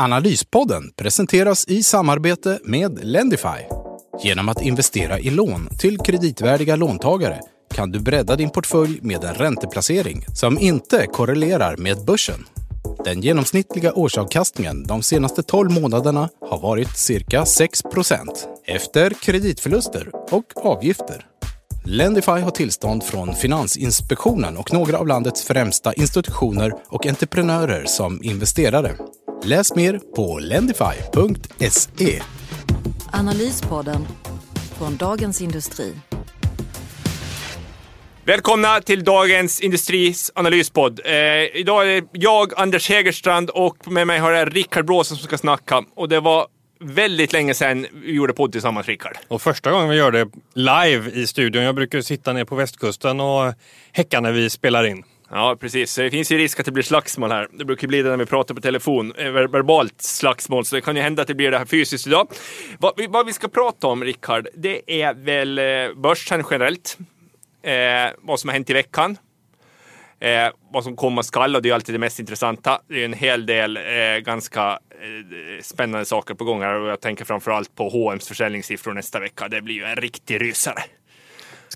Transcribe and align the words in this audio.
Analyspodden 0.00 0.90
presenteras 0.96 1.68
i 1.68 1.82
samarbete 1.82 2.58
med 2.64 3.04
Lendify. 3.04 3.58
Genom 4.22 4.48
att 4.48 4.62
investera 4.62 5.18
i 5.18 5.30
lån 5.30 5.68
till 5.78 5.98
kreditvärdiga 5.98 6.76
låntagare 6.76 7.40
kan 7.74 7.90
du 7.90 8.00
bredda 8.00 8.36
din 8.36 8.50
portfölj 8.50 8.98
med 9.02 9.24
en 9.24 9.34
ränteplacering 9.34 10.24
som 10.34 10.58
inte 10.58 11.06
korrelerar 11.06 11.76
med 11.76 12.04
börsen. 12.04 12.46
Den 13.04 13.20
genomsnittliga 13.20 13.92
årsavkastningen 13.92 14.86
de 14.86 15.02
senaste 15.02 15.42
12 15.42 15.70
månaderna 15.70 16.28
har 16.50 16.60
varit 16.60 16.96
cirka 16.96 17.44
6% 17.44 18.28
efter 18.66 19.10
kreditförluster 19.10 20.10
och 20.30 20.66
avgifter. 20.66 21.26
Lendify 21.84 22.40
har 22.40 22.50
tillstånd 22.50 23.04
från 23.04 23.34
Finansinspektionen 23.34 24.56
och 24.56 24.72
några 24.72 24.98
av 24.98 25.06
landets 25.06 25.44
främsta 25.44 25.92
institutioner 25.92 26.72
och 26.86 27.06
entreprenörer 27.06 27.84
som 27.86 28.22
investerare. 28.22 28.96
Läs 29.44 29.74
mer 29.74 30.00
på 30.16 30.38
lendify.se. 30.38 32.22
Analyspodden 33.12 34.06
från 34.78 34.96
Dagens 34.96 35.42
Industri. 35.42 35.94
Välkomna 38.24 38.80
till 38.80 39.04
dagens 39.04 39.60
Industris 39.60 40.32
analyspodd. 40.34 41.00
Eh, 41.04 41.12
idag 41.56 41.82
är 41.82 42.00
det 42.00 42.08
jag, 42.12 42.52
Anders 42.56 42.88
Hägerstrand 42.88 43.50
och 43.50 43.90
med 43.90 44.06
mig 44.06 44.18
har 44.18 44.32
jag 44.32 44.56
Rickard 44.56 44.86
Bråsen 44.86 45.16
som 45.16 45.26
ska 45.26 45.38
snacka. 45.38 45.84
Och 45.96 46.08
det 46.08 46.20
var 46.20 46.46
väldigt 46.80 47.32
länge 47.32 47.54
sedan 47.54 47.86
vi 47.92 48.12
gjorde 48.12 48.32
podd 48.32 48.52
tillsammans, 48.52 48.86
Rickard. 48.86 49.16
Och 49.28 49.42
första 49.42 49.70
gången 49.70 49.88
vi 49.88 49.96
gör 49.96 50.12
det 50.12 50.28
live 50.54 51.10
i 51.10 51.26
studion. 51.26 51.62
Jag 51.62 51.74
brukar 51.74 52.00
sitta 52.00 52.32
ner 52.32 52.44
på 52.44 52.54
västkusten 52.54 53.20
och 53.20 53.54
häcka 53.92 54.20
när 54.20 54.32
vi 54.32 54.50
spelar 54.50 54.86
in. 54.86 55.04
Ja, 55.30 55.56
precis. 55.60 55.94
Det 55.94 56.10
finns 56.10 56.32
ju 56.32 56.38
risk 56.38 56.60
att 56.60 56.66
det 56.66 56.72
blir 56.72 56.84
slagsmål 56.84 57.30
här. 57.30 57.48
Det 57.52 57.64
brukar 57.64 57.88
bli 57.88 58.02
det 58.02 58.10
när 58.10 58.16
vi 58.16 58.26
pratar 58.26 58.54
på 58.54 58.60
telefon. 58.60 59.12
Eh, 59.16 59.30
verbalt 59.30 60.02
slagsmål, 60.02 60.64
så 60.64 60.74
det 60.76 60.80
kan 60.80 60.96
ju 60.96 61.02
hända 61.02 61.22
att 61.22 61.28
det 61.28 61.34
blir 61.34 61.50
det 61.50 61.58
här 61.58 61.64
fysiskt 61.64 62.06
idag. 62.06 62.28
Vad 62.78 62.92
vi, 62.96 63.06
vad 63.06 63.26
vi 63.26 63.32
ska 63.32 63.48
prata 63.48 63.86
om, 63.86 64.04
Rickard, 64.04 64.48
det 64.54 65.02
är 65.02 65.14
väl 65.14 65.58
eh, 65.58 65.94
börsen 65.96 66.44
generellt. 66.50 66.98
Eh, 67.62 67.72
vad 68.18 68.40
som 68.40 68.48
har 68.48 68.52
hänt 68.52 68.70
i 68.70 68.72
veckan. 68.72 69.16
Eh, 70.20 70.50
vad 70.72 70.84
som 70.84 70.96
komma 70.96 71.22
skall 71.22 71.56
och 71.56 71.62
det 71.62 71.70
är 71.70 71.74
alltid 71.74 71.94
det 71.94 71.98
mest 71.98 72.20
intressanta. 72.20 72.80
Det 72.88 73.00
är 73.00 73.04
en 73.04 73.12
hel 73.12 73.46
del 73.46 73.76
eh, 73.76 73.82
ganska 74.22 74.70
eh, 74.90 75.62
spännande 75.62 76.04
saker 76.04 76.34
på 76.34 76.44
gång 76.44 76.62
här 76.62 76.74
och 76.80 76.88
jag 76.88 77.00
tänker 77.00 77.24
framför 77.24 77.50
allt 77.50 77.74
på 77.74 77.88
H&M's 77.88 78.28
försäljningssiffror 78.28 78.92
nästa 78.92 79.20
vecka. 79.20 79.48
Det 79.48 79.62
blir 79.62 79.74
ju 79.74 79.84
en 79.84 79.96
riktig 79.96 80.40
rysare. 80.40 80.82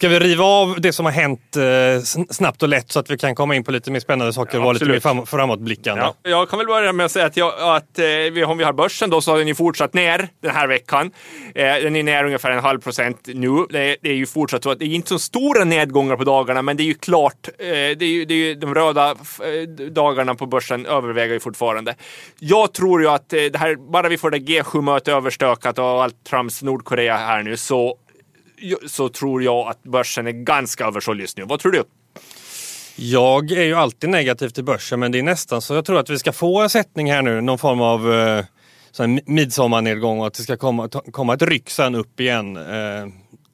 Ska 0.02 0.08
vi 0.08 0.18
riva 0.18 0.44
av 0.44 0.80
det 0.80 0.92
som 0.92 1.04
har 1.04 1.12
hänt 1.12 1.56
eh, 1.56 2.22
snabbt 2.30 2.62
och 2.62 2.68
lätt 2.68 2.92
så 2.92 3.00
att 3.00 3.10
vi 3.10 3.18
kan 3.18 3.34
komma 3.34 3.54
in 3.54 3.64
på 3.64 3.72
lite 3.72 3.90
mer 3.90 4.00
spännande 4.00 4.32
saker 4.32 4.58
och 4.58 4.64
vara 4.64 4.72
lite 4.72 4.84
mer 4.84 5.00
fram, 5.00 5.26
framåtblickande? 5.26 6.02
Ja, 6.02 6.14
jag 6.22 6.50
kan 6.50 6.58
väl 6.58 6.66
börja 6.66 6.92
med 6.92 7.06
att 7.06 7.12
säga 7.12 7.26
att, 7.26 7.36
jag, 7.36 7.76
att 7.76 7.98
eh, 7.98 8.04
vi, 8.04 8.44
om 8.44 8.58
vi 8.58 8.64
har 8.64 8.72
börsen 8.72 9.10
då 9.10 9.20
så 9.20 9.30
har 9.30 9.38
den 9.38 9.48
ju 9.48 9.54
fortsatt 9.54 9.94
ner 9.94 10.28
den 10.40 10.50
här 10.50 10.66
veckan. 10.66 11.10
Eh, 11.54 11.64
den 11.64 11.96
är 11.96 12.02
ner 12.02 12.24
ungefär 12.24 12.50
en 12.50 12.62
halv 12.62 12.80
procent 12.80 13.20
nu. 13.26 13.66
Det, 13.70 13.96
det, 14.02 14.10
är 14.10 14.14
ju 14.14 14.26
fortsatt 14.26 14.62
så 14.62 14.70
att 14.70 14.78
det 14.78 14.84
är 14.84 14.94
inte 14.94 15.08
så 15.08 15.18
stora 15.18 15.64
nedgångar 15.64 16.16
på 16.16 16.24
dagarna 16.24 16.62
men 16.62 16.76
det 16.76 16.82
är 16.82 16.86
ju 16.86 16.94
klart, 16.94 17.48
eh, 17.58 17.66
det, 17.66 18.02
är 18.02 18.02
ju, 18.02 18.24
det 18.24 18.34
är 18.34 18.38
ju 18.38 18.54
de 18.54 18.74
röda 18.74 19.10
eh, 19.10 19.68
dagarna 19.90 20.34
på 20.34 20.46
börsen 20.46 20.86
överväger 20.86 21.34
ju 21.34 21.40
fortfarande. 21.40 21.94
Jag 22.38 22.72
tror 22.72 23.02
ju 23.02 23.08
att 23.08 23.32
eh, 23.32 23.42
det 23.42 23.58
här, 23.58 23.92
bara 23.92 24.08
vi 24.08 24.18
får 24.18 24.30
det 24.30 24.38
G7-mötet 24.38 25.08
överstökat 25.08 25.78
och 25.78 26.02
allt 26.02 26.24
Trumps 26.24 26.62
Nordkorea 26.62 27.16
här 27.16 27.42
nu 27.42 27.56
så 27.56 27.96
så 28.86 29.08
tror 29.08 29.42
jag 29.42 29.68
att 29.68 29.82
börsen 29.82 30.26
är 30.26 30.32
ganska 30.32 30.86
översåld 30.86 31.20
just 31.20 31.36
nu. 31.36 31.44
Vad 31.44 31.60
tror 31.60 31.72
du? 31.72 31.84
Jag 32.96 33.50
är 33.50 33.62
ju 33.62 33.74
alltid 33.74 34.10
negativ 34.10 34.48
till 34.48 34.64
börsen 34.64 35.00
men 35.00 35.12
det 35.12 35.18
är 35.18 35.22
nästan 35.22 35.62
så 35.62 35.74
jag 35.74 35.84
tror 35.84 35.98
att 35.98 36.10
vi 36.10 36.18
ska 36.18 36.32
få 36.32 36.60
en 36.60 36.70
sättning 36.70 37.12
här 37.12 37.22
nu, 37.22 37.40
någon 37.40 37.58
form 37.58 37.80
av 37.80 38.12
eh, 38.14 38.44
midsommarnedgång 39.26 40.20
och 40.20 40.26
att 40.26 40.34
det 40.34 40.42
ska 40.42 40.56
komma, 40.56 40.88
komma 40.88 41.34
ett 41.34 41.42
ryck 41.42 41.70
sen 41.70 41.94
upp 41.94 42.20
igen. 42.20 42.56
Eh, 42.56 43.06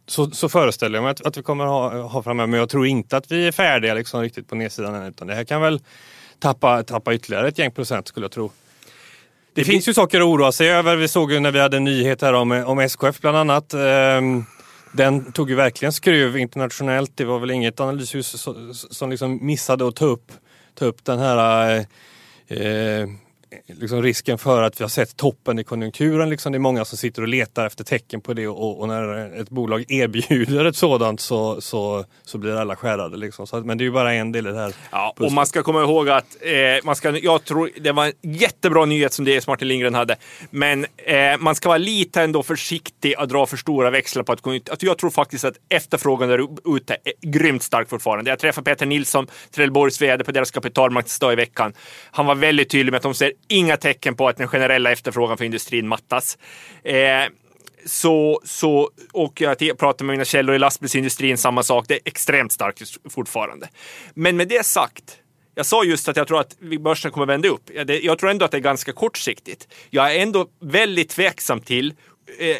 så, 0.06 0.30
så 0.30 0.48
föreställer 0.48 0.96
jag 0.96 1.02
mig 1.02 1.10
att, 1.10 1.26
att 1.26 1.36
vi 1.36 1.42
kommer 1.42 1.66
ha, 1.66 2.02
ha 2.02 2.22
framöver 2.22 2.46
men 2.46 2.60
jag 2.60 2.68
tror 2.68 2.86
inte 2.86 3.16
att 3.16 3.32
vi 3.32 3.46
är 3.46 3.52
färdiga 3.52 3.94
liksom, 3.94 4.22
riktigt 4.22 4.48
på 4.48 4.54
nedsidan 4.54 4.94
än 4.94 5.02
utan 5.02 5.26
det 5.26 5.34
här 5.34 5.44
kan 5.44 5.60
väl 5.60 5.80
tappa, 6.38 6.82
tappa 6.82 7.14
ytterligare 7.14 7.48
ett 7.48 7.58
gäng 7.58 7.70
procent 7.70 8.08
skulle 8.08 8.24
jag 8.24 8.32
tro. 8.32 8.50
Det, 9.54 9.60
det 9.60 9.64
finns 9.64 9.88
ju 9.88 9.94
saker 9.94 10.20
att 10.20 10.26
oroa 10.26 10.52
sig 10.52 10.70
över. 10.70 10.96
Vi 10.96 11.08
såg 11.08 11.32
ju 11.32 11.40
när 11.40 11.50
vi 11.50 11.60
hade 11.60 11.76
en 11.76 11.84
nyhet 11.84 12.22
här 12.22 12.32
om, 12.32 12.52
om 12.52 12.78
SKF 12.78 13.20
bland 13.20 13.36
annat. 13.36 13.74
Eh, 13.74 14.20
den 14.98 15.32
tog 15.32 15.50
ju 15.50 15.56
verkligen 15.56 15.92
skruv 15.92 16.36
internationellt. 16.36 17.12
Det 17.14 17.24
var 17.24 17.38
väl 17.38 17.50
inget 17.50 17.80
analyshus 17.80 18.46
som 18.72 19.10
liksom 19.10 19.46
missade 19.46 19.88
att 19.88 19.96
ta 19.96 20.04
upp, 20.04 20.32
ta 20.74 20.84
upp 20.84 21.04
den 21.04 21.18
här 21.18 21.86
eh, 22.48 22.58
eh 22.58 23.08
liksom 23.66 24.02
risken 24.02 24.38
för 24.38 24.62
att 24.62 24.80
vi 24.80 24.84
har 24.84 24.88
sett 24.88 25.16
toppen 25.16 25.58
i 25.58 25.64
konjunkturen. 25.64 26.30
Liksom 26.30 26.52
det 26.52 26.56
är 26.56 26.60
många 26.60 26.84
som 26.84 26.98
sitter 26.98 27.22
och 27.22 27.28
letar 27.28 27.66
efter 27.66 27.84
tecken 27.84 28.20
på 28.20 28.34
det 28.34 28.48
och, 28.48 28.80
och 28.80 28.88
när 28.88 29.40
ett 29.40 29.50
bolag 29.50 29.84
erbjuder 29.88 30.64
ett 30.64 30.76
sådant 30.76 31.20
så, 31.20 31.60
så, 31.60 32.04
så 32.24 32.38
blir 32.38 32.56
alla 32.56 32.76
skärrade. 32.76 33.16
Liksom. 33.16 33.46
Så, 33.46 33.60
men 33.60 33.78
det 33.78 33.82
är 33.82 33.86
ju 33.86 33.92
bara 33.92 34.14
en 34.14 34.32
del 34.32 34.46
i 34.46 34.50
det 34.50 34.58
här. 34.58 34.74
Ja, 34.90 35.14
och 35.18 35.32
man 35.32 35.46
ska 35.46 35.62
komma 35.62 35.82
ihåg 35.82 36.08
att 36.08 36.36
eh, 36.40 36.84
man 36.84 36.96
ska, 36.96 37.18
jag 37.18 37.44
tror 37.44 37.70
det 37.80 37.92
var 37.92 38.06
en 38.06 38.32
jättebra 38.32 38.84
nyhet 38.84 39.12
som 39.12 39.24
DS 39.24 39.46
Martin 39.46 39.68
Lindgren 39.68 39.94
hade. 39.94 40.16
Men 40.50 40.86
eh, 40.96 41.38
man 41.38 41.54
ska 41.54 41.68
vara 41.68 41.78
lite 41.78 42.22
ändå 42.22 42.42
försiktig 42.42 43.14
att 43.14 43.28
dra 43.28 43.46
för 43.46 43.56
stora 43.56 43.90
växlar 43.90 44.22
på 44.22 44.32
att 44.32 44.46
alltså, 44.46 44.86
Jag 44.86 44.98
tror 44.98 45.10
faktiskt 45.10 45.44
att 45.44 45.56
efterfrågan 45.68 46.28
där 46.28 46.46
ute 46.76 46.96
är 47.04 47.30
grymt 47.30 47.62
stark 47.62 47.88
fortfarande. 47.88 48.30
Jag 48.30 48.38
träffade 48.38 48.64
Peter 48.64 48.86
Nilsson, 48.86 49.26
Trelleborgs 49.50 50.02
VD 50.02 50.24
på 50.24 50.32
deras 50.32 50.50
kapitalmarknadsdag 50.50 51.32
i 51.32 51.36
veckan. 51.36 51.72
Han 52.10 52.26
var 52.26 52.34
väldigt 52.34 52.70
tydlig 52.70 52.92
med 52.92 52.96
att 52.96 53.02
de 53.02 53.14
ser 53.14 53.32
inga 53.48 53.76
tecken 53.76 54.14
på 54.14 54.28
att 54.28 54.36
den 54.36 54.48
generella 54.48 54.92
efterfrågan 54.92 55.38
för 55.38 55.44
industrin 55.44 55.88
mattas. 55.88 56.38
Eh, 56.84 57.24
så, 57.86 58.40
så, 58.44 58.90
och 59.12 59.40
jag 59.40 59.78
pratar 59.78 60.04
med 60.04 60.12
mina 60.12 60.24
källor 60.24 60.54
i 60.54 60.58
lastbilsindustrin, 60.58 61.38
samma 61.38 61.62
sak. 61.62 61.84
Det 61.88 61.94
är 61.94 62.00
extremt 62.04 62.52
starkt 62.52 62.82
fortfarande. 63.10 63.68
Men 64.14 64.36
med 64.36 64.48
det 64.48 64.66
sagt, 64.66 65.18
jag 65.54 65.66
sa 65.66 65.84
just 65.84 66.08
att 66.08 66.16
jag 66.16 66.26
tror 66.28 66.40
att 66.40 66.56
börsen 66.80 67.10
kommer 67.10 67.26
vända 67.26 67.48
upp. 67.48 67.70
Jag 68.02 68.18
tror 68.18 68.30
ändå 68.30 68.44
att 68.44 68.50
det 68.50 68.56
är 68.56 68.60
ganska 68.60 68.92
kortsiktigt. 68.92 69.68
Jag 69.90 70.14
är 70.14 70.22
ändå 70.22 70.46
väldigt 70.60 71.08
tveksam 71.08 71.60
till 71.60 71.94
eh, 72.38 72.56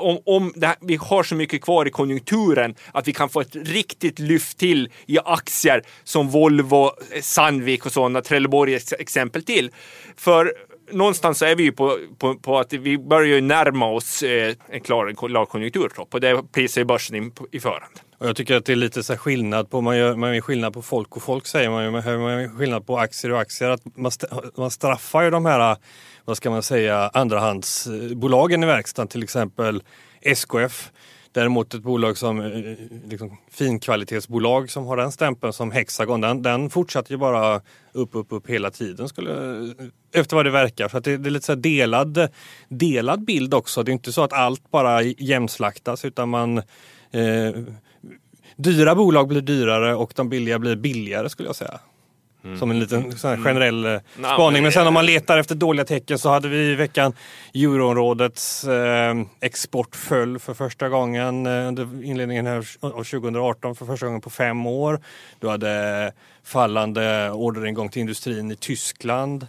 om, 0.00 0.18
om 0.26 0.54
här, 0.62 0.76
vi 0.80 0.96
har 0.96 1.22
så 1.22 1.34
mycket 1.34 1.62
kvar 1.62 1.86
i 1.86 1.90
konjunkturen 1.90 2.74
att 2.92 3.08
vi 3.08 3.12
kan 3.12 3.28
få 3.28 3.40
ett 3.40 3.56
riktigt 3.56 4.18
lyft 4.18 4.58
till 4.58 4.88
i 5.06 5.18
aktier 5.24 5.82
som 6.04 6.28
Volvo, 6.28 6.84
eh, 6.84 7.22
Sandvik 7.22 7.86
och 7.86 7.92
sådana, 7.92 8.20
Trelleborg 8.20 8.78
exempel 8.98 9.44
till. 9.44 9.70
För 10.16 10.52
någonstans 10.92 11.38
så 11.38 11.44
är 11.44 11.54
vi 11.54 11.62
ju 11.62 11.72
på, 11.72 11.98
på, 12.18 12.34
på 12.34 12.58
att 12.58 12.72
vi 12.72 12.98
börjar 12.98 13.40
närma 13.40 13.86
oss 13.86 14.22
eh, 14.22 14.54
en 14.68 14.80
klar, 14.80 15.28
klar 15.28 15.46
konjunkturtopp 15.46 16.14
och 16.14 16.20
det 16.20 16.42
prisar 16.52 16.80
ju 16.80 16.84
börsen 16.84 17.16
in 17.16 17.30
på, 17.30 17.46
i 17.52 17.60
förhand. 17.60 18.00
Och 18.18 18.28
jag 18.28 18.36
tycker 18.36 18.56
att 18.56 18.64
det 18.64 18.72
är 18.72 18.76
lite 18.76 19.02
så 19.02 19.16
skillnad 19.16 19.70
på, 19.70 19.80
man 19.80 19.96
gör, 19.96 20.16
man 20.16 20.34
gör 20.34 20.40
skillnad 20.40 20.74
på 20.74 20.82
folk 20.82 21.16
och 21.16 21.22
folk 21.22 21.46
säger 21.46 21.70
man 21.70 21.84
ju, 21.84 21.90
man 21.90 22.02
gör 22.02 22.58
skillnad 22.58 22.86
på 22.86 22.98
aktier 22.98 23.32
och 23.32 23.40
aktier. 23.40 23.70
Att 23.70 23.96
man, 23.96 24.12
man 24.56 24.70
straffar 24.70 25.22
ju 25.22 25.30
de 25.30 25.46
här 25.46 25.76
vad 26.30 26.36
ska 26.36 26.50
man 26.50 26.62
säga, 26.62 27.10
andrahandsbolagen 27.12 28.62
i 28.62 28.66
verkstaden, 28.66 29.08
till 29.08 29.22
exempel 29.22 29.82
SKF. 30.20 30.90
Däremot 31.32 31.74
ett 31.74 31.82
bolag 31.82 32.18
som 32.18 32.40
eh, 32.40 32.74
liksom, 33.08 33.36
finkvalitetsbolag 33.50 34.70
som 34.70 34.86
har 34.86 34.96
den 34.96 35.12
stämpeln 35.12 35.52
som 35.52 35.70
Hexagon, 35.70 36.20
den, 36.20 36.42
den 36.42 36.70
fortsätter 36.70 37.10
ju 37.10 37.16
bara 37.16 37.60
upp, 37.92 38.14
upp, 38.14 38.26
upp 38.30 38.46
hela 38.46 38.70
tiden 38.70 39.08
skulle, 39.08 39.32
efter 40.14 40.36
vad 40.36 40.46
det 40.46 40.50
verkar. 40.50 40.88
Så 40.88 41.00
det, 41.00 41.16
det, 41.16 41.28
är 41.28 41.30
lite 41.30 41.46
så 41.46 41.54
delad, 41.54 42.28
delad 42.68 43.24
bild 43.24 43.54
också. 43.54 43.82
Det 43.82 43.90
är 43.90 43.92
inte 43.92 44.12
så 44.12 44.22
att 44.22 44.32
allt 44.32 44.70
bara 44.70 45.02
jämslaktas 45.02 46.04
utan 46.04 46.28
man 46.28 46.58
eh, 46.58 47.54
Dyra 48.56 48.94
bolag 48.94 49.28
blir 49.28 49.40
dyrare 49.40 49.94
och 49.94 50.12
de 50.16 50.28
billiga 50.28 50.58
blir 50.58 50.76
billigare 50.76 51.28
skulle 51.28 51.48
jag 51.48 51.56
säga. 51.56 51.80
Mm. 52.44 52.58
Som 52.58 52.70
en 52.70 52.80
liten 52.80 52.98
mm. 52.98 53.44
generell 53.44 53.86
mm. 53.86 54.00
spaning. 54.34 54.62
Men 54.62 54.72
sen 54.72 54.86
om 54.86 54.94
man 54.94 55.06
letar 55.06 55.38
efter 55.38 55.54
dåliga 55.54 55.84
tecken 55.84 56.18
så 56.18 56.28
hade 56.28 56.48
vi 56.48 56.56
i 56.56 56.74
veckan 56.74 57.12
euroområdets 57.54 58.64
eh, 58.64 59.14
export 59.40 59.96
föll 59.96 60.38
för 60.38 60.54
första 60.54 60.88
gången 60.88 61.46
eh, 61.46 61.68
under 61.68 62.04
inledningen 62.04 62.46
av 62.46 62.62
2018 62.80 63.76
för 63.76 63.86
första 63.86 64.06
gången 64.06 64.20
på 64.20 64.30
fem 64.30 64.66
år. 64.66 65.00
Du 65.38 65.48
hade 65.48 66.12
fallande 66.44 67.30
orderingång 67.30 67.88
till 67.88 68.00
industrin 68.00 68.50
i 68.50 68.56
Tyskland. 68.56 69.46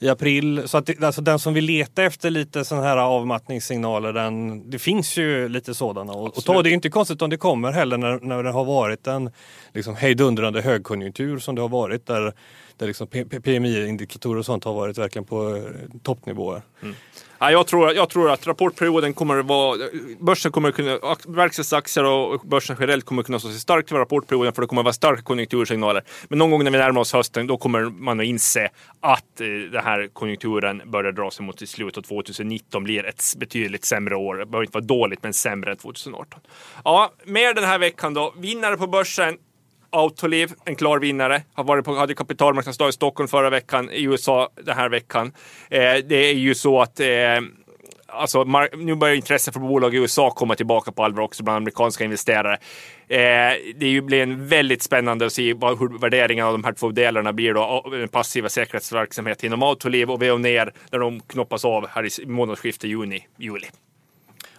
I 0.00 0.08
april. 0.08 0.62
Så 0.66 0.78
att 0.78 0.86
det, 0.86 1.02
alltså 1.02 1.20
den 1.20 1.38
som 1.38 1.54
vill 1.54 1.64
leta 1.64 2.02
efter 2.02 2.30
lite 2.30 2.64
sådana 2.64 2.86
här 2.86 2.96
avmattningssignaler, 2.96 4.12
den, 4.12 4.70
det 4.70 4.78
finns 4.78 5.16
ju 5.16 5.48
lite 5.48 5.74
sådana. 5.74 6.12
Och, 6.12 6.38
och 6.38 6.44
ta, 6.44 6.62
det 6.62 6.70
är 6.70 6.74
inte 6.74 6.90
konstigt 6.90 7.22
om 7.22 7.30
det 7.30 7.36
kommer 7.36 7.72
heller 7.72 7.98
när, 7.98 8.20
när 8.20 8.42
det 8.42 8.50
har 8.50 8.64
varit 8.64 9.06
en 9.06 9.30
liksom, 9.74 9.96
hejdundrande 9.96 10.60
högkonjunktur 10.60 11.38
som 11.38 11.54
det 11.54 11.60
har 11.60 11.68
varit 11.68 12.06
där, 12.06 12.32
där 12.76 12.86
liksom 12.86 13.06
PMI-indikatorer 13.42 14.38
och 14.38 14.46
sånt 14.46 14.64
har 14.64 14.74
varit 14.74 14.98
verkligen 14.98 15.24
på 15.24 15.56
eh, 15.56 15.62
toppnivåer. 16.02 16.62
Mm. 16.82 16.94
Ja, 17.40 17.50
jag, 17.50 17.66
tror, 17.66 17.92
jag 17.92 18.08
tror 18.08 18.30
att 18.30 18.46
rapportperioden 18.46 19.14
kommer 19.14 19.38
att 19.38 19.46
vara... 19.46 19.78
Börsen 20.20 20.52
kommer 20.52 20.68
att 20.68 20.74
kunna... 20.74 20.98
Verkstadsaktier 21.26 22.04
och 22.04 22.40
börsen 22.40 22.76
generellt 22.80 23.04
kommer 23.04 23.22
att 23.22 23.26
kunna 23.26 23.38
stå 23.38 23.48
sig 23.48 23.60
starkt 23.60 23.88
för 23.88 23.98
rapportperioden 23.98 24.52
för 24.52 24.62
det 24.62 24.68
kommer 24.68 24.82
att 24.82 24.84
vara 24.84 24.92
starka 24.92 25.22
konjunktursignaler. 25.22 26.04
Men 26.28 26.38
någon 26.38 26.50
gång 26.50 26.64
när 26.64 26.70
vi 26.70 26.78
närmar 26.78 27.00
oss 27.00 27.12
hösten 27.12 27.46
då 27.46 27.56
kommer 27.56 27.82
man 27.82 28.20
att 28.20 28.26
inse 28.26 28.68
att 29.00 29.40
eh, 29.40 29.46
den 29.46 29.84
här 29.84 30.08
konjunkturen 30.12 30.82
börjar 30.90 31.12
dra 31.12 31.30
sig 31.30 31.46
mot 31.46 31.68
slutet 31.68 31.98
av 31.98 32.02
2019 32.02 32.84
blir 32.84 33.06
ett 33.06 33.22
betydligt 33.36 33.84
sämre 33.84 34.16
år. 34.16 34.36
Det 34.36 34.46
behöver 34.46 34.64
inte 34.64 34.78
vara 34.78 34.84
dåligt 34.84 35.22
men 35.22 35.32
sämre 35.32 35.70
än 35.70 35.76
2018. 35.76 36.40
Ja, 36.84 37.12
mer 37.24 37.54
den 37.54 37.64
här 37.64 37.78
veckan 37.78 38.14
då. 38.14 38.34
Vinnare 38.36 38.76
på 38.76 38.86
börsen 38.86 39.38
Autoliv, 39.90 40.52
en 40.64 40.76
klar 40.76 40.98
vinnare, 40.98 41.42
har 41.54 41.64
varit 41.64 41.84
på, 41.84 41.94
hade 41.94 42.14
kapitalmarknadsdag 42.14 42.88
i 42.88 42.92
Stockholm 42.92 43.28
förra 43.28 43.50
veckan, 43.50 43.90
i 43.90 44.02
USA 44.02 44.48
den 44.64 44.76
här 44.76 44.88
veckan. 44.88 45.32
Eh, 45.70 45.94
det 46.08 46.30
är 46.30 46.34
ju 46.34 46.54
så 46.54 46.80
att 46.82 47.00
eh, 47.00 47.40
Alltså, 48.10 48.44
nu 48.76 48.94
börjar 48.94 49.14
intresset 49.14 49.54
för 49.54 49.60
bolag 49.60 49.94
i 49.94 49.98
USA 49.98 50.30
komma 50.30 50.54
tillbaka 50.54 50.92
på 50.92 51.04
allvar 51.04 51.22
också 51.22 51.42
bland 51.42 51.56
amerikanska 51.56 52.04
investerare. 52.04 52.58
Eh, 53.08 53.56
det 53.76 54.00
blir 54.00 54.22
en 54.22 54.48
väldigt 54.48 54.82
spännande 54.82 55.26
att 55.26 55.32
se 55.32 55.42
hur 55.42 55.98
värderingen 55.98 56.46
av 56.46 56.52
de 56.52 56.64
här 56.64 56.72
två 56.72 56.90
delarna 56.90 57.32
blir 57.32 57.54
då. 57.54 57.86
Den 57.90 58.08
passiva 58.08 58.48
säkerhetsverksamheten 58.48 59.46
inom 59.46 59.62
Autoliv 59.62 60.10
och 60.10 60.22
Veoneer 60.22 60.72
när 60.90 60.98
de 60.98 61.20
knoppas 61.20 61.64
av 61.64 61.88
här 61.88 62.20
i 62.22 62.26
månadsskiftet 62.26 62.90
juni-juli. 62.90 63.66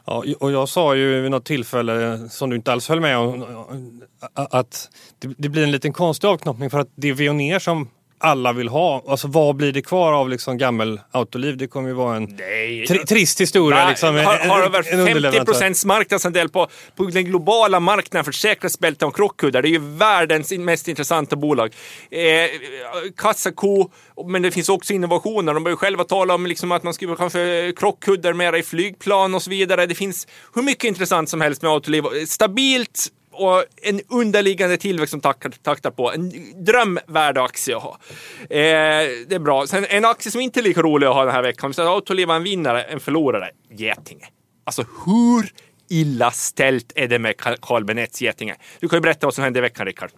Ja, 0.06 0.24
och 0.40 0.52
jag 0.52 0.70
sa 0.70 0.96
ju 0.96 1.22
vid 1.22 1.32
något 1.32 1.46
tillfälle, 1.46 2.30
som 2.30 2.50
du 2.50 2.56
inte 2.56 2.72
alls 2.72 2.90
höll 2.90 3.00
med 3.00 3.18
om, 3.18 4.04
att 4.34 4.90
det 5.20 5.50
blir 5.50 5.64
en 5.64 5.72
liten 5.72 5.94
konstig 5.94 6.28
avknoppning 6.28 6.70
för 6.70 6.80
att 6.80 6.90
det 6.96 7.10
är 7.10 7.14
Veoneer 7.14 7.60
som 7.60 7.90
alla 8.20 8.54
vill 8.54 8.68
ha. 8.68 9.04
Alltså 9.08 9.28
vad 9.28 9.56
blir 9.56 9.72
det 9.72 9.82
kvar 9.82 10.14
av 10.14 10.30
liksom 10.30 10.58
gammel 10.58 11.02
Autoliv? 11.12 11.58
Det 11.58 11.68
kommer 11.68 11.90
ju 11.90 11.96
vara 11.96 12.16
en 12.16 12.38
tri 12.88 13.06
trist 13.08 13.42
historia. 13.42 13.80
Nej, 13.80 13.90
liksom, 13.90 14.16
har, 14.16 14.48
har 14.48 14.62
över 14.62 14.84
50 15.32 15.46
procents 15.46 15.86
marknadsandel 15.86 16.50
på, 16.50 16.68
på 16.96 17.04
den 17.04 17.26
globala 17.26 17.80
marknaden 17.80 18.26
för 18.26 18.32
säkerhetsbälten 18.32 19.08
och 19.08 19.16
krockkuddar. 19.16 19.62
Det 19.62 19.68
är 19.68 19.72
ju 19.72 19.80
världens 19.80 20.52
mest 20.52 20.88
intressanta 20.88 21.36
bolag. 21.36 21.74
Eh, 22.12 22.22
kassako, 23.18 23.90
men 24.28 24.42
det 24.42 24.52
finns 24.52 24.70
också 24.70 24.94
innovationer. 24.94 25.54
De 25.54 25.64
börjar 25.64 25.78
själva 25.78 26.04
tala 26.04 26.36
om 26.36 26.46
liksom 26.46 26.72
att 26.72 26.84
man 26.84 26.94
skulle 26.94 27.16
kanske 27.16 27.74
krockkuddar 27.76 28.34
mera 28.34 28.58
i 28.58 28.64
flygplan 28.64 29.36
och 29.36 29.42
så 29.42 29.50
vidare. 29.50 29.86
Det 29.86 29.96
finns 29.96 30.28
hur 30.56 30.62
mycket 30.62 30.84
intressant 30.84 31.30
som 31.30 31.42
helst 31.42 31.62
med 31.62 31.72
Autoliv. 31.72 32.04
Stabilt 32.28 33.12
och 33.40 33.64
en 33.82 34.02
underliggande 34.10 34.78
tillväxt 34.78 35.12
som 35.12 35.22
taktar, 35.22 35.50
taktar 35.50 35.92
på. 35.92 36.12
En 36.12 36.32
drömvärd 36.66 37.38
aktie 37.38 37.78
att 37.78 37.84
ha. 37.84 38.00
Eh, 38.42 38.48
det 39.28 39.32
är 39.32 39.40
bra. 39.40 39.68
Sen 39.68 39.86
en 39.90 40.06
aktie 40.06 40.32
som 40.32 40.42
inte 40.42 40.60
är 40.60 40.64
lika 40.64 40.82
rolig 40.82 41.08
att 41.08 41.14
ha 41.14 41.26
den 41.26 41.34
här 41.34 41.42
veckan. 41.42 41.74
Så 41.74 41.82
Autoliv 41.82 42.30
en 42.30 42.44
vinnare, 42.44 42.84
en 42.84 43.00
förlorare. 43.00 43.50
Getinge. 43.72 44.26
Alltså 44.64 44.86
hur 45.06 45.52
illa 45.90 46.32
ställt 46.32 46.92
är 46.96 47.08
det 47.08 47.20
med 47.20 47.38
Carl 47.62 47.86
Benets 47.86 48.22
Getinge? 48.22 48.56
Du 48.80 48.88
kan 48.88 48.98
ju 48.98 49.02
berätta 49.02 49.28
vad 49.28 49.34
som 49.34 49.44
hände 49.44 49.60
i 49.60 49.62
veckan, 49.62 49.86
Rickard. 49.86 50.12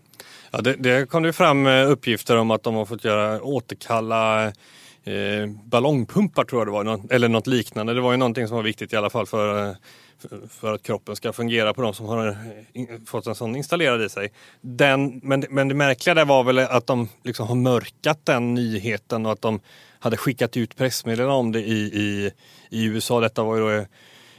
Ja, 0.52 0.62
det, 0.62 0.74
det 0.74 1.10
kom 1.10 1.26
ju 1.26 1.34
fram 1.34 1.68
eh, 1.68 1.92
uppgifter 1.92 2.38
om 2.38 2.52
att 2.52 2.64
de 2.64 2.76
har 2.76 2.86
fått 2.86 3.04
göra 3.04 3.42
återkalla 3.42 4.52
eh, 5.04 5.48
ballongpumpar 5.66 6.44
tror 6.44 6.62
jag 6.62 6.68
det 6.68 6.92
var, 6.92 7.02
eller 7.10 7.30
något 7.30 7.48
liknande. 7.48 7.94
Det 7.94 8.02
var 8.02 8.12
ju 8.12 8.18
någonting 8.18 8.48
som 8.48 8.58
var 8.58 8.64
viktigt 8.64 8.94
i 8.94 8.96
alla 8.96 9.10
fall 9.10 9.26
för 9.26 9.76
för 10.50 10.74
att 10.74 10.84
kroppen 10.84 11.16
ska 11.16 11.34
fungera 11.34 11.74
på 11.74 11.82
de 11.82 11.94
som 11.94 12.06
har 12.06 12.28
eh, 12.28 12.86
fått 13.06 13.28
en 13.28 13.36
sån 13.36 13.56
installerad 13.56 14.02
i 14.02 14.10
sig. 14.10 14.32
Den, 14.62 15.20
men, 15.24 15.46
men 15.50 15.68
det 15.68 15.76
märkliga 15.76 16.14
där 16.14 16.26
var 16.26 16.44
väl 16.44 16.60
att 16.60 16.88
de 16.88 17.10
liksom 17.24 17.48
har 17.48 17.56
mörkat 17.56 18.26
den 18.26 18.54
nyheten 18.54 19.26
och 19.26 19.32
att 19.32 19.42
de 19.42 19.60
hade 20.00 20.18
skickat 20.18 20.58
ut 20.58 20.76
pressmeddelanden 20.76 21.38
om 21.38 21.52
det 21.52 21.60
i, 21.60 21.80
i, 21.82 22.32
i 22.70 22.84
USA. 22.86 23.20
Detta 23.20 23.44
var 23.44 23.56
ju 23.56 23.62
då, 23.62 23.70
eh, 23.70 23.86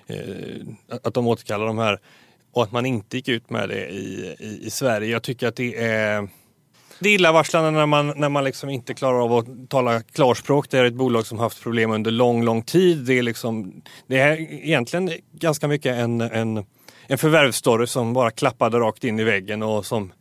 eh 0.06 0.98
att 1.02 1.14
de 1.14 1.26
återkallar 1.26 1.66
de 1.66 1.78
här 1.78 2.00
och 2.52 2.62
att 2.62 2.72
man 2.72 2.86
inte 2.86 3.16
gick 3.16 3.28
ut 3.28 3.50
med 3.50 3.68
det 3.68 3.88
i, 3.88 4.36
i, 4.38 4.60
i 4.66 4.70
Sverige. 4.70 5.10
Jag 5.10 5.22
tycker 5.22 5.48
att 5.48 5.56
det 5.56 5.76
är 5.76 6.28
det 7.02 7.08
är 7.08 7.14
illavarslande 7.14 7.70
när 7.70 7.86
man, 7.86 8.12
när 8.16 8.28
man 8.28 8.44
liksom 8.44 8.70
inte 8.70 8.94
klarar 8.94 9.24
av 9.24 9.32
att 9.32 9.70
tala 9.70 10.02
klarspråk. 10.02 10.70
Det 10.70 10.78
är 10.78 10.84
ett 10.84 10.94
bolag 10.94 11.26
som 11.26 11.38
haft 11.38 11.62
problem 11.62 11.90
under 11.90 12.10
lång, 12.10 12.44
lång 12.44 12.62
tid. 12.62 12.98
Det 12.98 13.18
är, 13.18 13.22
liksom, 13.22 13.82
det 14.06 14.18
är 14.18 14.40
egentligen 14.40 15.10
ganska 15.32 15.68
mycket 15.68 15.96
en, 15.96 16.20
en, 16.20 16.64
en 17.06 17.18
förvärvsstory 17.18 17.86
som 17.86 18.12
bara 18.12 18.30
klappade 18.30 18.78
rakt 18.78 19.04
in 19.04 19.20
i 19.20 19.24
väggen 19.24 19.62
och 19.62 19.86
som 19.86 20.12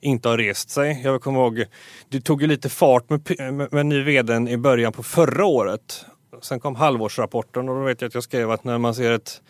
inte 0.00 0.28
har 0.28 0.38
rest 0.38 0.70
sig. 0.70 1.00
Jag 1.04 1.22
kommer 1.22 1.40
ihåg, 1.40 1.64
det 2.08 2.20
tog 2.20 2.42
ju 2.42 2.48
lite 2.48 2.68
fart 2.68 3.10
med, 3.10 3.52
med, 3.52 3.72
med 3.72 3.86
ny 3.86 4.02
vd 4.02 4.34
i 4.34 4.56
början 4.56 4.92
på 4.92 5.02
förra 5.02 5.44
året. 5.44 6.04
Sen 6.42 6.60
kom 6.60 6.76
halvårsrapporten 6.76 7.68
och 7.68 7.74
då 7.74 7.82
vet 7.82 8.00
jag 8.00 8.08
att 8.08 8.14
jag 8.14 8.22
skrev 8.22 8.50
att 8.50 8.64
när 8.64 8.78
man 8.78 8.94
ser 8.94 9.12
ett 9.12 9.42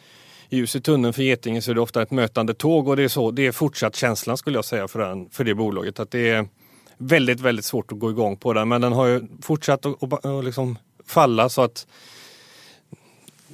ljus 0.49 0.77
i 0.77 0.81
tunneln 0.81 1.13
för 1.13 1.23
Getinge 1.23 1.63
så 1.63 1.71
är 1.71 1.75
det 1.75 1.81
ofta 1.81 2.03
ett 2.03 2.11
mötande 2.11 2.55
tåg 2.55 2.89
och 2.89 2.97
det 2.97 3.03
är 3.03 3.09
så. 3.09 3.31
Det 3.31 3.47
är 3.47 3.53
fortsatt 3.53 3.97
känslan 3.97 4.37
skulle 4.37 4.59
jag 4.59 4.65
säga 4.65 4.89
för, 4.89 4.99
den, 4.99 5.31
för 5.31 5.45
det 5.45 5.55
bolaget. 5.55 6.01
Att 6.01 6.11
det 6.11 6.29
är 6.29 6.49
väldigt, 6.99 7.41
väldigt 7.41 7.65
svårt 7.65 7.93
att 7.93 7.99
gå 7.99 8.11
igång 8.11 8.37
på 8.37 8.53
den. 8.53 8.69
Men 8.69 8.81
den 8.81 8.93
har 8.93 9.07
ju 9.07 9.23
fortsatt 9.43 9.87
att 9.87 10.45
liksom 10.45 10.79
falla 11.07 11.49
så 11.49 11.63
att 11.63 11.87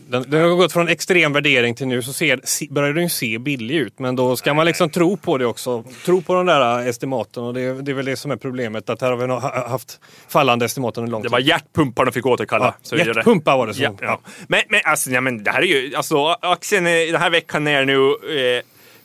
den, 0.08 0.30
den, 0.30 0.42
har 0.42 0.56
gått 0.56 0.72
från 0.72 0.88
extrem 0.88 1.32
värdering 1.32 1.74
till 1.74 1.86
nu 1.86 2.02
så 2.02 2.12
ser, 2.12 2.72
börjar 2.72 2.92
den 2.92 3.10
se 3.10 3.38
billig 3.38 3.74
ut. 3.74 3.98
Men 3.98 4.16
då 4.16 4.36
ska 4.36 4.54
man 4.54 4.66
liksom 4.66 4.90
tro 4.90 5.16
på 5.16 5.38
det 5.38 5.46
också. 5.46 5.84
Tro 6.04 6.22
på 6.22 6.34
de 6.34 6.46
där 6.46 6.88
estimaten 6.88 7.44
och 7.44 7.54
det, 7.54 7.82
det 7.82 7.92
är 7.92 7.94
väl 7.94 8.04
det 8.04 8.16
som 8.16 8.30
är 8.30 8.36
problemet. 8.36 8.90
Att 8.90 9.00
här 9.00 9.10
har 9.10 9.16
vi 9.16 9.32
haft 9.70 10.00
fallande 10.28 10.64
estimat 10.64 10.98
under 10.98 11.10
lång 11.10 11.22
tid. 11.22 11.30
Det 11.30 11.32
var 11.32 11.40
hjärtpumpar 11.40 12.04
de 12.04 12.12
fick 12.12 12.26
återkalla. 12.26 12.74
Ja, 12.90 12.96
hjärtpumpar 12.96 13.56
var 13.56 13.66
det 13.66 13.74
så. 13.74 13.82
Ja, 13.82 13.94
ja. 14.00 14.20
Men, 14.48 14.62
men 14.68 14.80
alltså, 14.84 15.10
ja, 15.10 15.20
men 15.20 15.44
det 15.44 15.50
här 15.50 15.62
är 15.62 15.66
ju, 15.66 15.94
alltså 15.94 16.26
aktien 16.26 16.86
är 16.86 17.12
den 17.12 17.20
här 17.20 17.30
veckan 17.30 17.64
ner 17.64 17.84
nu 17.84 18.08
eh, 18.56 18.62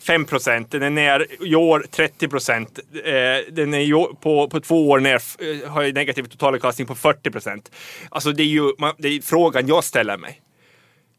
5 0.07 0.25
procent. 0.25 0.71
Den 0.71 0.83
är 0.83 0.89
ner 0.89 1.27
i 1.41 1.55
år 1.55 1.85
30 1.91 2.27
procent. 2.27 2.79
Eh, 3.05 3.53
den 3.53 3.73
är 3.73 3.79
ju 3.79 4.05
på, 4.21 4.49
på 4.49 4.59
två 4.59 4.89
år 4.89 4.99
ner, 4.99 5.15
eh, 5.15 5.69
har 5.69 5.93
negativ 5.93 6.23
totalavkastning 6.23 6.87
på 6.87 6.95
40 6.95 7.31
procent. 7.31 7.71
Alltså 8.09 8.31
det 8.31 8.43
är 8.43 8.47
ju 8.47 8.71
det 8.97 9.07
är 9.07 9.21
frågan 9.21 9.67
jag 9.67 9.83
ställer 9.83 10.17
mig 10.17 10.41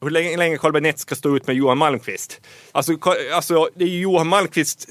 hur 0.00 0.10
länge, 0.10 0.36
länge 0.36 0.58
Carl 0.58 0.72
Benett 0.72 0.98
ska 0.98 1.14
stå 1.14 1.36
ut 1.36 1.46
med 1.46 1.56
Johan 1.56 1.78
Malmqvist. 1.78 2.40
Alltså, 2.72 2.96
alltså 3.32 3.68
det 3.74 3.84
är 3.84 3.88
ju 3.88 4.00
Johan 4.00 4.28
Malmqvist 4.28 4.86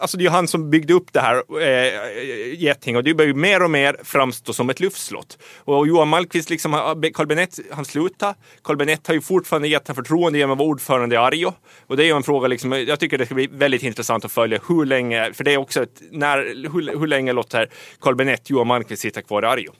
Alltså 0.00 0.16
det 0.16 0.22
är 0.22 0.24
ju 0.24 0.30
han 0.30 0.48
som 0.48 0.70
byggde 0.70 0.94
upp 0.94 1.12
det 1.12 1.20
här 1.20 1.42
eh, 1.60 2.54
Geting 2.54 2.96
och 2.96 3.04
det 3.04 3.14
börjar 3.14 3.28
ju 3.28 3.34
mer 3.34 3.62
och 3.62 3.70
mer 3.70 3.96
framstå 4.02 4.52
som 4.52 4.70
ett 4.70 4.80
luftslott. 4.80 5.38
Och 5.56 5.86
Johan 5.86 6.08
Malmqvist, 6.08 6.50
liksom, 6.50 6.72
Carl 7.14 7.26
Benett, 7.26 7.58
han 7.70 7.84
slutade. 7.84 8.34
Carl 8.62 8.76
Benett 8.76 9.06
har 9.06 9.14
ju 9.14 9.20
fortfarande 9.20 9.68
gett 9.68 9.88
honom 9.88 10.04
förtroende 10.04 10.38
genom 10.38 10.52
att 10.52 10.58
vara 10.58 10.68
ordförande 10.68 11.14
i 11.14 11.18
Arjo. 11.18 11.52
Och 11.86 11.96
det 11.96 12.04
är 12.04 12.06
ju 12.06 12.16
en 12.16 12.22
fråga, 12.22 12.48
liksom, 12.48 12.72
jag 12.72 13.00
tycker 13.00 13.18
det 13.18 13.26
ska 13.26 13.34
bli 13.34 13.48
väldigt 13.52 13.82
intressant 13.82 14.24
att 14.24 14.32
följa 14.32 14.60
hur 14.68 14.86
länge, 14.86 15.32
för 15.32 15.44
det 15.44 15.52
är 15.52 15.56
också 15.56 15.82
ett, 15.82 16.02
när, 16.10 16.38
hur, 16.72 16.98
hur 16.98 17.06
länge 17.06 17.32
låter 17.32 17.70
Carl 18.00 18.14
Benett, 18.14 18.50
Johan 18.50 18.66
Malmqvist 18.66 19.02
sitta 19.02 19.22
kvar 19.22 19.42
i 19.42 19.46
Arjo? 19.46 19.72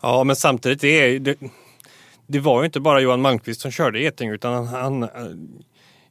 Ja, 0.00 0.24
men 0.24 0.36
samtidigt, 0.36 0.80
det 0.80 0.88
är 0.88 1.18
det 1.18 1.38
det 2.26 2.40
var 2.40 2.60
ju 2.60 2.66
inte 2.66 2.80
bara 2.80 3.00
Johan 3.00 3.20
Malmqvist 3.20 3.60
som 3.60 3.70
körde 3.70 4.00
Geting 4.00 4.30
utan 4.30 4.66
han, 4.66 5.02
eh, 5.02 5.08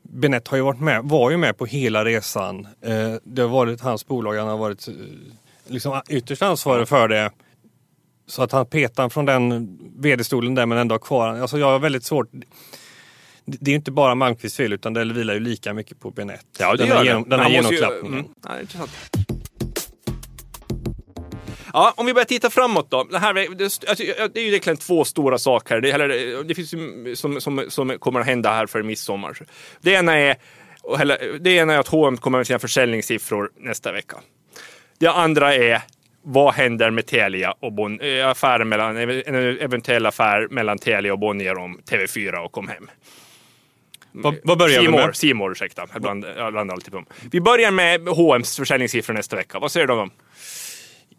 Benett 0.02 0.48
har 0.48 0.58
ju 0.58 0.64
varit 0.64 0.80
med, 0.80 1.04
var 1.04 1.32
ju 1.32 1.38
med 1.38 1.58
på 1.58 1.66
hela 1.66 2.06
resan. 2.06 2.68
Eh, 2.82 3.14
det 3.24 3.42
har 3.42 3.50
varit 3.50 3.82
hans 3.82 4.08
bolag, 4.08 4.36
han 4.36 4.48
har 4.48 4.58
varit 4.58 4.88
eh, 4.88 4.94
liksom 5.68 6.02
ytterst 6.10 6.42
ansvarig 6.42 6.88
för 6.88 7.08
det. 7.08 7.32
Så 8.28 8.44
att 8.44 8.52
han 8.52 8.66
petar 8.66 9.10
från 9.10 9.26
den 9.26 9.78
vd-stolen 9.98 10.56
där 10.56 10.66
men 10.66 10.78
ändå 10.78 10.96
har 10.96 11.00
kvar 11.00 11.28
Alltså 11.28 11.58
jag 11.58 11.72
har 11.72 11.80
väldigt 11.80 12.04
svårt 12.04 12.28
det 13.46 13.72
är 13.72 13.76
inte 13.76 13.92
bara 13.92 14.16
Malmqvists 14.16 14.58
fel 14.58 14.74
utan 14.74 14.94
det 14.94 15.06
vilar 15.06 15.34
ju 15.34 15.40
lika 15.40 15.74
mycket 15.74 16.00
på 16.00 16.12
Benett. 16.12 16.46
Ja, 16.60 16.72
det 16.72 16.78
den 16.78 16.88
gör 16.88 16.96
här, 16.96 17.04
det. 17.04 17.24
Den 17.30 17.40
här 17.40 17.50
genomklappningen. 17.50 18.14
Ju, 18.14 18.20
mm, 18.20 18.32
ja, 18.44 18.62
intressant. 18.62 18.92
Ja, 21.76 21.94
om 21.98 22.06
vi 22.06 22.14
börjar 22.14 22.26
titta 22.26 22.50
framåt 22.50 22.92
då. 22.92 23.04
Det, 23.04 23.20
här, 23.20 23.34
det, 23.34 23.64
alltså, 23.64 24.04
det 24.34 24.40
är 24.40 24.44
ju 24.44 24.48
egentligen 24.48 24.78
två 24.78 25.06
stora 25.06 25.38
saker. 25.38 25.82
Det, 25.82 25.92
eller, 25.92 26.44
det 26.44 26.56
finns 26.56 26.74
ju 26.74 27.16
som, 27.16 27.42
som, 27.42 27.66
som 27.70 28.00
kommer 28.00 28.20
att 28.20 28.26
hända 28.26 28.50
här 28.50 28.66
för 28.66 28.84
midsommar. 28.84 29.38
Det 29.82 29.92
ena 29.92 30.18
är, 30.18 30.36
det 31.40 31.50
ena 31.50 31.74
är 31.74 31.80
att 31.80 31.88
H&M 31.88 32.18
kommer 32.18 32.38
med 32.38 32.48
sina 32.48 32.60
försäljningssiffror 32.60 33.52
nästa 33.58 33.92
vecka. 33.92 34.18
Det 35.00 35.08
andra 35.08 35.56
är 35.56 35.82
vad 36.22 36.54
händer 36.54 36.90
med 36.90 37.06
Telia 37.06 37.54
och 37.60 37.74
bon, 37.74 38.00
eh, 38.00 38.28
affären 38.28 38.70
mellan, 38.70 38.98
en 38.98 39.36
eventuell 39.36 40.06
affär 40.06 40.48
mellan 40.52 40.78
Telia 40.78 41.14
och 41.14 41.20
Bonnier 41.20 41.58
om 41.58 41.80
TV4 41.90 42.36
och 42.36 42.52
kom 42.52 42.68
hem. 42.68 42.90
Vad, 44.12 44.36
vad 44.44 44.58
börjar 44.58 44.82
vi 44.82 44.88
med? 44.88 45.16
Seymour, 45.16 45.52
ursäkta. 45.52 45.88
Jag 45.94 46.02
blandar, 46.02 46.34
jag 46.38 46.54
blandar 46.54 46.76
alltid 46.76 46.92
på 46.92 46.98
dem. 46.98 47.06
Vi 47.32 47.42
börjar 47.42 47.72
med 47.72 48.08
H&M's 48.08 48.58
försäljningssiffror 48.58 49.14
nästa 49.14 49.36
vecka. 49.36 49.60
Vad 49.60 49.72
säger 49.72 49.88
du 49.88 49.94
om 49.94 50.00
dem? 50.00 50.12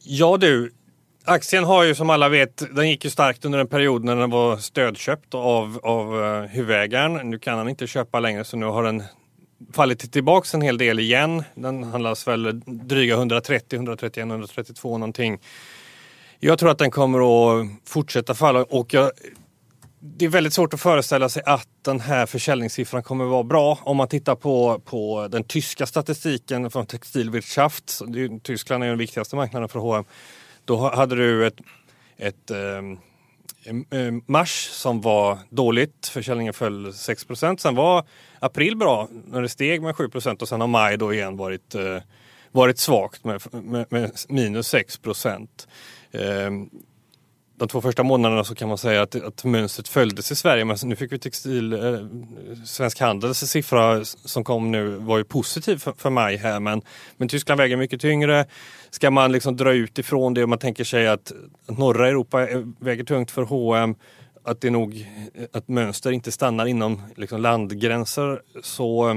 Ja 0.08 0.36
du, 0.36 0.72
Aktien 1.24 1.64
har 1.64 1.84
ju 1.84 1.94
som 1.94 2.10
alla 2.10 2.28
vet, 2.28 2.62
den 2.76 2.88
gick 2.88 3.04
ju 3.04 3.10
starkt 3.10 3.44
under 3.44 3.58
en 3.58 3.66
period 3.66 4.04
när 4.04 4.16
den 4.16 4.30
var 4.30 4.56
stödköpt 4.56 5.34
av, 5.34 5.80
av 5.82 6.14
uh, 6.14 6.42
huvudägaren. 6.42 7.30
Nu 7.30 7.38
kan 7.38 7.58
han 7.58 7.68
inte 7.68 7.86
köpa 7.86 8.20
längre 8.20 8.44
så 8.44 8.56
nu 8.56 8.66
har 8.66 8.82
den 8.82 9.02
fallit 9.72 10.12
tillbaks 10.12 10.54
en 10.54 10.60
hel 10.60 10.78
del 10.78 11.00
igen. 11.00 11.42
Den 11.54 11.84
handlas 11.84 12.28
väl 12.28 12.62
dryga 12.66 13.14
130, 13.14 13.76
131, 13.76 14.22
132 14.22 14.98
någonting. 14.98 15.38
Jag 16.38 16.58
tror 16.58 16.70
att 16.70 16.78
den 16.78 16.90
kommer 16.90 17.18
att 17.60 17.68
fortsätta 17.84 18.34
falla 18.34 18.62
och 18.62 18.94
jag, 18.94 19.10
det 20.00 20.24
är 20.24 20.28
väldigt 20.28 20.52
svårt 20.52 20.74
att 20.74 20.80
föreställa 20.80 21.28
sig 21.28 21.42
att 21.46 21.68
den 21.82 22.00
här 22.00 22.26
försäljningssiffran 22.26 23.02
kommer 23.02 23.24
att 23.24 23.30
vara 23.30 23.42
bra. 23.42 23.78
Om 23.82 23.96
man 23.96 24.08
tittar 24.08 24.34
på, 24.34 24.80
på 24.84 25.28
den 25.30 25.44
tyska 25.44 25.86
statistiken 25.86 26.70
från 26.70 26.86
Textilwirtschaft, 26.86 28.00
Tyskland 28.42 28.84
är 28.84 28.88
den 28.88 28.98
viktigaste 28.98 29.36
marknaden 29.36 29.68
för 29.68 29.78
H&M. 29.78 30.04
Då 30.64 30.76
hade 30.76 31.16
du 31.16 31.46
ett, 31.46 31.56
ett 32.16 32.50
eh, 32.50 34.12
mars 34.26 34.68
som 34.72 35.00
var 35.00 35.38
dåligt, 35.50 36.06
försäljningen 36.06 36.54
föll 36.54 36.86
6% 36.86 37.56
Sen 37.56 37.74
var 37.74 38.06
april 38.40 38.76
bra 38.76 39.08
när 39.26 39.42
det 39.42 39.48
steg 39.48 39.82
med 39.82 39.94
7% 39.94 40.42
och 40.42 40.48
sen 40.48 40.60
har 40.60 40.68
maj 40.68 40.96
då 40.96 41.14
igen 41.14 41.36
varit, 41.36 41.74
eh, 41.74 41.98
varit 42.52 42.78
svagt 42.78 43.24
med, 43.24 43.42
med, 43.52 43.86
med 43.90 44.12
minus 44.28 44.68
6 44.68 45.00
Eh, 46.12 46.50
de 47.58 47.68
två 47.68 47.80
första 47.80 48.02
månaderna 48.02 48.44
så 48.44 48.54
kan 48.54 48.68
man 48.68 48.78
säga 48.78 49.02
att, 49.02 49.14
att 49.14 49.44
mönstret 49.44 49.88
följdes 49.88 50.32
i 50.32 50.36
Sverige 50.36 50.64
men 50.64 50.76
nu 50.84 50.96
fick 50.96 51.12
vi 51.12 51.18
textil, 51.18 51.72
eh, 51.72 51.78
Svensk 52.64 53.00
Handels 53.00 53.38
siffra 53.38 54.04
som 54.04 54.44
kom 54.44 54.72
nu 54.72 54.88
var 54.88 55.18
ju 55.18 55.24
positiv 55.24 55.76
för, 55.76 55.92
för 55.98 56.10
maj 56.10 56.36
här 56.36 56.60
men, 56.60 56.82
men 57.16 57.28
Tyskland 57.28 57.60
väger 57.60 57.76
mycket 57.76 58.00
tyngre. 58.00 58.46
Ska 58.90 59.10
man 59.10 59.32
liksom 59.32 59.56
dra 59.56 59.72
ut 59.72 59.98
ifrån 59.98 60.34
det 60.34 60.42
och 60.42 60.48
man 60.48 60.58
tänker 60.58 60.84
sig 60.84 61.08
att, 61.08 61.32
att 61.66 61.78
norra 61.78 62.08
Europa 62.08 62.46
väger 62.78 63.04
tungt 63.04 63.30
för 63.30 63.42
H&M 63.42 63.94
att 64.44 64.60
det 64.60 64.70
nog 64.70 65.06
att 65.52 65.68
mönster 65.68 66.10
inte 66.10 66.32
stannar 66.32 66.66
inom 66.66 67.02
liksom 67.16 67.40
landgränser 67.40 68.42
så 68.62 69.08
eh, 69.10 69.16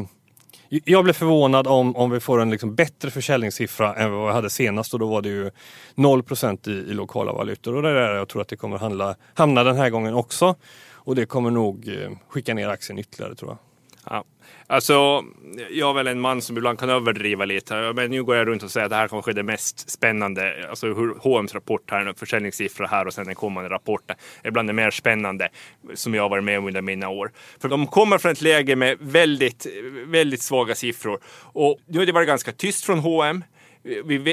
jag 0.69 1.03
blev 1.03 1.13
förvånad 1.13 1.67
om, 1.67 1.95
om 1.95 2.11
vi 2.11 2.19
får 2.19 2.41
en 2.41 2.49
liksom 2.49 2.75
bättre 2.75 3.11
försäljningssiffra 3.11 3.95
än 3.95 4.11
vad 4.11 4.27
vi 4.27 4.33
hade 4.33 4.49
senast 4.49 4.93
och 4.93 4.99
då 4.99 5.07
var 5.07 5.21
det 5.21 5.29
ju 5.29 5.51
0 5.95 6.23
i, 6.67 6.71
i 6.71 6.93
lokala 6.93 7.33
valutor. 7.33 7.75
Och 7.75 7.81
det 7.81 7.89
är 7.89 7.93
där 7.93 8.15
jag 8.15 8.27
tror 8.27 8.41
att 8.41 8.47
det 8.47 8.55
kommer 8.55 8.77
handla, 8.77 9.15
hamna 9.33 9.63
den 9.63 9.75
här 9.75 9.89
gången 9.89 10.13
också. 10.13 10.55
Och 10.91 11.15
det 11.15 11.25
kommer 11.25 11.51
nog 11.51 11.87
eh, 11.87 12.09
skicka 12.29 12.53
ner 12.53 12.67
aktien 12.69 12.99
ytterligare 12.99 13.35
tror 13.35 13.51
jag. 13.51 13.68
Ja. 14.05 14.23
Alltså, 14.67 15.23
jag 15.69 15.89
är 15.89 15.93
väl 15.93 16.07
en 16.07 16.19
man 16.19 16.41
som 16.41 16.57
ibland 16.57 16.79
kan 16.79 16.89
överdriva 16.89 17.45
lite. 17.45 17.93
Men 17.95 18.11
nu 18.11 18.23
går 18.23 18.35
jag 18.35 18.47
runt 18.47 18.63
och 18.63 18.71
säger 18.71 18.85
att 18.85 18.89
det 18.89 18.95
här 18.95 19.07
kanske 19.07 19.31
är 19.31 19.35
det 19.35 19.43
mest 19.43 19.89
spännande. 19.89 20.67
Alltså 20.69 20.87
hur 20.87 21.13
H&M's 21.19 21.53
rapport 21.53 21.91
här, 21.91 22.13
försäljningssiffror 22.17 22.87
här 22.87 23.07
och 23.07 23.13
sen 23.13 23.25
den 23.25 23.35
kommande 23.35 23.69
rapporten. 23.69 24.15
Är 24.43 24.51
bland 24.51 24.69
det 24.69 24.73
mer 24.73 24.91
spännande 24.91 25.49
som 25.93 26.13
jag 26.13 26.21
har 26.21 26.29
varit 26.29 26.43
med 26.43 26.57
om 26.59 26.67
under 26.67 26.81
mina 26.81 27.09
år. 27.09 27.31
För 27.61 27.69
de 27.69 27.87
kommer 27.87 28.17
från 28.17 28.31
ett 28.31 28.41
läge 28.41 28.75
med 28.75 28.97
väldigt, 28.99 29.67
väldigt 30.05 30.41
svaga 30.41 30.75
siffror. 30.75 31.19
Och 31.41 31.79
nu 31.87 31.99
har 31.99 32.05
det 32.05 32.11
varit 32.11 32.27
ganska 32.27 32.51
tyst 32.51 32.85
från 32.85 32.99
H&M. 32.99 33.43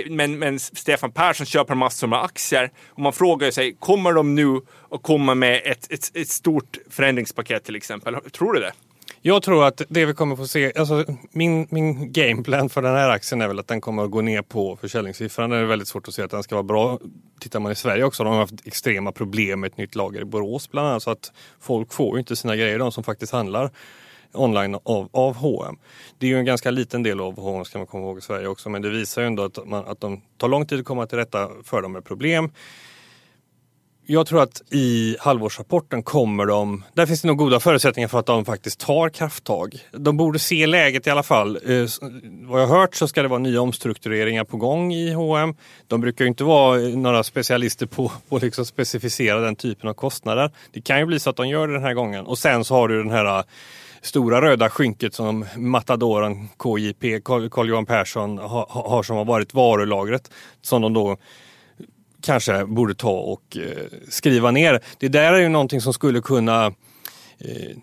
Men, 0.09 0.39
men, 0.39 0.59
Stefan 0.59 1.13
Persson 1.13 1.47
köper 1.47 1.75
massor 1.75 2.07
med 2.07 2.23
aktier 2.23 2.71
och 2.89 2.99
man 2.99 3.13
frågar 3.13 3.51
sig, 3.51 3.77
kommer 3.79 4.13
de 4.13 4.35
nu 4.35 4.61
att 4.91 5.03
komma 5.03 5.35
med 5.35 5.63
ett, 5.65 5.93
ett, 5.93 6.17
ett 6.17 6.29
stort 6.29 6.79
förändringspaket 6.91 7.65
till 7.65 7.77
exempel? 7.77 8.17
Tror 8.33 8.53
du 8.53 8.61
det? 8.61 8.73
Jag 9.27 9.43
tror 9.43 9.65
att 9.65 9.83
det 9.89 10.07
vi 10.07 10.15
kommer 10.15 10.37
få 10.37 10.47
se, 10.47 10.73
alltså 10.77 11.05
min, 11.33 11.67
min 11.71 12.13
gameplan 12.13 12.69
för 12.69 12.83
den 12.83 12.95
här 12.95 13.09
aktien 13.09 13.41
är 13.41 13.49
väl 13.49 13.59
att 13.59 13.69
den 13.69 13.81
kommer 13.81 14.05
att 14.05 14.11
gå 14.11 14.21
ner 14.21 14.43
på 14.43 14.77
försäljningssiffran. 14.77 15.51
Det 15.51 15.57
är 15.57 15.65
väldigt 15.65 15.89
svårt 15.89 16.09
att 16.09 16.15
se 16.15 16.23
att 16.23 16.31
den 16.31 16.43
ska 16.43 16.55
vara 16.55 16.63
bra. 16.63 16.99
Tittar 17.41 17.61
man 17.61 17.73
i 17.73 17.75
Sverige 17.75 18.05
också, 18.05 18.25
de 18.25 18.33
har 18.33 18.41
haft 18.41 18.67
extrema 18.67 19.13
problem 19.13 19.61
med 19.61 19.73
ett 19.73 19.79
nytt 19.79 19.95
lager 19.95 20.21
i 20.21 20.25
Borås 20.25 20.71
bland 20.71 20.89
annat. 20.89 21.03
Så 21.03 21.11
att 21.11 21.33
folk 21.61 21.93
får 21.93 22.17
ju 22.17 22.19
inte 22.19 22.37
sina 22.37 22.57
grejer, 22.57 22.79
de 22.79 22.93
som 22.93 23.05
faktiskt 23.05 23.33
handlar 23.33 23.71
online 24.33 24.75
av, 24.83 25.09
av 25.13 25.35
H&M. 25.37 25.77
Det 26.19 26.27
är 26.27 26.31
ju 26.31 26.39
en 26.39 26.45
ganska 26.45 26.71
liten 26.71 27.03
del 27.03 27.21
av 27.21 27.41
H&M 27.41 27.65
ska 27.65 27.79
man 27.79 27.87
komma 27.87 28.05
ihåg 28.05 28.19
i 28.19 28.21
Sverige 28.21 28.49
också 28.49 28.69
men 28.69 28.83
det 28.83 28.91
visar 28.91 29.23
ju 29.23 29.27
ändå 29.27 29.45
att, 29.45 29.67
man, 29.67 29.85
att 29.87 30.01
de 30.01 30.23
tar 30.37 30.49
lång 30.49 30.67
tid 30.67 30.81
att 30.81 30.87
komma 30.87 31.07
till 31.07 31.19
rätta 31.19 31.51
för 31.65 31.83
dem 31.83 31.93
med 31.93 32.05
problem. 32.05 32.51
Jag 34.09 34.27
tror 34.27 34.43
att 34.43 34.63
i 34.71 35.17
halvårsrapporten 35.21 36.03
kommer 36.03 36.47
de, 36.47 36.85
där 36.95 37.07
finns 37.07 37.23
det 37.23 37.29
nog 37.29 37.37
goda 37.37 37.61
förutsättningar 37.61 38.09
för 38.09 38.19
att 38.19 38.27
de 38.27 38.45
faktiskt 38.45 38.81
tar 38.81 39.09
krafttag. 39.09 39.79
De 39.93 40.17
borde 40.17 40.39
se 40.39 40.67
läget 40.67 41.07
i 41.07 41.11
alla 41.11 41.23
fall. 41.23 41.57
Eh, 41.57 41.87
vad 42.23 42.63
jag 42.63 42.67
har 42.67 42.79
hört 42.79 42.95
så 42.95 43.09
ska 43.09 43.23
det 43.23 43.29
vara 43.29 43.39
nya 43.39 43.61
omstruktureringar 43.61 44.45
på 44.45 44.57
gång 44.57 44.93
i 44.93 45.13
H&M. 45.13 45.55
De 45.87 46.01
brukar 46.01 46.25
ju 46.25 46.29
inte 46.29 46.45
vara 46.45 46.81
eh, 46.81 46.89
några 46.89 47.23
specialister 47.23 47.87
på 47.87 48.03
liksom 48.03 48.37
att 48.37 48.43
liksom 48.43 48.67
specificera 48.67 49.41
den 49.41 49.57
typen 49.57 49.91
av 49.91 49.95
kostnader. 49.95 50.51
Det 50.73 50.81
kan 50.81 50.99
ju 50.99 51.07
bli 51.07 51.21
så 51.21 51.31
att 51.31 51.37
de 51.37 51.49
gör 51.49 51.69
det 51.69 51.75
den 51.75 51.83
här 51.83 51.95
gången. 51.95 52.27
Och 52.27 52.39
sen 52.39 52.65
så 52.65 52.75
har 52.75 52.89
du 52.89 53.03
den 53.03 53.13
här 53.13 53.39
eh, 53.39 53.45
stora 54.03 54.43
röda 54.43 54.71
skynket 54.71 55.15
som 55.15 55.45
matadoren 55.57 56.49
KJP, 56.63 57.21
Carl-Johan 57.51 57.87
Persson, 57.87 58.39
har, 58.39 58.67
har 58.69 59.03
som 59.03 59.17
har 59.17 59.25
varit 59.25 59.55
varulagret. 59.55 60.31
Som 60.63 60.83
de 60.83 60.93
då 60.93 61.17
kanske 62.21 62.67
borde 62.67 62.95
ta 62.95 63.19
och 63.19 63.57
eh, 63.57 63.99
skriva 64.09 64.51
ner. 64.51 64.81
Det 64.99 65.09
där 65.09 65.33
är 65.33 65.39
ju 65.39 65.49
någonting 65.49 65.81
som 65.81 65.93
skulle 65.93 66.21
kunna 66.21 66.67
eh, 67.39 67.77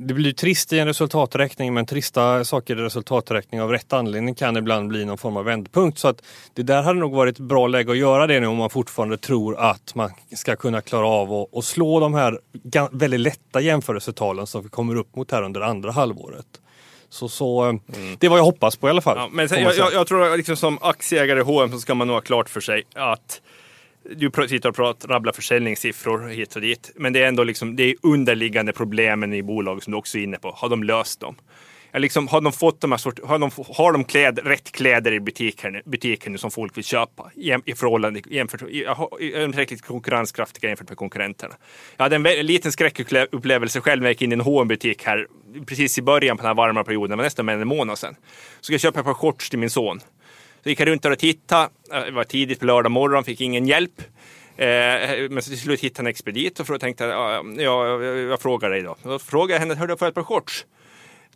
det 0.00 0.14
blir 0.14 0.32
trist 0.32 0.72
i 0.72 0.78
en 0.78 0.86
resultaträkning 0.86 1.74
men 1.74 1.86
trista 1.86 2.44
saker 2.44 2.78
i 2.78 2.82
resultaträkning 2.82 3.62
av 3.62 3.70
rätt 3.70 3.92
anledning 3.92 4.34
kan 4.34 4.56
ibland 4.56 4.88
bli 4.88 5.04
någon 5.04 5.18
form 5.18 5.36
av 5.36 5.44
vändpunkt. 5.44 5.98
Så 5.98 6.08
att 6.08 6.22
det 6.54 6.62
där 6.62 6.82
hade 6.82 7.00
nog 7.00 7.12
varit 7.12 7.34
ett 7.34 7.44
bra 7.44 7.66
läge 7.66 7.92
att 7.92 7.98
göra 7.98 8.26
det 8.26 8.40
nu 8.40 8.46
om 8.46 8.56
man 8.56 8.70
fortfarande 8.70 9.16
tror 9.16 9.58
att 9.58 9.94
man 9.94 10.10
ska 10.34 10.56
kunna 10.56 10.80
klara 10.80 11.06
av 11.06 11.48
att 11.52 11.64
slå 11.64 12.00
de 12.00 12.14
här 12.14 12.38
väldigt 12.92 13.20
lätta 13.20 13.60
jämförelsetalen 13.60 14.46
som 14.46 14.62
vi 14.62 14.68
kommer 14.68 14.96
upp 14.96 15.16
mot 15.16 15.30
här 15.30 15.42
under 15.42 15.60
andra 15.60 15.92
halvåret. 15.92 16.46
Så, 17.10 17.28
så 17.28 17.62
mm. 17.62 17.80
det 18.18 18.28
vad 18.28 18.38
jag 18.38 18.44
hoppas 18.44 18.76
på 18.76 18.86
i 18.86 18.90
alla 18.90 19.00
fall. 19.00 19.16
Ja, 19.16 19.28
men 19.32 19.48
sen, 19.48 19.62
jag, 19.62 19.76
jag, 19.76 19.92
jag, 19.92 20.06
tror 20.06 20.36
liksom 20.36 20.56
som 20.56 20.78
aktieägare 20.80 21.40
i 21.40 21.42
H&M 21.42 21.72
så 21.72 21.80
ska 21.80 21.94
man 21.94 22.06
nog 22.06 22.16
ha 22.16 22.20
klart 22.20 22.48
för 22.48 22.60
sig 22.60 22.82
att 22.94 23.40
du 24.16 24.30
sitter 24.48 24.68
och 24.68 24.76
pratar, 24.76 25.08
rabblar 25.08 25.32
försäljningssiffror 25.32 26.28
hit 26.28 26.56
och 26.56 26.62
dit. 26.62 26.92
Men 26.96 27.12
det 27.12 27.22
är 27.22 27.28
ändå 27.28 27.44
liksom, 27.44 27.76
det 27.76 27.82
är 27.82 27.94
underliggande 28.02 28.72
problemen 28.72 29.34
i 29.34 29.42
bolaget 29.42 29.84
som 29.84 29.90
du 29.90 29.96
också 29.96 30.18
är 30.18 30.22
inne 30.22 30.38
på. 30.38 30.50
Har 30.56 30.68
de 30.68 30.82
löst 30.82 31.20
dem? 31.20 31.36
Liksom, 31.92 32.28
har 32.28 32.40
de 32.40 32.52
fått 32.52 32.80
de 32.80 32.92
här 32.92 32.98
sort, 32.98 33.24
har 33.24 33.38
de, 33.38 33.50
har 33.68 33.92
de 33.92 34.04
kläd, 34.04 34.38
rätt 34.46 34.72
kläder 34.72 35.12
i 35.12 35.20
butiken, 35.20 35.80
butiken 35.84 36.38
som 36.38 36.50
folk 36.50 36.76
vill 36.76 36.84
köpa 36.84 37.30
i 37.64 37.74
förhållande 37.74 38.22
jämfört, 38.26 38.62
är 38.62 39.40
de 39.40 39.52
tillräckligt 39.52 39.82
konkurrenskraftiga 39.82 40.70
jämfört 40.70 40.88
med 40.88 40.98
konkurrenterna? 40.98 41.54
Jag 41.96 42.02
hade 42.04 42.16
en, 42.16 42.26
en 42.26 42.46
liten 42.46 42.72
skräckupplevelse 42.72 43.80
själv 43.80 44.02
när 44.02 44.08
jag 44.08 44.12
gick 44.12 44.22
in 44.22 44.32
i 44.32 44.34
en 44.34 44.40
hm 44.40 44.68
butik 44.68 45.04
här 45.04 45.26
precis 45.66 45.98
i 45.98 46.02
början 46.02 46.36
på 46.36 46.42
den 46.42 46.48
här 46.48 46.54
varma 46.54 46.84
perioden, 46.84 47.10
det 47.10 47.16
var 47.16 47.24
nästan 47.24 47.48
en 47.48 47.68
månad 47.68 47.98
sedan. 47.98 48.16
Så 48.60 48.64
ska 48.64 48.74
jag 48.74 48.80
köpa 48.80 49.00
ett 49.00 49.06
par 49.06 49.14
shorts 49.14 49.50
till 49.50 49.58
min 49.58 49.70
son. 49.70 50.00
Så 50.62 50.68
gick 50.68 50.80
jag 50.80 50.88
runt 50.88 51.02
där 51.02 51.10
och 51.10 51.18
tittade. 51.18 51.68
Det 51.90 52.10
var 52.10 52.24
tidigt 52.24 52.60
på 52.60 52.66
lördag 52.66 52.92
morgon, 52.92 53.24
fick 53.24 53.40
ingen 53.40 53.66
hjälp. 53.66 54.02
Eh, 54.56 54.66
men 55.30 55.42
så 55.42 55.50
till 55.50 55.60
slut 55.60 55.80
hittade 55.80 56.00
jag 56.02 56.06
en 56.06 56.10
expedit 56.10 56.60
och 56.60 56.80
tänkte 56.80 57.04
ja, 57.04 57.44
jag, 57.56 58.04
jag 58.04 58.40
frågar 58.40 58.70
dig 58.70 58.82
då. 58.82 58.96
Då 59.02 59.18
frågade 59.18 59.52
jag 59.52 59.60
henne, 59.60 59.74
hörde 59.74 59.92
du 59.92 59.96
får 59.96 60.06
ett 60.06 60.14
par 60.14 60.22
shorts? 60.22 60.66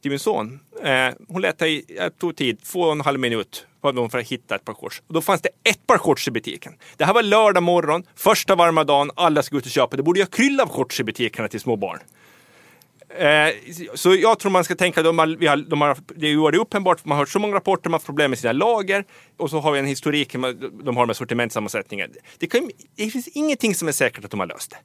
Till 0.03 0.11
min 0.11 0.19
son. 0.19 0.61
Eh, 0.83 1.09
hon 1.29 1.43
letade 1.43 1.71
i, 1.71 1.85
jag 1.89 2.19
tog 2.19 2.37
tid, 2.37 2.63
två 2.63 2.81
och 2.81 2.93
en 2.93 3.01
halv 3.01 3.21
minut 3.21 3.67
för 3.83 4.19
att 4.19 4.27
hitta 4.27 4.55
ett 4.55 4.65
par 4.65 4.75
shorts. 4.75 5.03
Och 5.07 5.15
då 5.15 5.21
fanns 5.21 5.43
det 5.43 5.49
ett 5.65 5.87
par 5.87 5.99
shorts 5.99 6.29
i 6.29 6.31
butiken. 6.31 6.73
Det 6.97 7.05
här 7.05 7.15
var 7.15 7.23
lördag 7.23 7.63
morgon, 7.63 8.05
första 8.17 8.55
varma 8.55 8.85
dagen, 8.85 9.11
alla 9.17 9.43
ska 9.43 9.57
ut 9.57 9.65
och 9.65 9.71
köpa. 9.71 9.97
Det 9.97 10.03
borde 10.03 10.21
jag 10.21 10.31
krylla 10.31 10.63
av 10.63 10.69
shorts 10.69 11.01
i 11.01 11.05
butikerna 11.05 11.49
till 11.49 11.61
små 11.61 11.77
barn. 11.77 11.99
Eh, 13.09 13.55
så 13.95 14.15
jag 14.15 14.39
tror 14.39 14.51
man 14.51 14.65
ska 14.65 14.75
tänka, 14.75 15.03
de 15.03 15.19
har, 15.19 15.27
vi 15.27 15.47
har, 15.47 15.57
de 15.57 15.81
har, 15.81 15.97
det 16.17 16.27
är 16.27 16.57
uppenbart, 16.57 17.05
man 17.05 17.17
har 17.17 17.23
hört 17.23 17.29
så 17.29 17.39
många 17.39 17.55
rapporter, 17.55 17.91
man 17.91 18.01
har 18.01 18.07
problem 18.07 18.31
med 18.31 18.39
sina 18.39 18.53
lager 18.53 19.05
och 19.37 19.51
så 19.51 19.61
har 19.61 19.73
vi 19.73 19.79
en 19.79 19.87
historik 19.87 20.33
de 20.85 20.97
har 20.97 21.07
med 21.07 21.17
sortimentssammansättningar. 21.17 22.11
Det, 22.39 22.47
kan, 22.47 22.71
det 22.97 23.11
finns 23.11 23.29
ingenting 23.29 23.75
som 23.75 23.89
är 23.89 23.93
säkert 23.93 24.25
att 24.25 24.31
de 24.31 24.41
har 24.41 24.47
löst 24.47 24.71
det. 24.71 24.77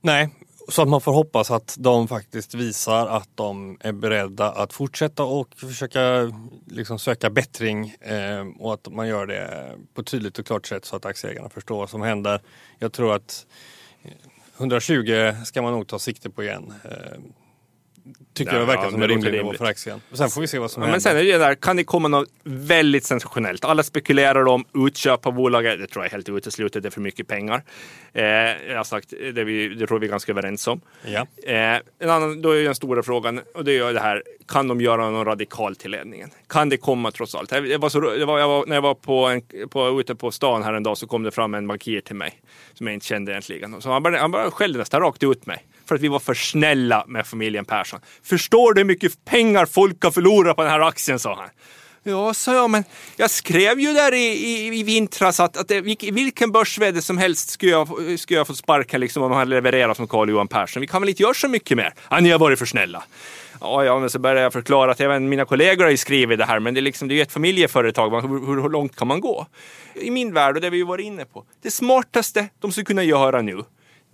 Nej, 0.00 0.28
så 0.68 0.82
att 0.82 0.88
man 0.88 1.00
får 1.00 1.12
hoppas 1.12 1.50
att 1.50 1.76
de 1.78 2.08
faktiskt 2.08 2.54
visar 2.54 3.06
att 3.06 3.28
de 3.34 3.78
är 3.80 3.92
beredda 3.92 4.52
att 4.52 4.72
fortsätta 4.72 5.24
och 5.24 5.54
försöka 5.56 6.32
liksom 6.66 6.98
söka 6.98 7.30
bättring 7.30 7.94
eh, 8.00 8.46
och 8.58 8.74
att 8.74 8.88
man 8.92 9.08
gör 9.08 9.26
det 9.26 9.72
på 9.94 10.00
ett 10.00 10.06
tydligt 10.06 10.38
och 10.38 10.46
klart 10.46 10.66
sätt 10.66 10.84
så 10.84 10.96
att 10.96 11.04
aktieägarna 11.04 11.48
förstår 11.48 11.78
vad 11.78 11.90
som 11.90 12.02
händer. 12.02 12.40
Jag 12.78 12.92
tror 12.92 13.14
att 13.14 13.46
eh, 14.02 14.12
120 14.58 15.32
ska 15.44 15.62
man 15.62 15.72
nog 15.72 15.88
ta 15.88 15.98
sikte 15.98 16.30
på 16.30 16.42
igen. 16.42 16.72
Eh, 16.84 17.18
tycker 18.36 18.52
Ja, 18.52 18.58
jag 18.58 18.66
verkar 18.66 18.84
ja, 18.84 18.90
som 18.90 19.02
en 19.02 19.08
rimlig 19.08 19.32
nivå 19.32 19.52
för 19.52 19.64
aktien. 19.64 20.00
Och 20.10 20.16
sen 20.18 20.30
får 20.30 20.40
vi 20.40 20.46
se 20.46 20.58
vad 20.58 20.70
som 20.70 20.82
Ja, 20.82 20.86
händer. 20.86 20.92
men 20.94 21.00
sen 21.00 21.16
är 21.16 21.24
det 21.24 21.38
där, 21.38 21.54
kan 21.54 21.76
det 21.76 21.84
komma 21.84 22.08
något 22.08 22.28
väldigt 22.44 23.04
sensationellt? 23.04 23.64
Alla 23.64 23.82
spekulerar 23.82 24.46
om 24.48 24.64
utköp 24.74 25.26
av 25.26 25.32
bolaget. 25.32 25.78
Det 25.80 25.86
tror 25.86 26.04
jag 26.04 26.10
är 26.10 26.12
helt 26.12 26.28
uteslutet. 26.28 26.82
Det 26.82 26.88
är 26.88 26.90
för 26.90 27.00
mycket 27.00 27.26
pengar. 27.28 27.62
Eh, 28.12 28.24
jag 28.24 28.76
har 28.76 28.84
sagt, 28.84 29.10
det, 29.34 29.44
vi, 29.44 29.68
det 29.68 29.86
tror 29.86 29.98
vi 29.98 30.06
är 30.06 30.10
ganska 30.10 30.32
överens 30.32 30.66
om. 30.68 30.80
Ja. 31.04 31.26
Eh, 31.46 31.80
en 31.98 32.10
annan, 32.10 32.42
då 32.42 32.50
är 32.50 32.64
den 32.64 32.74
stora 32.74 33.02
frågan, 33.02 33.40
och 33.54 33.64
det 33.64 33.78
är 33.78 33.92
det 33.92 34.00
här, 34.00 34.22
kan 34.48 34.68
de 34.68 34.80
göra 34.80 35.10
någon 35.10 35.24
radikal 35.24 35.76
till 35.76 35.90
ledningen? 35.90 36.30
Kan 36.48 36.68
det 36.68 36.76
komma 36.76 37.10
trots 37.10 37.34
allt? 37.34 37.50
Det 37.50 37.78
var 37.78 37.88
så, 37.88 38.00
det 38.00 38.24
var, 38.24 38.38
jag 38.38 38.48
var, 38.48 38.66
när 38.66 38.74
jag 38.76 38.82
var 38.82 38.94
på 38.94 39.26
en, 39.26 39.42
på, 39.68 40.00
ute 40.00 40.14
på 40.14 40.30
stan 40.30 40.62
här 40.62 40.72
en 40.74 40.82
dag 40.82 40.98
så 40.98 41.06
kom 41.06 41.22
det 41.22 41.30
fram 41.30 41.54
en 41.54 41.66
bankir 41.66 42.00
till 42.00 42.16
mig 42.16 42.40
som 42.74 42.86
jag 42.86 42.94
inte 42.94 43.06
kände 43.06 43.32
egentligen. 43.32 43.82
Så 43.82 43.90
han 43.90 44.02
bara, 44.02 44.18
han 44.18 44.30
bara 44.30 44.50
skällde 44.50 44.78
nästan 44.78 45.00
rakt 45.00 45.22
ut 45.22 45.46
mig 45.46 45.66
för 45.86 45.94
att 45.94 46.00
vi 46.00 46.08
var 46.08 46.18
för 46.18 46.34
snälla 46.34 47.04
med 47.08 47.26
familjen 47.26 47.64
Persson. 47.64 48.00
Förstår 48.26 48.74
du 48.74 48.80
hur 48.80 48.86
mycket 48.86 49.24
pengar 49.24 49.66
folk 49.66 50.04
har 50.04 50.10
förlorat 50.10 50.56
på 50.56 50.62
den 50.62 50.70
här 50.70 50.80
aktien, 50.80 51.18
sa 51.18 51.34
han. 51.34 51.48
Ja, 52.02 52.34
sa 52.34 52.54
jag, 52.54 52.70
men 52.70 52.84
jag 53.16 53.30
skrev 53.30 53.80
ju 53.80 53.92
där 53.92 54.14
i, 54.14 54.26
i, 54.26 54.78
i 54.78 54.82
vintras 54.82 55.40
att, 55.40 55.56
att 55.56 55.70
vilken 56.00 56.52
börs 56.52 56.78
som 57.00 57.18
helst 57.18 57.50
skulle 57.50 57.72
jag, 57.72 57.88
skulle 58.18 58.38
jag 58.38 58.46
få 58.46 58.54
sparka 58.54 58.98
liksom, 58.98 59.22
om 59.22 59.32
han 59.32 59.48
levererar 59.48 59.94
som 59.94 60.08
Carl-Johan 60.08 60.48
Persson. 60.48 60.80
Vi 60.80 60.86
kan 60.86 61.02
väl 61.02 61.08
inte 61.08 61.22
göra 61.22 61.34
så 61.34 61.48
mycket 61.48 61.76
mer? 61.76 61.94
Ja, 62.10 62.20
ni 62.20 62.30
har 62.30 62.38
varit 62.38 62.58
för 62.58 62.66
snälla. 62.66 63.04
Ja, 63.60 63.84
ja, 63.84 63.98
men 63.98 64.10
så 64.10 64.18
började 64.18 64.40
jag 64.40 64.52
förklara 64.52 64.90
att 64.90 65.00
även 65.00 65.28
mina 65.28 65.44
kollegor 65.44 65.84
har 65.84 65.90
ju 65.90 65.96
skrivit 65.96 66.38
det 66.38 66.44
här, 66.44 66.60
men 66.60 66.74
det 66.74 66.80
är, 66.80 66.82
liksom, 66.82 67.08
det 67.08 67.14
är 67.14 67.16
ju 67.16 67.22
ett 67.22 67.32
familjeföretag. 67.32 68.20
Hur, 68.20 68.46
hur, 68.46 68.62
hur 68.62 68.68
långt 68.68 68.96
kan 68.96 69.08
man 69.08 69.20
gå? 69.20 69.46
I 69.94 70.10
min 70.10 70.34
värld, 70.34 70.54
och 70.54 70.60
det 70.60 70.70
vi 70.70 70.76
ju 70.76 70.84
varit 70.84 71.06
inne 71.06 71.24
på, 71.24 71.44
det 71.62 71.70
smartaste 71.70 72.48
de 72.60 72.72
skulle 72.72 72.84
kunna 72.84 73.02
göra 73.02 73.42
nu, 73.42 73.62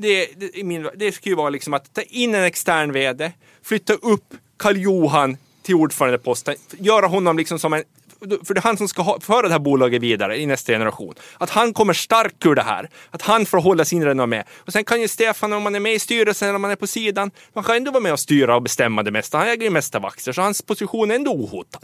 det, 0.02 0.28
det, 0.36 0.64
min, 0.64 0.88
det 0.96 1.12
skulle 1.12 1.30
ju 1.30 1.36
vara 1.36 1.50
liksom 1.50 1.74
att 1.74 1.94
ta 1.94 2.02
in 2.02 2.34
en 2.34 2.44
extern 2.44 2.92
vd, 2.92 3.32
flytta 3.62 3.92
upp 3.92 4.34
Karl-Johan 4.56 5.36
till 5.62 5.74
ordförandeposten, 5.74 6.54
göra 6.78 7.06
honom 7.06 7.38
liksom 7.38 7.58
som 7.58 7.72
en 7.72 7.84
för 8.44 8.54
det 8.54 8.58
är 8.58 8.62
han 8.62 8.76
som 8.76 8.88
ska 8.88 9.02
ha, 9.02 9.20
föra 9.20 9.42
det 9.42 9.52
här 9.52 9.58
bolaget 9.58 10.02
vidare 10.02 10.38
i 10.38 10.46
nästa 10.46 10.72
generation. 10.72 11.14
Att 11.38 11.50
han 11.50 11.74
kommer 11.74 11.92
stark 11.92 12.46
ur 12.46 12.54
det 12.54 12.62
här. 12.62 12.88
Att 13.10 13.22
han 13.22 13.46
får 13.46 13.58
hålla 13.58 13.84
sin 13.84 14.04
renommé. 14.04 14.42
Och 14.58 14.72
sen 14.72 14.84
kan 14.84 15.00
ju 15.00 15.08
Stefan, 15.08 15.52
om 15.52 15.62
man 15.62 15.74
är 15.74 15.80
med 15.80 15.94
i 15.94 15.98
styrelsen 15.98 16.48
eller 16.48 16.56
om 16.56 16.62
man 16.62 16.70
är 16.70 16.76
på 16.76 16.86
sidan, 16.86 17.30
man 17.52 17.64
kan 17.64 17.76
ändå 17.76 17.90
vara 17.90 18.02
med 18.02 18.12
och 18.12 18.20
styra 18.20 18.56
och 18.56 18.62
bestämma 18.62 19.02
det 19.02 19.10
mesta. 19.10 19.38
Han 19.38 19.48
äger 19.48 19.64
ju 19.64 19.70
mest 19.70 19.94
av 19.94 20.06
aktier, 20.06 20.32
så 20.32 20.42
hans 20.42 20.62
position 20.62 21.10
är 21.10 21.14
ändå 21.14 21.32
ohotad. 21.32 21.80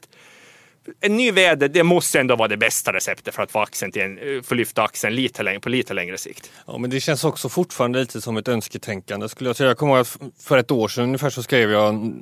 En 1.00 1.16
ny 1.16 1.30
vd, 1.30 1.68
det 1.68 1.82
måste 1.82 2.20
ändå 2.20 2.36
vara 2.36 2.48
det 2.48 2.56
bästa 2.56 2.92
receptet 2.92 3.34
för 3.34 3.42
att 3.42 3.50
få 3.50 3.58
axeln 3.58 3.92
till 3.92 4.02
en, 4.02 4.18
eh, 4.18 4.42
för 4.42 4.54
att 4.54 4.56
lyfta 4.56 4.82
axeln 4.82 5.14
lite 5.14 5.42
längre, 5.42 5.60
på 5.60 5.68
lite 5.68 5.94
längre 5.94 6.18
sikt. 6.18 6.50
Ja, 6.66 6.78
men 6.78 6.90
det 6.90 7.00
känns 7.00 7.24
också 7.24 7.48
fortfarande 7.48 7.98
lite 7.98 8.20
som 8.20 8.36
ett 8.36 8.48
önsketänkande 8.48 9.28
skulle 9.28 9.48
jag 9.48 9.56
säga. 9.56 9.68
Jag 9.68 9.78
kommer 9.78 9.92
ihåg 9.92 10.00
att 10.00 10.18
för 10.42 10.58
ett 10.58 10.70
år 10.70 10.88
sedan 10.88 11.04
ungefär 11.04 11.30
så 11.30 11.42
skrev 11.42 11.70
jag 11.70 12.14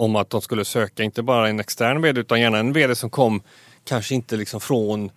om 0.00 0.16
att 0.16 0.30
de 0.30 0.42
skulle 0.42 0.64
söka 0.64 1.02
inte 1.02 1.22
bara 1.22 1.48
en 1.48 1.60
extern 1.60 2.02
vd 2.02 2.20
utan 2.20 2.40
gärna 2.40 2.58
en 2.58 2.72
vd 2.72 2.94
som 2.94 3.10
kom 3.10 3.42
kanske 3.84 4.14
inte 4.14 4.36
liksom 4.36 4.60
från 4.60 5.10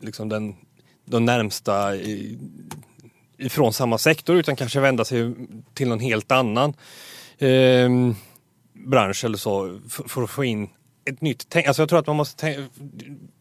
liksom 0.00 0.28
den, 0.28 0.56
de 1.04 1.24
närmsta 1.24 1.96
i, 1.96 2.38
ifrån 3.38 3.72
samma 3.72 3.98
sektor 3.98 4.36
utan 4.36 4.56
kanske 4.56 4.80
vända 4.80 5.04
sig 5.04 5.34
till 5.74 5.88
någon 5.88 6.00
helt 6.00 6.32
annan 6.32 6.74
eh, 7.38 7.90
bransch 8.74 9.24
eller 9.24 9.38
så 9.38 9.80
för, 9.88 10.08
för 10.08 10.22
att 10.22 10.30
få 10.30 10.44
in 10.44 10.68
ett 11.06 11.20
nytt 11.20 11.48
tänk. 11.48 11.66
Alltså 11.66 11.82
jag 11.82 11.88
tror 11.88 11.98
att 11.98 12.06
man 12.06 12.16
måste 12.16 12.68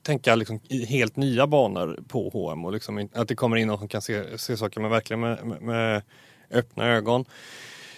tänka 0.04 0.36
liksom 0.36 0.60
i 0.68 0.86
helt 0.86 1.16
nya 1.16 1.48
banor 1.48 2.00
på 2.08 2.30
H&M 2.30 2.66
och 2.66 2.72
liksom 2.72 3.10
att 3.14 3.28
det 3.28 3.36
kommer 3.36 3.58
in 3.58 3.68
någon 3.68 3.80
som 3.80 3.88
kan 3.88 4.02
se, 4.02 4.38
se 4.38 4.58
saker 4.58 4.82
med 4.82 4.90
verkligen 4.90 5.20
med, 5.20 5.46
med, 5.46 5.62
med 5.62 6.02
öppna 6.52 6.88
ögon. 6.88 7.26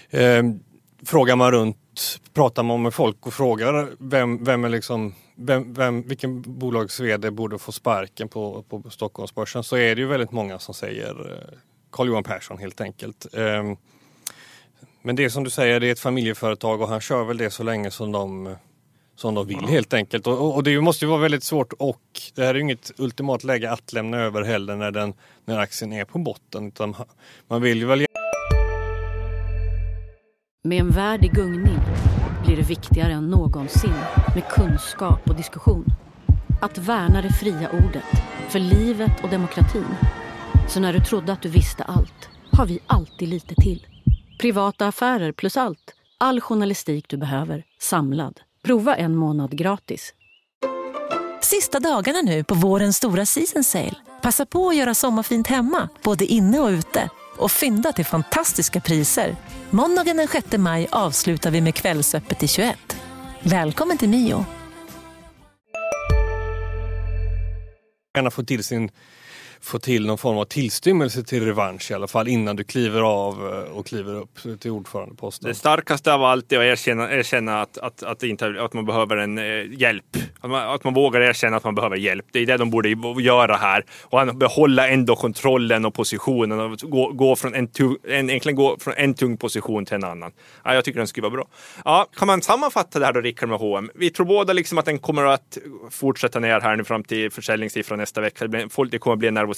Ehm, 0.09 0.59
frågar 1.05 1.35
man 1.35 1.51
runt, 1.51 2.19
pratar 2.33 2.63
man 2.63 2.81
med 2.81 2.93
folk 2.93 3.27
och 3.27 3.33
frågar 3.33 3.89
vem, 3.99 4.43
vem 4.43 4.63
är 4.63 4.69
liksom 4.69 5.15
vem, 5.35 5.73
vem, 5.73 6.01
vilken 6.01 6.59
bolags 6.59 6.99
vd 6.99 7.31
borde 7.31 7.59
få 7.59 7.71
sparken 7.71 8.29
på, 8.29 8.63
på 8.69 8.89
Stockholmsbörsen 8.89 9.63
så 9.63 9.77
är 9.77 9.95
det 9.95 10.01
ju 10.01 10.07
väldigt 10.07 10.31
många 10.31 10.59
som 10.59 10.73
säger 10.73 11.31
eh, 11.31 11.57
Carl-Johan 11.91 12.23
Persson 12.23 12.57
helt 12.57 12.81
enkelt. 12.81 13.33
Ehm, 13.33 13.77
men 15.01 15.15
det 15.15 15.23
är 15.23 15.29
som 15.29 15.43
du 15.43 15.49
säger, 15.49 15.79
det 15.79 15.87
är 15.87 15.91
ett 15.91 15.99
familjeföretag 15.99 16.81
och 16.81 16.87
han 16.87 17.01
kör 17.01 17.23
väl 17.23 17.37
det 17.37 17.49
så 17.49 17.63
länge 17.63 17.91
som 17.91 18.11
de, 18.11 18.55
som 19.17 19.35
de 19.35 19.47
vill 19.47 19.65
helt 19.67 19.93
enkelt. 19.93 20.27
Och, 20.27 20.55
och 20.55 20.63
det 20.63 20.81
måste 20.81 21.05
ju 21.05 21.09
vara 21.09 21.21
väldigt 21.21 21.43
svårt 21.43 21.73
och 21.73 22.01
det 22.35 22.41
här 22.41 22.49
är 22.49 22.55
ju 22.55 22.61
inget 22.61 22.91
ultimat 22.97 23.43
läge 23.43 23.71
att 23.71 23.93
lämna 23.93 24.17
över 24.17 24.43
heller 24.43 24.75
när, 24.75 24.91
den, 24.91 25.13
när 25.45 25.59
aktien 25.59 25.93
är 25.93 26.05
på 26.05 26.19
botten. 26.19 26.67
Utan 26.67 26.95
man 27.47 27.61
vill 27.61 27.77
ju 27.77 27.85
väl 27.85 28.05
Med 30.63 30.79
en 30.79 30.89
värld 30.89 31.25
i 31.25 31.27
gungning 31.27 31.79
blir 32.45 32.57
det 32.57 32.69
viktigare 32.69 33.13
än 33.13 33.27
någonsin 33.29 33.93
med 34.35 34.47
kunskap 34.49 35.29
och 35.29 35.35
diskussion. 35.35 35.85
Att 36.61 36.77
värna 36.77 37.21
det 37.21 37.33
fria 37.33 37.69
ordet, 37.69 38.23
för 38.49 38.59
livet 38.59 39.23
och 39.23 39.29
demokratin. 39.29 39.95
Så 40.67 40.79
när 40.79 40.93
du 40.93 40.99
trodde 40.99 41.33
att 41.33 41.41
du 41.41 41.49
visste 41.49 41.83
allt, 41.83 42.29
har 42.51 42.65
vi 42.65 42.79
alltid 42.87 43.29
lite 43.29 43.55
till. 43.55 43.87
Privata 44.39 44.87
affärer 44.87 45.31
plus 45.31 45.57
allt. 45.57 45.93
All 46.17 46.41
journalistik 46.41 47.05
du 47.09 47.17
behöver, 47.17 47.63
samlad. 47.79 48.41
Prova 48.67 48.95
en 48.95 49.15
månad 49.15 49.57
gratis. 49.57 50.13
Sista 51.41 51.79
dagarna 51.79 52.21
nu 52.21 52.43
på 52.43 52.55
vårens 52.55 52.97
stora 52.97 53.25
season 53.25 53.63
sale. 53.63 53.95
Passa 54.21 54.45
på 54.45 54.69
att 54.69 54.75
göra 54.75 54.93
sommarfint 54.93 55.47
hemma, 55.47 55.89
både 56.03 56.25
inne 56.25 56.59
och 56.59 56.67
ute. 56.67 57.09
Och 57.37 57.51
fynda 57.51 57.91
till 57.91 58.05
fantastiska 58.05 58.81
priser. 58.81 59.35
Måndagen 59.69 60.17
den 60.17 60.27
6 60.27 60.57
maj 60.57 60.87
avslutar 60.91 61.51
vi 61.51 61.61
med 61.61 61.75
Kvällsöppet 61.75 62.43
i 62.43 62.47
21. 62.47 62.97
Välkommen 63.43 63.97
till 63.97 64.09
Mio. 64.09 64.45
gärna 68.15 68.31
få 68.31 68.43
till 68.43 68.63
sin 68.63 68.89
få 69.61 69.79
till 69.79 70.05
någon 70.07 70.17
form 70.17 70.37
av 70.37 70.45
tillstymmelse 70.45 71.23
till 71.23 71.45
revansch 71.45 71.91
i 71.91 71.93
alla 71.93 72.07
fall 72.07 72.27
innan 72.27 72.55
du 72.55 72.63
kliver 72.63 73.01
av 73.01 73.33
eh, 73.53 73.77
och 73.77 73.85
kliver 73.85 74.13
upp 74.13 74.59
till 74.59 74.71
ordförandeposten. 74.71 75.49
Det 75.49 75.55
starkaste 75.55 76.13
av 76.13 76.23
allt 76.23 76.51
är 76.51 76.57
att 76.57 76.63
erkänna, 76.63 77.11
erkänna 77.11 77.61
att, 77.61 77.77
att, 77.77 78.03
att, 78.03 78.23
inte, 78.23 78.55
att 78.59 78.73
man 78.73 78.85
behöver 78.85 79.17
en 79.17 79.37
eh, 79.37 79.43
hjälp. 79.71 80.17
Att 80.39 80.49
man, 80.49 80.69
att 80.69 80.83
man 80.83 80.93
vågar 80.93 81.21
erkänna 81.21 81.57
att 81.57 81.63
man 81.63 81.75
behöver 81.75 81.97
hjälp. 81.97 82.25
Det 82.31 82.39
är 82.39 82.45
det 82.45 82.57
de 82.57 82.69
borde 82.69 82.89
göra 83.21 83.55
här. 83.55 83.85
Och 84.03 84.19
han 84.19 84.39
behålla 84.39 84.87
ändå 84.87 85.15
kontrollen 85.15 85.85
och 85.85 85.93
positionen 85.93 86.59
och 86.59 86.79
gå, 86.79 87.11
gå 87.11 87.35
från 87.35 87.55
en, 87.55 87.67
tung, 87.67 87.95
en, 88.07 88.29
egentligen 88.29 88.55
gå 88.55 88.77
från 88.79 88.93
en 88.97 89.13
tung 89.13 89.37
position 89.37 89.85
till 89.85 89.95
en 89.95 90.03
annan. 90.03 90.31
Ja, 90.63 90.73
jag 90.73 90.85
tycker 90.85 90.99
den 90.99 91.07
skulle 91.07 91.23
vara 91.23 91.35
bra. 91.35 91.47
Ja, 91.85 92.07
kan 92.17 92.27
man 92.27 92.41
sammanfatta 92.41 92.99
det 92.99 93.05
här 93.05 93.13
då, 93.13 93.21
Rickard, 93.21 93.49
med 93.49 93.59
H&M? 93.59 93.91
Vi 93.95 94.09
tror 94.09 94.25
båda 94.25 94.53
liksom 94.53 94.77
att 94.77 94.85
den 94.85 94.99
kommer 94.99 95.23
att 95.23 95.57
fortsätta 95.91 96.39
ner 96.39 96.59
här 96.59 96.75
nu 96.75 96.83
fram 96.83 97.03
till 97.03 97.31
försäljningssiffran 97.31 97.99
nästa 97.99 98.21
vecka. 98.21 98.47
Det, 98.47 98.69
det 98.91 98.99
kommer 98.99 99.13
att 99.13 99.19
bli 99.19 99.27
en 99.27 99.33
nervositet. 99.33 99.56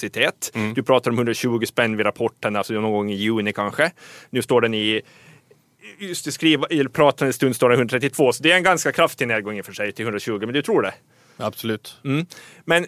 Du 0.75 0.83
pratar 0.83 1.12
om 1.12 1.17
120 1.17 1.65
spänn 1.65 1.97
vid 1.97 2.05
rapporten, 2.05 2.55
alltså 2.55 2.73
någon 2.73 2.91
gång 2.91 3.12
i 3.12 3.15
juni 3.15 3.53
kanske. 3.53 3.91
Nu 4.29 4.41
står 4.41 4.62
den 4.62 4.73
i 4.73 5.01
just 5.99 6.25
det, 6.25 6.31
skriva, 6.31 6.67
eller 6.69 6.89
prata 6.89 7.25
en 7.25 7.33
stund 7.33 7.55
står 7.55 7.69
det 7.69 7.75
132, 7.75 8.33
så 8.33 8.43
det 8.43 8.51
är 8.51 8.55
en 8.55 8.63
ganska 8.63 8.91
kraftig 8.91 9.27
nedgång 9.27 9.57
i 9.57 9.62
och 9.62 9.65
för 9.65 9.73
sig 9.73 9.91
till 9.91 10.05
120, 10.05 10.39
men 10.39 10.53
du 10.53 10.62
tror 10.62 10.81
det? 10.81 10.93
Absolut. 11.38 11.97
Mm. 12.05 12.25
Men 12.65 12.85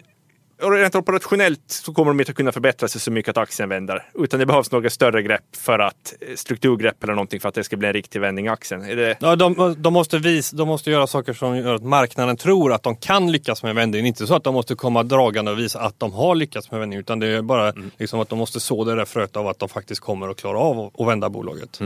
rent 0.70 0.94
operationellt 0.94 1.60
så 1.66 1.92
kommer 1.94 2.10
de 2.10 2.20
inte 2.20 2.30
att 2.30 2.36
kunna 2.36 2.52
förbättra 2.52 2.88
sig 2.88 3.00
så 3.00 3.10
mycket 3.10 3.30
att 3.30 3.36
aktien 3.42 3.68
vänder. 3.68 4.02
Utan 4.14 4.40
det 4.40 4.46
behövs 4.46 4.70
några 4.72 4.90
större 4.90 5.22
grepp 5.22 5.56
för 5.56 5.78
att, 5.78 6.14
eh, 6.20 6.34
strukturgrepp 6.34 7.04
eller 7.04 7.14
någonting 7.14 7.40
för 7.40 7.48
att 7.48 7.54
det 7.54 7.64
ska 7.64 7.76
bli 7.76 7.86
en 7.88 7.92
riktig 7.94 8.20
vändning 8.20 8.46
i 8.46 8.48
aktien. 8.48 8.80
Det, 8.80 9.16
Ja, 9.20 9.36
de, 9.36 9.74
de, 9.78 9.92
måste 9.92 10.18
vis, 10.18 10.50
de 10.50 10.68
måste 10.68 10.90
göra 10.90 11.06
saker 11.06 11.32
som 11.32 11.56
gör 11.56 11.74
att 11.74 11.82
marknaden 11.84 12.36
tror 12.36 12.72
att 12.72 12.82
de 12.82 12.96
kan 12.96 13.32
lyckas 13.32 13.62
med 13.62 13.74
vändningen. 13.74 14.06
Inte 14.06 14.26
så 14.26 14.34
att 14.34 14.44
de 14.44 14.54
måste 14.54 14.74
komma 14.74 15.02
dragande 15.02 15.50
och 15.50 15.58
visa 15.58 15.80
att 15.80 16.00
de 16.00 16.12
har 16.12 16.34
lyckats 16.34 16.70
med 16.70 16.80
vändningen. 16.80 17.00
Utan 17.00 17.18
det 17.18 17.26
är 17.26 17.42
bara 17.42 17.72
liksom 17.98 18.20
att 18.20 18.28
de 18.28 18.38
måste 18.38 18.60
så 18.60 18.84
det 18.84 18.94
där 18.94 19.04
fröet 19.04 19.36
av 19.36 19.48
att 19.48 19.58
de 19.58 19.68
faktiskt 19.68 20.00
kommer 20.00 20.28
att 20.28 20.36
klara 20.36 20.58
av 20.58 20.90
att- 20.98 21.06
vända 21.08 21.28
bolaget. 21.30 21.80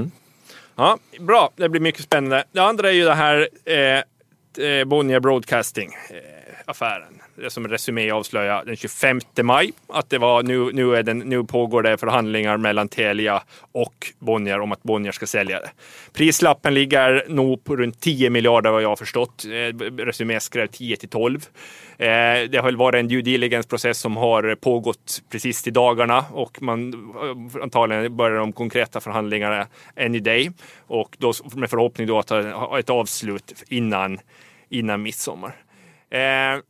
ja, 0.77 0.99
bra, 1.21 1.51
det 1.57 1.69
blir 1.69 1.81
mycket 1.81 2.03
spännande. 2.03 2.45
Det 2.53 2.61
andra 2.61 2.89
är 2.89 2.95
ju 2.95 3.05
det 3.05 3.15
här 3.15 3.49
eh, 3.65 4.65
eh, 4.67 4.85
Bonnier 4.85 5.21
Broadcasting 5.21 5.91
eh, 6.11 6.71
som 7.49 7.69
Resumé 7.69 8.11
avslöjade 8.11 8.65
den 8.67 8.77
25 8.77 9.21
maj 9.43 9.73
att 9.87 10.11
det 10.11 10.19
var 10.19 10.43
nu, 10.43 10.73
nu, 10.73 10.97
är 10.97 11.03
den, 11.03 11.19
nu 11.19 11.45
pågår 11.45 11.83
det 11.83 11.99
förhandlingar 11.99 12.57
mellan 12.57 12.89
Telia 12.89 13.43
och 13.73 14.13
Bonnier 14.19 14.61
om 14.61 14.73
att 14.73 14.83
Bonnier 14.83 15.13
ska 15.13 15.27
sälja 15.27 15.61
det. 15.61 15.71
Prislappen 16.13 16.75
ligger 16.75 17.25
nog 17.29 17.65
på 17.65 17.77
runt 17.77 18.01
10 18.01 18.31
miljarder 18.31 18.71
vad 18.71 18.83
jag 18.83 18.89
har 18.89 18.97
förstått. 18.97 19.45
Eh, 19.45 19.87
Resumé 19.97 20.41
skrev 20.41 20.67
10 20.67 20.97
till 20.97 21.09
12. 21.09 21.47
Eh, 21.99 22.07
det 22.51 22.57
har 22.57 22.63
väl 22.63 22.77
varit 22.77 22.99
en 22.99 23.09
due 23.09 23.23
diligence-process 23.23 23.99
som 23.99 24.17
har 24.17 24.55
pågått 24.55 25.23
precis 25.31 25.67
i 25.67 25.71
dagarna 25.71 26.25
och 26.33 26.63
man 26.63 26.93
eh, 26.95 27.63
antagligen 27.63 28.17
börjar 28.17 28.39
de 28.39 28.53
konkreta 28.53 29.01
förhandlingarna 29.01 29.67
any 29.97 30.21
day 30.21 30.51
och 30.87 31.17
då 31.19 31.33
med 31.55 31.71
förhoppning 31.71 32.07
då 32.07 32.19
att 32.19 32.31
ha 32.31 32.79
ett 32.79 32.91
avslut 32.91 33.65
innan, 33.69 34.19
innan 34.69 35.03
midsommar. 35.03 35.55
Eh, 36.11 36.61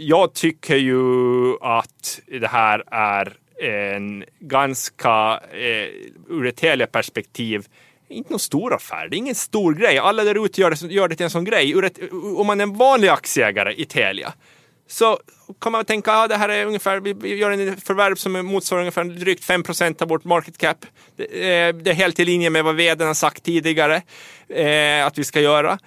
jag 0.00 0.34
tycker 0.34 0.76
ju 0.76 1.56
att 1.60 2.20
det 2.40 2.46
här 2.46 2.84
är 2.90 3.36
en 3.62 4.24
ganska, 4.38 5.40
eh, 5.52 5.88
ur 6.28 6.46
ett 6.46 6.56
Telia-perspektiv, 6.56 7.66
inte 8.08 8.30
någon 8.30 8.40
stor 8.40 8.74
affär, 8.74 9.08
det 9.08 9.16
är 9.16 9.18
ingen 9.18 9.34
stor 9.34 9.74
grej. 9.74 9.98
Alla 9.98 10.24
där 10.24 10.44
ute 10.44 10.60
gör 10.60 10.70
det, 10.70 10.94
gör 10.94 11.08
det 11.08 11.16
till 11.16 11.24
en 11.24 11.30
sån 11.30 11.44
grej. 11.44 11.70
Ur 11.70 11.84
ett, 11.84 11.98
om 12.36 12.46
man 12.46 12.60
är 12.60 12.62
en 12.62 12.76
vanlig 12.76 13.08
aktieägare 13.08 13.74
i 13.74 13.84
Telia 13.84 14.32
så 14.88 15.18
kan 15.60 15.72
man 15.72 15.84
tänka 15.84 16.12
att 16.12 16.24
ah, 16.24 16.28
det 16.28 16.36
här 16.36 16.48
är 16.48 16.66
ungefär, 16.66 17.00
vi 17.00 17.36
gör 17.36 17.50
en 17.50 17.76
förvärv 17.76 18.14
som 18.14 18.32
motsvarar 18.32 18.80
ungefär 18.80 19.04
drygt 19.04 19.44
5 19.44 19.62
procent 19.62 20.02
av 20.02 20.08
vårt 20.08 20.24
market 20.24 20.58
cap. 20.58 20.84
Eh, 21.18 21.26
det 21.74 21.86
är 21.86 21.92
helt 21.92 22.20
i 22.20 22.24
linje 22.24 22.50
med 22.50 22.64
vad 22.64 22.76
vdn 22.76 23.06
har 23.06 23.14
sagt 23.14 23.42
tidigare 23.42 24.02
eh, 24.48 25.06
att 25.06 25.18
vi 25.18 25.24
ska 25.24 25.40
göra. 25.40 25.78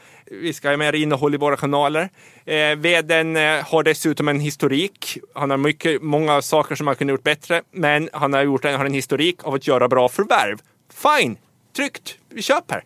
Vi 0.41 0.54
ska 0.54 0.69
ha 0.69 0.78
mer 0.78 0.96
innehåll 0.96 1.34
i 1.34 1.38
våra 1.38 1.58
kanaler. 1.58 2.10
Eh, 2.46 2.76
vdn 2.76 3.38
eh, 3.38 3.65
har 3.65 3.84
dessutom 3.84 4.28
en 4.28 4.39
historik. 4.39 5.17
Han 5.36 5.50
har 5.50 5.58
mycket, 5.58 6.02
många 6.02 6.41
saker 6.41 6.76
som 6.76 6.88
han 6.88 6.96
kunde 6.96 7.13
gjort 7.13 7.24
bättre, 7.24 7.62
men 7.72 8.10
han 8.13 8.34
har, 8.34 8.43
gjort, 8.43 8.65
han 8.65 8.74
har 8.74 8.86
en 8.86 8.93
historik 8.93 9.43
av 9.43 9.54
att 9.54 9.67
göra 9.67 9.88
bra 9.88 10.10
förvärv. 10.10 10.58
Fine, 10.93 11.38
tryggt, 11.76 12.17
vi 12.30 12.41
köper. 12.41 12.84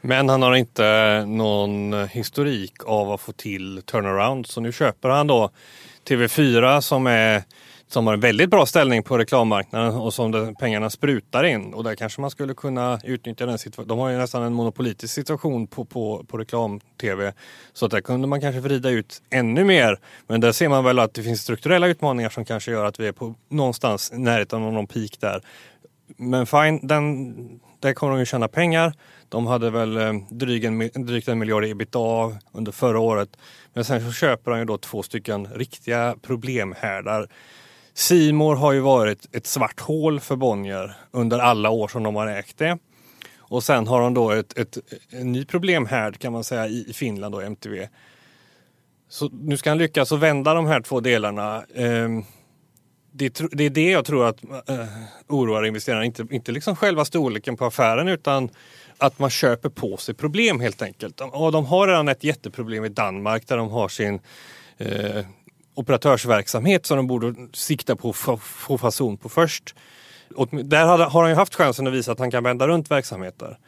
Men 0.00 0.28
han 0.28 0.42
har 0.42 0.54
inte 0.54 1.24
någon 1.26 2.08
historik 2.08 2.74
av 2.84 3.12
att 3.12 3.20
få 3.20 3.32
till 3.32 3.82
turnaround. 3.82 4.46
Så 4.46 4.60
nu 4.60 4.72
köper 4.72 5.08
han 5.08 5.26
då 5.26 5.50
TV4 6.08 6.80
som, 6.80 7.06
är, 7.06 7.42
som 7.88 8.06
har 8.06 8.14
en 8.14 8.20
väldigt 8.20 8.50
bra 8.50 8.66
ställning 8.66 9.02
på 9.02 9.18
reklammarknaden 9.18 9.94
och 9.94 10.14
som 10.14 10.54
pengarna 10.60 10.90
sprutar 10.90 11.44
in. 11.44 11.74
Och 11.74 11.84
där 11.84 11.94
kanske 11.94 12.20
man 12.20 12.30
skulle 12.30 12.54
kunna 12.54 13.00
utnyttja 13.04 13.46
den 13.46 13.58
situationen. 13.58 13.88
De 13.88 13.98
har 13.98 14.08
ju 14.08 14.18
nästan 14.18 14.42
en 14.42 14.52
monopolitisk 14.52 15.14
situation 15.14 15.66
på, 15.66 15.84
på, 15.84 16.24
på 16.28 16.38
reklam-tv. 16.38 17.32
Så 17.72 17.84
att 17.84 17.90
där 17.90 18.00
kunde 18.00 18.26
man 18.28 18.40
kanske 18.40 18.60
vrida 18.60 18.90
ut 18.90 19.22
ännu 19.30 19.64
mer. 19.64 19.98
Men 20.26 20.40
där 20.40 20.52
ser 20.52 20.68
man 20.68 20.84
väl 20.84 20.98
att 20.98 21.14
det 21.14 21.22
finns 21.22 21.40
strukturella 21.40 21.86
utmaningar 21.86 22.30
som 22.30 22.44
kanske 22.44 22.70
gör 22.70 22.84
att 22.84 23.00
vi 23.00 23.06
är 23.06 23.12
på 23.12 23.34
någonstans 23.48 24.12
i 24.12 24.18
närheten 24.18 24.62
av 24.62 24.72
någon 24.72 24.86
peak 24.86 25.20
där. 25.20 25.42
Men 26.16 26.46
fine, 26.46 26.86
den, 26.86 27.34
där 27.80 27.92
kommer 27.92 28.12
de 28.12 28.18
ju 28.18 28.26
tjäna 28.26 28.48
pengar. 28.48 28.92
De 29.28 29.46
hade 29.46 29.70
väl 29.70 29.96
eh, 29.96 30.12
drygt 30.30 30.66
en, 30.66 31.06
drygt 31.06 31.28
en 31.28 31.38
miljard 31.38 31.64
ebitda 31.64 32.38
under 32.52 32.72
förra 32.72 32.98
året. 32.98 33.28
Men 33.74 33.84
sen 33.84 34.06
så 34.06 34.12
köper 34.12 34.50
de 34.50 34.58
ju 34.58 34.64
då 34.64 34.78
två 34.78 35.02
stycken 35.02 35.46
riktiga 35.46 36.16
problemhärdar. 36.22 37.28
Simor 37.98 38.56
har 38.56 38.72
ju 38.72 38.80
varit 38.80 39.34
ett 39.36 39.46
svart 39.46 39.80
hål 39.80 40.20
för 40.20 40.36
Bonnier 40.36 40.96
under 41.10 41.38
alla 41.38 41.70
år 41.70 41.88
som 41.88 42.02
de 42.02 42.16
har 42.16 42.26
ägt 42.26 42.58
det. 42.58 42.78
Och 43.38 43.64
sen 43.64 43.86
har 43.86 44.00
de 44.00 44.14
då 44.14 44.30
ett, 44.30 44.58
ett, 44.58 44.78
en 45.10 45.32
ny 45.32 45.44
problemhärd 45.44 46.18
kan 46.18 46.32
man 46.32 46.44
säga 46.44 46.66
i 46.66 46.92
Finland 46.94 47.34
och 47.34 47.42
MTV. 47.42 47.88
Så 49.08 49.28
nu 49.32 49.56
ska 49.56 49.70
han 49.70 49.78
lyckas 49.78 50.12
att 50.12 50.18
vända 50.18 50.54
de 50.54 50.66
här 50.66 50.80
två 50.80 51.00
delarna. 51.00 51.64
Ehm, 51.74 52.24
det, 53.12 53.40
det, 53.52 53.64
är 53.64 53.70
det 53.70 53.90
jag 53.90 54.04
tror 54.04 54.26
att 54.26 54.44
eh, 54.44 54.86
oroar 55.28 55.66
investerarna. 55.66 56.04
Inte, 56.04 56.26
inte 56.30 56.52
liksom 56.52 56.76
själva 56.76 57.04
storleken 57.04 57.56
på 57.56 57.64
affären 57.64 58.08
utan 58.08 58.50
att 58.98 59.18
man 59.18 59.30
köper 59.30 59.68
på 59.68 59.96
sig 59.96 60.14
problem 60.14 60.60
helt 60.60 60.82
enkelt. 60.82 61.20
Och 61.20 61.52
de 61.52 61.66
har 61.66 61.88
redan 61.88 62.08
ett 62.08 62.24
jätteproblem 62.24 62.84
i 62.84 62.88
Danmark 62.88 63.46
där 63.46 63.56
de 63.56 63.70
har 63.70 63.88
sin 63.88 64.20
eh, 64.78 65.24
operatörsverksamhet 65.78 66.86
som 66.86 66.96
de 66.96 67.06
borde 67.06 67.34
sikta 67.52 67.96
på 67.96 68.08
att 68.10 68.40
få 68.40 68.78
fason 68.78 69.16
på 69.16 69.28
först. 69.28 69.74
Och 70.36 70.48
där 70.48 70.86
har 70.86 71.22
han 71.22 71.30
ju 71.30 71.36
haft 71.36 71.54
chansen 71.54 71.86
att 71.86 71.92
visa 71.92 72.12
att 72.12 72.18
han 72.18 72.30
kan 72.30 72.44
vända 72.44 72.68
runt 72.68 72.90
verksamheter. 72.90 73.58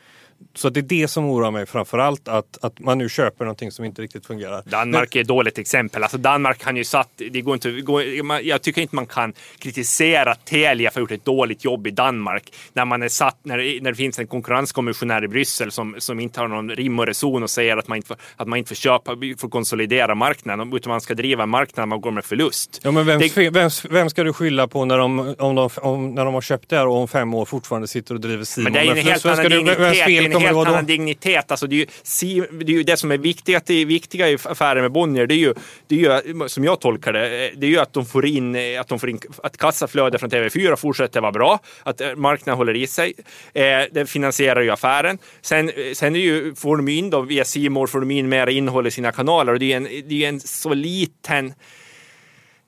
Så 0.55 0.71
det 0.71 0.81
är 0.81 0.83
det 0.83 1.09
som 1.09 1.25
oroar 1.25 1.51
mig 1.51 1.67
framförallt, 1.67 2.29
att, 2.29 2.59
att 2.65 2.79
man 2.79 2.99
nu 2.99 3.09
köper 3.09 3.45
någonting 3.45 3.73
som 3.73 3.85
inte 3.85 4.03
riktigt 4.03 4.27
fungerar. 4.27 4.63
Danmark 4.67 5.17
är 5.17 5.21
ett 5.21 5.29
dåligt 5.29 5.59
exempel. 5.59 6.03
Alltså 6.03 6.19
Danmark 6.19 6.65
har 6.65 6.73
ju 6.73 6.85
satt, 6.85 7.09
det 7.31 7.41
går 7.41 7.55
inte, 7.55 7.71
går, 7.71 8.03
jag 8.43 8.63
tycker 8.63 8.83
inte 8.83 8.97
man 8.97 9.07
kan 9.07 9.33
kritisera 9.59 10.35
Telia 10.35 10.91
för 10.91 10.91
att 10.91 10.95
ha 10.95 11.01
gjort 11.01 11.21
ett 11.21 11.25
dåligt 11.25 11.65
jobb 11.65 11.87
i 11.87 11.91
Danmark 11.91 12.53
när 12.73 12.85
man 12.85 13.03
är 13.03 13.09
satt, 13.09 13.37
när 13.43 13.81
när 13.81 13.91
det 13.91 13.97
finns 13.97 14.19
en 14.19 14.27
konkurrenskommissionär 14.27 15.25
i 15.25 15.29
Bryssel 15.29 15.71
som, 15.71 15.95
som 15.99 16.21
inte 16.21 16.41
har 16.41 16.49
någon 16.49 16.71
rim 16.71 16.99
och 16.99 17.07
reson 17.07 17.43
och 17.43 17.51
säger 17.51 17.77
att 17.77 17.89
man 17.89 17.97
inte 17.97 18.09
får, 18.09 18.17
att 18.37 18.49
man 18.49 18.59
inte 18.59 18.69
får 18.69 18.75
köpa, 18.75 19.17
får 19.39 19.49
konsolidera 19.49 20.15
marknaden, 20.15 20.73
utan 20.73 20.91
man 20.91 21.01
ska 21.01 21.15
driva 21.15 21.47
marknaden 21.47 21.89
man 21.89 22.01
går 22.01 22.11
med 22.11 22.25
förlust. 22.25 22.81
Ja, 22.83 22.91
men 22.91 23.07
vem, 23.07 23.21
det, 23.21 23.51
vem, 23.51 23.71
vem 23.91 24.11
ska 24.11 24.25
du 24.25 24.33
skylla 24.33 24.69
på 24.69 24.85
när 24.85 24.99
de, 24.99 25.35
om 25.39 25.55
de, 25.55 25.71
om, 25.77 26.15
när 26.15 26.25
de 26.25 26.35
har 26.35 26.41
köpt 26.41 26.69
det 26.69 26.77
här 26.77 26.87
och 26.87 26.97
om 26.97 27.09
fem 27.09 27.35
år 27.35 27.45
fortfarande 27.45 27.89
sitter 27.89 28.15
och 28.15 28.21
driver 28.21 28.45
Simon? 28.45 28.73
Men 28.73 28.87
det 28.87 28.93
är 28.93 28.97
en 28.97 29.07
helt 29.07 29.27
annan 29.27 30.30
en 30.33 30.41
helt 30.41 30.69
annan 30.69 30.87
dignitet. 30.87 31.51
Alltså 31.51 31.67
det, 31.67 31.77
är 31.77 32.25
ju, 32.25 32.47
det 32.51 32.73
är 32.73 32.77
ju 32.77 32.83
det 32.83 32.97
som 32.97 33.11
är 33.11 33.19
viktigt, 33.19 33.67
det 33.67 33.85
viktiga 33.85 34.31
i 34.31 34.39
affären 34.45 34.83
med 34.83 34.93
Bonnier. 34.93 35.27
Det 35.27 35.35
är, 35.35 35.39
ju, 35.39 35.55
det 35.87 36.05
är 36.05 36.23
ju, 36.27 36.49
som 36.49 36.65
jag 36.65 36.81
tolkar 36.81 37.13
det, 37.13 37.51
det 37.57 37.67
är 37.67 37.71
ju 37.71 37.79
att 37.79 37.93
de 37.93 38.07
får 38.07 38.27
in, 38.27 38.57
att, 38.81 38.89
de 38.89 38.99
får 38.99 39.11
in, 39.11 39.21
att 39.43 39.57
kassaflödet 39.57 40.21
från 40.21 40.31
TV4 40.31 40.77
fortsätter 40.77 41.21
vara 41.21 41.33
bra, 41.33 41.59
att 41.83 42.01
eh, 42.01 42.15
marknaden 42.17 42.59
håller 42.59 42.77
i 42.77 42.87
sig. 42.87 43.13
Eh, 43.55 43.63
det 43.93 44.07
finansierar 44.07 44.61
ju 44.61 44.71
affären. 44.71 45.19
Sen, 45.41 45.71
sen 45.95 46.17
är 46.17 46.21
ju, 46.21 46.55
får 46.55 46.77
de 46.77 46.89
in 46.89 47.11
då, 47.11 47.21
via 47.21 47.45
Simor 47.45 47.87
får 47.87 48.01
de 48.01 48.11
in 48.11 48.29
mer 48.29 48.47
innehåll 48.47 48.87
i 48.87 48.91
sina 48.91 49.13
kanaler 49.13 49.53
och 49.53 49.59
det 49.59 49.73
är 49.73 49.77
en, 49.77 49.89
det 50.09 50.25
är 50.25 50.29
en 50.29 50.41
så 50.41 50.75
liten 50.75 51.55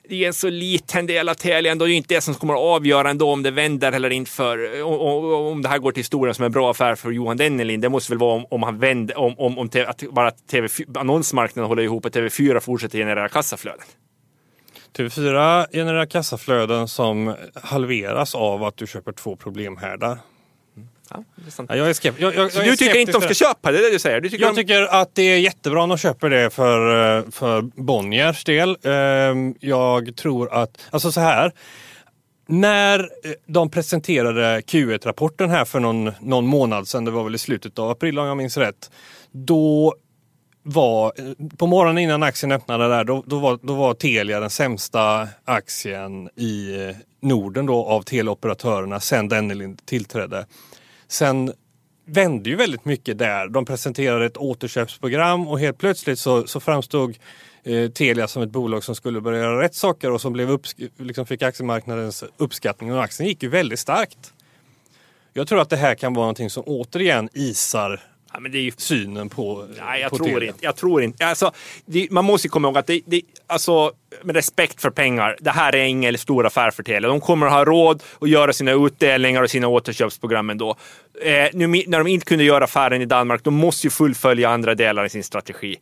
det 0.08 0.24
är 0.24 0.26
en 0.26 0.34
så 0.34 0.50
liten 0.50 1.06
del 1.06 1.28
av 1.28 1.34
Telia 1.34 1.72
ändå. 1.72 1.84
Det 1.84 1.92
är 1.92 1.96
inte 1.96 2.14
det 2.14 2.20
som 2.20 2.34
kommer 2.34 2.54
att 2.54 2.60
avgöra 2.60 3.10
ändå 3.10 3.30
om 3.30 3.42
det 3.42 3.50
vänder 3.50 3.92
eller 3.92 4.10
inte 4.10 4.30
för 4.30 4.82
om 5.52 5.62
det 5.62 5.68
här 5.68 5.78
går 5.78 5.92
till 5.92 6.00
historien 6.00 6.34
som 6.34 6.44
en 6.44 6.52
bra 6.52 6.70
affär 6.70 6.94
för 6.94 7.10
Johan 7.10 7.36
Dennelin. 7.36 7.80
Det 7.80 7.88
måste 7.88 8.12
väl 8.12 8.18
vara 8.18 8.34
om, 8.34 8.46
om 8.50 8.62
han 8.62 8.78
vänder, 8.78 9.18
om, 9.18 9.34
om, 9.38 9.58
om 9.58 9.70
att 9.86 10.02
bara 10.10 10.30
TV, 10.30 10.68
annonsmarknaden 10.94 11.68
håller 11.68 11.82
ihop 11.82 12.04
och 12.04 12.12
TV4 12.12 12.60
fortsätter 12.60 12.98
generera 12.98 13.28
kassaflöden. 13.28 13.84
TV4 14.96 15.66
genererar 15.72 16.06
kassaflöden 16.06 16.88
som 16.88 17.34
halveras 17.54 18.34
av 18.34 18.64
att 18.64 18.76
du 18.76 18.86
köper 18.86 19.12
två 19.12 19.36
problemhärdar. 19.36 20.18
Ja, 21.10 21.24
jag 21.76 21.88
är 21.88 21.92
skeptisk. 21.92 22.22
Jag, 22.22 22.34
jag, 22.34 22.52
så 22.52 22.62
du 22.62 22.76
tycker 22.76 22.98
inte 22.98 23.12
de 23.12 23.22
ska 23.22 23.34
köpa 23.34 23.72
det? 23.72 23.78
det 23.78 23.90
du 23.90 23.98
säger? 23.98 24.20
Du 24.20 24.30
tycker 24.30 24.44
jag 24.44 24.54
de... 24.54 24.60
tycker 24.60 24.82
att 24.82 25.14
det 25.14 25.22
är 25.22 25.38
jättebra 25.38 25.82
om 25.82 25.88
de 25.88 25.98
köper 25.98 26.30
det 26.30 26.50
för, 26.50 27.18
eh, 27.18 27.30
för 27.30 27.62
Bonniers 27.62 28.44
del. 28.44 28.76
Ehm, 28.82 29.54
jag 29.60 30.16
tror 30.16 30.52
att, 30.52 30.78
alltså 30.90 31.12
så 31.12 31.20
här. 31.20 31.52
När 32.46 33.00
eh, 33.00 33.32
de 33.46 33.70
presenterade 33.70 34.60
Q1-rapporten 34.60 35.50
här 35.50 35.64
för 35.64 35.80
någon, 35.80 36.12
någon 36.20 36.46
månad 36.46 36.88
sedan, 36.88 37.04
det 37.04 37.10
var 37.10 37.24
väl 37.24 37.34
i 37.34 37.38
slutet 37.38 37.78
av 37.78 37.90
april 37.90 38.18
om 38.18 38.26
jag 38.26 38.36
minns 38.36 38.56
rätt. 38.56 38.90
Då 39.32 39.94
var, 40.62 41.12
på 41.56 41.66
morgonen 41.66 41.98
innan 41.98 42.22
aktien 42.22 42.52
öppnade 42.52 42.88
där, 42.88 43.04
då, 43.04 43.22
då, 43.26 43.38
var, 43.38 43.58
då 43.62 43.74
var 43.74 43.94
Telia 43.94 44.40
den 44.40 44.50
sämsta 44.50 45.28
aktien 45.44 46.28
i 46.28 46.76
Norden 47.22 47.66
då 47.66 47.86
av 47.86 48.02
teleoperatörerna 48.02 49.00
sedan 49.00 49.28
Dennelind 49.28 49.86
tillträdde. 49.86 50.46
Sen 51.12 51.53
vände 52.05 52.51
ju 52.51 52.57
väldigt 52.57 52.85
mycket 52.85 53.18
där. 53.18 53.48
De 53.48 53.64
presenterade 53.64 54.27
ett 54.27 54.37
återköpsprogram 54.37 55.48
och 55.48 55.61
helt 55.61 55.79
plötsligt 55.79 56.18
så, 56.18 56.46
så 56.46 56.61
framstod 56.61 57.18
eh, 57.62 57.90
Telia 57.90 58.29
som 58.29 58.42
ett 58.42 58.51
bolag 58.51 58.85
som 58.85 58.94
skulle 58.94 59.20
börja 59.20 59.38
göra 59.38 59.62
rätt 59.62 59.75
saker 59.75 60.11
och 60.11 60.20
som 60.20 60.33
blev 60.33 60.51
upp, 60.51 60.62
liksom 60.96 61.27
fick 61.27 61.42
aktiemarknadens 61.42 62.25
uppskattning 62.37 62.92
och 62.94 63.03
aktien 63.03 63.29
gick 63.29 63.42
ju 63.42 63.48
väldigt 63.48 63.79
starkt. 63.79 64.33
Jag 65.33 65.48
tror 65.48 65.61
att 65.61 65.70
det 65.70 65.77
här 65.77 65.94
kan 65.94 66.14
vara 66.14 66.25
någonting 66.25 66.51
som 66.51 66.62
återigen 66.66 67.29
isar 67.33 68.01
Ja, 68.34 68.40
men 68.40 68.52
det 68.52 68.58
är 68.58 68.62
ju... 68.62 68.72
synen 68.76 69.28
på 69.28 69.66
Nej, 69.86 70.00
jag 70.00 70.10
på 70.10 70.16
tror 70.16 70.26
TV. 70.26 70.46
inte. 70.46 70.64
Jag 70.64 70.76
tror 70.76 71.02
inte. 71.02 71.26
Alltså, 71.26 71.52
det, 71.86 72.10
man 72.10 72.24
måste 72.24 72.48
komma 72.48 72.68
ihåg 72.68 72.78
att 72.78 72.86
det, 72.86 73.00
det, 73.06 73.22
alltså, 73.46 73.92
med 74.22 74.36
respekt 74.36 74.82
för 74.82 74.90
pengar, 74.90 75.36
det 75.40 75.50
här 75.50 75.74
är 75.74 75.84
ingen 75.84 76.18
stor 76.18 76.46
affär 76.46 76.70
för 76.70 76.82
Telia. 76.82 77.08
De 77.08 77.20
kommer 77.20 77.46
att 77.46 77.52
ha 77.52 77.64
råd 77.64 78.02
att 78.20 78.28
göra 78.28 78.52
sina 78.52 78.72
utdelningar 78.72 79.42
och 79.42 79.50
sina 79.50 79.68
återköpsprogram 79.68 80.50
ändå. 80.50 80.76
Eh, 81.22 81.48
nu, 81.52 81.66
när 81.66 81.98
de 81.98 82.06
inte 82.06 82.26
kunde 82.26 82.44
göra 82.44 82.64
affären 82.64 83.02
i 83.02 83.06
Danmark, 83.06 83.44
de 83.44 83.54
måste 83.54 83.86
ju 83.86 83.90
fullfölja 83.90 84.50
andra 84.50 84.74
delar 84.74 85.04
i 85.04 85.08
sin 85.08 85.24
strategi. 85.24 85.76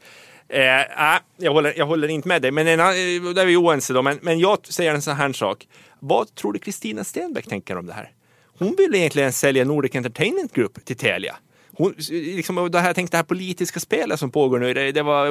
Eh, 0.49 0.81
äh, 0.81 1.21
jag, 1.37 1.53
håller, 1.53 1.75
jag 1.77 1.87
håller 1.87 2.09
inte 2.09 2.29
med 2.29 2.43
dig, 2.43 2.51
men 2.51 2.67
en, 2.67 2.81
eh, 2.81 2.87
där 3.35 3.43
är 3.43 3.47
vi 3.47 3.57
oense. 3.57 3.93
Då. 3.93 4.03
Men, 4.03 4.19
men 4.23 4.39
jag 4.39 4.59
säger 4.67 4.95
en 4.95 5.03
sån 5.03 5.17
här 5.17 5.33
sak. 5.33 5.69
Vad 5.99 6.35
tror 6.35 6.53
du 6.53 6.59
Kristina 6.59 7.05
Stenbeck 7.05 7.49
tänker 7.49 7.79
om 7.79 7.87
det 7.87 7.93
här? 7.93 8.11
Hon 8.59 8.75
vill 8.79 8.95
egentligen 8.95 9.33
sälja 9.33 9.65
Nordic 9.65 9.95
Entertainment 9.95 10.55
Group 10.55 10.85
till 10.85 10.97
Telia 10.97 11.37
hon, 11.81 11.95
liksom, 12.11 12.71
det 12.71 12.79
här, 12.79 12.93
tänk 12.93 13.11
det 13.11 13.17
här 13.17 13.25
politiska 13.25 13.81
spelet 13.81 14.21
som 14.21 14.31
pågår 14.31 14.59
nu. 14.59 14.75
Det, 14.75 14.93
det, 14.93 15.03
var, 15.03 15.25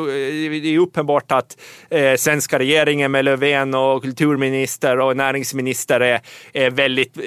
det 0.62 0.76
är 0.76 0.80
uppenbart 0.80 1.32
att 1.32 1.58
eh, 1.90 2.16
svenska 2.16 2.60
regeringen 2.60 3.12
med 3.12 3.26
Löfven 3.26 3.74
och 3.74 4.02
kulturminister 4.04 5.00
och 5.00 5.18
näringsminister 5.18 6.00
är, 6.00 6.22
är 6.54 6.70
väldigt 6.70 7.18
eh, 7.18 7.24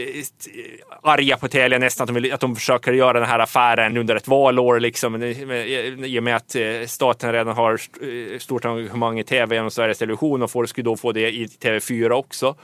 arga 1.03 1.37
på 1.37 1.49
Telia 1.49 1.79
nästan. 1.79 2.05
Att 2.05 2.15
de, 2.15 2.23
vill, 2.23 2.33
att 2.33 2.41
de 2.41 2.57
försöker 2.57 2.93
göra 2.93 3.21
den 3.21 3.29
här 3.29 3.39
affären 3.39 3.97
under 3.97 4.17
ett 4.17 4.29
valår 4.29 4.81
liksom. 4.81 5.23
I 5.23 6.19
och 6.19 6.23
med 6.23 6.37
att 6.37 6.55
eh, 6.55 6.87
staten 6.87 7.33
redan 7.33 7.57
har 7.57 7.73
eh, 7.73 8.39
stort 8.39 8.65
engagemang 8.65 9.19
i 9.19 9.25
tv 9.25 9.55
genom 9.55 9.71
Sveriges 9.71 9.99
Television 9.99 10.43
och 10.43 10.51
folk 10.51 10.69
skulle 10.69 10.85
då 10.85 10.97
få 10.97 11.13
det 11.13 11.31
i 11.31 11.47
TV4 11.47 12.11
också. 12.11 12.57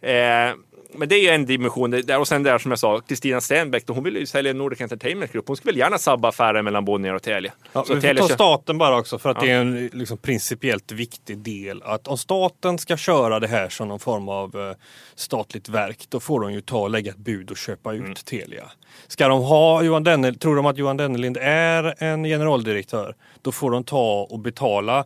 Eh, 0.00 0.50
men 0.98 1.08
det 1.08 1.14
är 1.14 1.22
ju 1.22 1.28
en 1.28 1.46
dimension. 1.46 1.90
Där, 1.90 2.18
och 2.18 2.28
sen 2.28 2.42
där 2.42 2.58
som 2.58 2.70
jag 2.70 2.78
sa, 2.78 3.00
Kristina 3.00 3.40
Stenbeck, 3.40 3.84
hon 3.88 4.04
vill 4.04 4.16
ju 4.16 4.26
sälja 4.26 4.52
Nordic 4.52 4.80
Entertainment 4.80 5.32
Group. 5.32 5.44
Hon 5.46 5.56
skulle 5.56 5.72
väl 5.72 5.78
gärna 5.78 5.98
sabba 5.98 6.28
affären 6.28 6.64
mellan 6.64 6.84
Bonnier 6.84 7.14
och 7.14 7.22
Telia. 7.22 7.52
Ja, 7.72 7.84
Så 7.84 7.94
vi 7.94 8.00
får 8.00 8.14
ta 8.14 8.28
staten 8.28 8.78
bara 8.78 8.98
också 8.98 9.18
för 9.18 9.30
att 9.30 9.36
Ja. 9.36 9.42
det 9.46 9.50
är 9.50 9.60
en 9.60 9.86
liksom, 9.92 10.18
principiellt 10.18 10.92
viktig 10.92 11.38
del. 11.38 11.82
Att 11.82 12.08
om 12.08 12.18
staten 12.18 12.78
ska 12.78 12.96
köra 12.96 13.40
det 13.40 13.46
här 13.48 13.68
som 13.68 13.88
någon 13.88 13.98
form 14.00 14.28
av 14.28 14.56
eh, 14.70 14.76
statligt 15.14 15.68
verk 15.68 16.06
då 16.08 16.20
får 16.20 16.40
de 16.40 16.52
ju 16.52 16.60
ta 16.60 16.78
och 16.78 16.90
lägga 16.90 17.10
ett 17.10 17.16
bud 17.18 17.50
och 17.50 17.56
köpa 17.56 17.92
ut 17.92 18.00
Mm. 18.00 18.14
Telia. 18.14 18.70
Ska 19.06 19.28
de 19.28 19.40
ha 19.42 19.82
Johan 19.82 20.04
Dennel, 20.04 20.38
tror 20.38 20.56
de 20.56 20.66
att 20.66 20.78
Johan 20.78 20.96
Dennelind 20.96 21.36
är 21.40 21.94
en 22.02 22.24
generaldirektör 22.24 23.14
då 23.42 23.52
får 23.52 23.70
de 23.70 23.84
ta 23.84 24.26
och 24.30 24.38
betala 24.38 25.04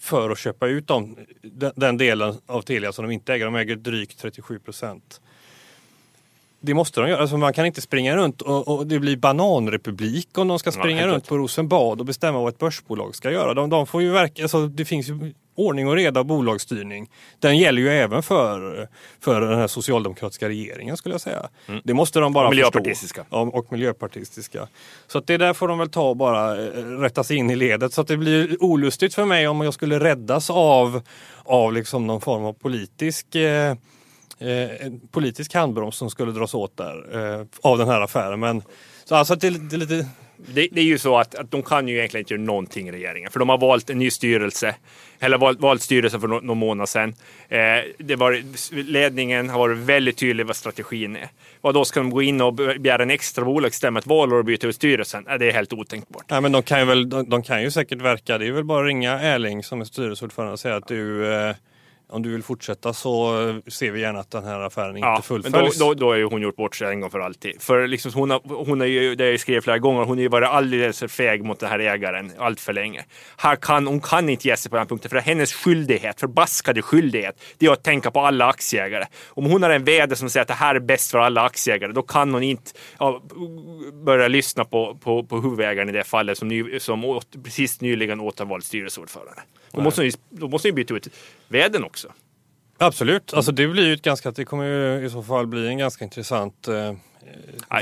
för 0.00 0.30
att 0.30 0.38
köpa 0.38 0.66
ut 0.66 0.86
dem, 0.86 1.16
den, 1.74 1.96
delen 1.96 2.34
av 2.46 2.62
Telia 2.62 2.92
som 2.92 3.04
de 3.04 3.10
inte 3.10 3.34
äger. 3.34 3.44
De 3.44 3.56
äger 3.56 3.76
drygt 3.76 4.18
37 4.18 4.58
procent. 4.58 5.20
Det 6.60 6.74
måste 6.74 7.00
de 7.00 7.10
göra. 7.10 7.20
Alltså 7.20 7.36
man 7.36 7.52
kan 7.52 7.66
inte 7.66 7.80
springa 7.80 8.16
runt 8.16 8.42
och, 8.42 8.68
och 8.68 8.86
det 8.86 8.98
blir 8.98 9.16
bananrepublik 9.16 10.38
om 10.38 10.48
de 10.48 10.58
ska 10.58 10.72
springa 10.72 11.00
helt 11.00 11.12
runt 11.12 11.28
på 11.28 11.38
Rosenbad 11.38 12.00
och 12.00 12.06
bestämma 12.06 12.38
vad 12.38 12.48
ett 12.48 12.58
börsbolag 12.58 13.14
ska 13.14 13.30
göra. 13.30 13.54
De, 13.54 13.70
de 13.70 13.86
får 13.86 14.02
ju 14.02 14.10
verka, 14.10 14.42
alltså 14.42 14.66
det 14.66 14.84
finns 14.84 15.08
ju 15.08 15.32
ordning 15.60 15.88
och 15.88 15.94
reda 15.94 16.20
och 16.20 16.26
bolagsstyrning. 16.26 17.10
Den 17.38 17.58
gäller 17.58 17.82
ju 17.82 17.88
även 17.90 18.22
för, 18.22 18.88
för 19.20 19.40
den 19.40 19.58
här 19.58 19.66
socialdemokratiska 19.66 20.48
regeringen 20.48 20.96
skulle 20.96 21.14
jag 21.14 21.20
säga. 21.20 21.48
Det 21.84 21.94
måste 21.94 22.20
de 22.20 22.32
bara 22.32 22.48
Och 22.48 22.54
förstå. 22.54 22.66
miljöpartistiska. 22.70 23.24
Ja, 23.30 23.40
och 23.40 23.72
miljöpartistiska. 23.72 24.68
Så 25.06 25.18
att 25.18 25.26
det 25.26 25.36
där 25.36 25.52
får 25.52 25.68
de 25.68 25.78
väl 25.78 25.90
ta 25.90 26.08
och 26.08 26.16
bara 26.16 26.52
eh, 26.52 26.70
rätta 27.00 27.24
sig 27.24 27.36
in 27.36 27.50
i 27.50 27.56
ledet. 27.56 27.92
Så 27.92 28.00
att 28.00 28.08
det 28.08 28.16
blir 28.16 28.56
olustigt 28.60 29.14
för 29.14 29.24
mig 29.24 29.48
om 29.48 29.60
jag 29.60 29.74
skulle 29.74 29.98
räddas 30.00 30.50
av, 30.50 31.02
av 31.44 31.72
liksom 31.72 32.06
någon 32.06 32.20
form 32.20 32.44
av 32.44 32.52
politisk 32.52 33.34
eh, 33.34 33.70
eh, 34.38 34.86
en 34.86 35.00
politisk 35.10 35.54
handbroms 35.54 35.96
som 35.96 36.10
skulle 36.10 36.32
dras 36.32 36.54
åt 36.54 36.76
där 36.76 36.96
eh, 37.40 37.46
av 37.62 37.78
den 37.78 37.88
här 37.88 38.00
affären. 38.00 38.40
Men 38.40 38.62
så 39.04 39.14
alltså 39.14 39.34
det, 39.34 39.50
det 39.50 39.76
är 39.76 39.78
lite 39.78 40.06
det, 40.46 40.68
det 40.72 40.80
är 40.80 40.84
ju 40.84 40.98
så 40.98 41.16
att, 41.16 41.34
att 41.34 41.50
de 41.50 41.62
kan 41.62 41.88
ju 41.88 41.96
egentligen 41.96 42.22
inte 42.22 42.34
göra 42.34 42.42
någonting 42.42 42.88
i 42.88 42.92
regeringen. 42.92 43.30
För 43.30 43.38
de 43.38 43.48
har 43.48 43.58
valt 43.58 43.90
en 43.90 43.98
ny 43.98 44.10
styrelse. 44.10 44.74
Eller 45.20 45.38
valt, 45.38 45.60
valt 45.60 45.82
styrelse 45.82 46.20
för 46.20 46.28
någon, 46.28 46.46
någon 46.46 46.58
månad 46.58 46.88
sedan. 46.88 47.14
Eh, 47.48 47.58
det 47.98 48.16
var, 48.16 48.42
ledningen 48.82 49.48
har 49.48 49.58
varit 49.58 49.78
väldigt 49.78 50.16
tydlig 50.16 50.46
vad 50.46 50.56
strategin 50.56 51.16
är. 51.16 51.28
Vad 51.60 51.74
då 51.74 51.84
ska 51.84 52.00
de 52.00 52.10
gå 52.10 52.22
in 52.22 52.40
och 52.40 52.54
begära 52.54 53.02
en 53.02 53.10
extra 53.10 53.44
bolagsstämma 53.44 53.98
ett 53.98 54.06
valår 54.06 54.38
och 54.38 54.44
byta 54.44 54.66
ut 54.66 54.76
styrelsen? 54.76 55.26
Eh, 55.26 55.38
det 55.38 55.46
är 55.46 55.52
helt 55.52 55.72
otänkbart. 55.72 56.24
Nej, 56.28 56.40
men 56.40 56.52
de 56.52 56.62
kan, 56.62 56.78
ju 56.78 56.84
väl, 56.84 57.08
de, 57.08 57.30
de 57.30 57.42
kan 57.42 57.62
ju 57.62 57.70
säkert 57.70 58.00
verka. 58.00 58.38
Det 58.38 58.46
är 58.46 58.52
väl 58.52 58.64
bara 58.64 58.80
att 58.80 58.86
ringa 58.86 59.20
Erling 59.20 59.62
som 59.62 59.80
är 59.80 59.84
styrelseordförande 59.84 60.52
och 60.52 60.60
säga 60.60 60.76
att 60.76 60.88
du, 60.88 61.32
eh, 61.34 61.54
om 62.10 62.22
du 62.22 62.30
vill 62.30 62.42
fortsätta 62.42 62.92
så 62.92 63.32
ser 63.66 63.90
vi 63.90 64.00
gärna 64.00 64.20
att 64.20 64.30
den 64.30 64.44
här 64.44 64.60
affären 64.60 64.96
inte 64.96 65.06
Ja, 65.06 65.10
men 65.10 65.16
då, 65.16 65.22
fullföljs. 65.22 65.78
då, 65.78 65.94
då 65.94 66.06
har 66.06 66.14
ju 66.14 66.24
hon 66.24 66.42
gjort 66.42 66.56
bort 66.56 66.76
sig 66.76 66.88
en 66.88 67.00
gång 67.00 67.10
för 67.10 67.20
alltid. 67.20 67.62
För 67.62 67.86
liksom, 67.86 68.12
hon, 68.14 68.30
har, 68.30 68.64
hon 68.66 68.80
har 68.80 68.86
ju, 68.86 69.14
det 69.14 69.24
har 69.24 69.30
jag 69.30 69.40
skrev 69.40 69.60
flera 69.60 69.78
gånger, 69.78 70.04
hon 70.04 70.16
har 70.16 70.22
ju 70.22 70.28
varit 70.28 70.48
alldeles 70.48 70.98
för 70.98 71.08
feg 71.08 71.44
mot 71.44 71.60
den 71.60 71.68
här 71.68 71.78
ägaren 71.78 72.32
allt 72.38 72.60
för 72.60 72.72
länge. 72.72 73.04
Här 73.36 73.56
kan, 73.56 73.86
hon 73.86 74.00
kan 74.00 74.28
inte 74.28 74.48
ge 74.48 74.56
sig 74.56 74.70
på 74.70 74.76
den 74.76 74.82
här 74.82 74.88
punkten, 74.88 75.08
för 75.08 75.16
det 75.16 75.20
är 75.20 75.24
hennes 75.24 75.52
skyldighet, 75.52 76.20
förbaskade 76.20 76.82
skyldighet, 76.82 77.42
det 77.58 77.66
är 77.66 77.72
att 77.72 77.84
tänka 77.84 78.10
på 78.10 78.20
alla 78.20 78.46
aktieägare. 78.46 79.04
Om 79.28 79.44
hon 79.44 79.62
har 79.62 79.70
en 79.70 79.84
vd 79.84 80.16
som 80.16 80.30
säger 80.30 80.42
att 80.42 80.48
det 80.48 80.54
här 80.54 80.74
är 80.74 80.80
bäst 80.80 81.10
för 81.10 81.18
alla 81.18 81.42
aktieägare, 81.42 81.92
då 81.92 82.02
kan 82.02 82.34
hon 82.34 82.42
inte 82.42 82.70
ja, 82.98 83.22
börja 83.92 84.28
lyssna 84.28 84.64
på, 84.64 84.98
på, 85.02 85.24
på 85.24 85.40
huvudägaren 85.40 85.88
i 85.88 85.92
det 85.92 86.04
fallet, 86.04 86.38
som, 86.38 86.48
ny, 86.48 86.80
som 86.80 87.04
åt, 87.04 87.44
precis 87.44 87.80
nyligen 87.80 88.20
återvald 88.20 88.64
styrelseordförande. 88.64 89.40
Då 89.72 89.80
måste, 89.80 90.00
hon 90.00 90.06
ju, 90.06 90.12
då 90.30 90.48
måste 90.48 90.68
hon 90.68 90.70
ju 90.70 90.76
byta 90.76 90.94
ut 90.94 91.08
vdn 91.48 91.84
också. 91.84 91.99
Absolut, 92.80 93.34
alltså 93.34 93.52
det 93.52 93.66
blir 93.68 93.86
ju 93.86 93.92
ett 93.94 94.02
ganska, 94.02 94.30
det 94.30 94.44
kommer 94.44 94.64
ju 94.64 95.06
i 95.06 95.10
så 95.10 95.22
fall 95.22 95.46
bli 95.46 95.68
en 95.68 95.78
ganska 95.78 96.04
intressant 96.04 96.68
eh, 96.68 96.92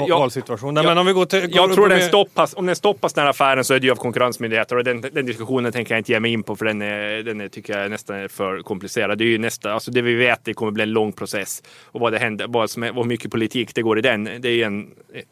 valsituation. 0.09 0.75
Nej, 0.75 0.85
jag- 0.85 0.91
men 0.91 0.99
om 0.99 1.07
vi 1.07 1.13
går 1.13 1.27
till, 1.27 1.41
går 1.41 1.51
Jag 1.57 1.73
tror 1.75 1.89
med- 1.89 1.99
den 1.99 2.09
stoppas. 2.09 2.55
Om 2.55 2.67
den 2.67 2.77
stoppas 2.77 3.13
den 3.13 3.23
här 3.23 3.31
affären 3.31 3.65
så 3.65 3.75
är 3.75 3.81
det 3.81 3.87
ju 3.87 3.93
av 3.93 3.97
konkurrensmyndigheter 3.97 4.77
och 4.77 4.85
den, 4.85 5.01
den 5.01 5.27
diskussionen 5.27 5.73
tänker 5.73 5.95
jag 5.95 6.01
inte 6.01 6.13
ge 6.13 6.21
mig 6.21 6.33
in 6.33 6.43
på 6.43 6.57
för 6.57 6.65
den, 6.65 6.83
är, 6.83 7.23
den 7.23 7.41
är, 7.41 7.49
tycker 7.49 7.79
jag 7.79 7.91
nästan 7.91 8.17
är 8.17 8.29
för 8.29 8.59
komplicerad. 8.63 9.19
Det 9.19 9.25
är 9.25 9.27
ju 9.27 9.39
nästa, 9.39 9.73
alltså 9.73 9.91
det 9.91 10.03
vi 10.03 10.15
vet 10.15 10.45
det 10.45 10.55
kommer 10.55 10.73
bli 10.73 10.83
en 10.83 10.93
lång 10.93 11.13
process 11.13 11.63
och 11.85 12.01
vad 12.01 12.13
det 12.13 12.19
händer, 12.19 12.47
vad 12.49 12.71
som 12.71 12.83
är, 12.83 12.93
vad 12.93 13.07
mycket 13.07 13.31
politik 13.31 13.75
det 13.75 13.83
går 13.83 13.99
i 13.99 14.03
den, 14.03 14.25
det 14.25 14.49
är 14.49 14.53
ju 14.53 14.63
en 14.63 14.81
eh, 15.15 15.23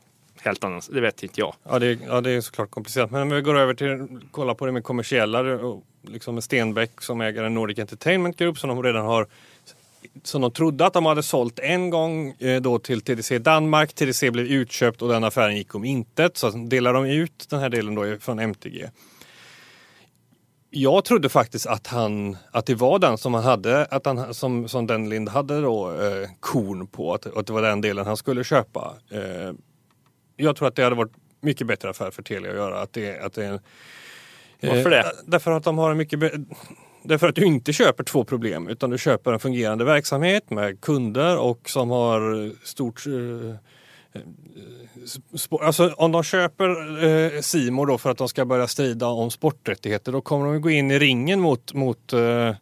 helt 0.40 0.64
annan, 0.64 0.80
det 0.90 1.00
vet 1.00 1.22
inte 1.22 1.40
jag. 1.40 1.54
Ja 1.70 1.78
det, 1.78 1.98
ja, 2.08 2.20
det 2.20 2.30
är 2.30 2.40
såklart 2.40 2.70
komplicerat. 2.70 3.10
Men 3.10 3.22
om 3.22 3.30
vi 3.30 3.40
går 3.40 3.58
över 3.58 3.74
till 3.74 4.06
kolla 4.30 4.54
på 4.54 4.66
det 4.66 4.72
med 4.72 4.84
kommersiella. 4.84 5.42
Liksom 6.08 6.34
med 6.34 6.44
Stenbeck 6.44 7.00
som 7.00 7.20
äger 7.20 7.42
en 7.44 7.54
Nordic 7.54 7.78
Entertainment 7.78 8.36
Group 8.36 8.58
som 8.58 8.68
de 8.68 8.82
redan 8.82 9.06
har 9.06 9.26
som 10.22 10.40
de 10.40 10.50
trodde 10.50 10.86
att 10.86 10.92
de 10.92 11.06
hade 11.06 11.22
sålt 11.22 11.58
en 11.58 11.90
gång 11.90 12.30
eh, 12.30 12.60
då 12.60 12.78
till 12.78 13.00
TDC 13.00 13.38
Danmark. 13.38 13.92
TDC 13.92 14.30
blev 14.30 14.46
utköpt 14.46 15.02
och 15.02 15.08
den 15.08 15.24
affären 15.24 15.56
gick 15.56 15.74
om 15.74 15.84
intet. 15.84 16.36
Så 16.36 16.50
delar 16.50 16.92
de 16.92 17.04
ut 17.04 17.46
den 17.50 17.60
här 17.60 17.68
delen 17.68 17.94
då 17.94 18.18
från 18.20 18.38
MTG. 18.38 18.90
Jag 20.70 21.04
trodde 21.04 21.28
faktiskt 21.28 21.66
att, 21.66 21.86
han, 21.86 22.36
att 22.50 22.66
det 22.66 22.74
var 22.74 22.98
den 22.98 23.18
som 23.18 23.34
han 23.34 23.44
hade, 23.44 23.84
att 23.84 24.06
han, 24.06 24.34
som, 24.34 24.68
som 24.68 24.86
den 24.86 25.08
Lind 25.08 25.28
hade 25.28 25.60
då 25.60 25.90
eh, 25.90 26.28
korn 26.40 26.86
på, 26.86 27.14
att, 27.14 27.36
att 27.36 27.46
det 27.46 27.52
var 27.52 27.62
den 27.62 27.80
delen 27.80 28.06
han 28.06 28.16
skulle 28.16 28.44
köpa. 28.44 28.94
Eh, 29.10 29.52
jag 30.36 30.56
tror 30.56 30.68
att 30.68 30.76
det 30.76 30.82
hade 30.82 30.96
varit 30.96 31.12
mycket 31.40 31.66
bättre 31.66 31.90
affär 31.90 32.10
för 32.10 32.22
Telia 32.22 32.50
att 32.50 32.56
göra. 32.56 32.80
Att 32.80 32.92
det, 32.92 33.20
att 33.20 33.32
det 33.32 33.44
är 33.44 33.52
en, 33.52 33.60
varför 34.60 34.90
det? 34.90 35.12
Därför 35.26 35.50
att 35.50 35.64
de 35.64 35.78
har 35.78 35.90
en 35.90 35.96
mycket... 35.96 36.20
Därför 37.02 37.28
att 37.28 37.34
du 37.34 37.44
inte 37.44 37.72
köper 37.72 38.04
två 38.04 38.24
problem 38.24 38.68
utan 38.68 38.90
du 38.90 38.98
köper 38.98 39.32
en 39.32 39.38
fungerande 39.38 39.84
verksamhet 39.84 40.50
med 40.50 40.80
kunder 40.80 41.38
och 41.38 41.70
som 41.70 41.90
har 41.90 42.52
stort... 42.66 43.06
eh, 43.06 43.50
eh, 44.12 44.22
Alltså 45.60 45.92
om 45.96 46.12
de 46.12 46.22
köper 46.22 47.04
eh, 47.04 47.40
Simor 47.40 47.86
då 47.86 47.98
för 47.98 48.10
att 48.10 48.18
de 48.18 48.28
ska 48.28 48.44
börja 48.44 48.66
strida 48.66 49.06
om 49.06 49.30
sporträttigheter 49.30 50.12
då 50.12 50.20
kommer 50.20 50.52
de 50.52 50.60
gå 50.60 50.70
in 50.70 50.90
i 50.90 50.98
ringen 50.98 51.40
mot, 51.40 51.74
mot, 51.74 52.12
eh, 52.12 52.54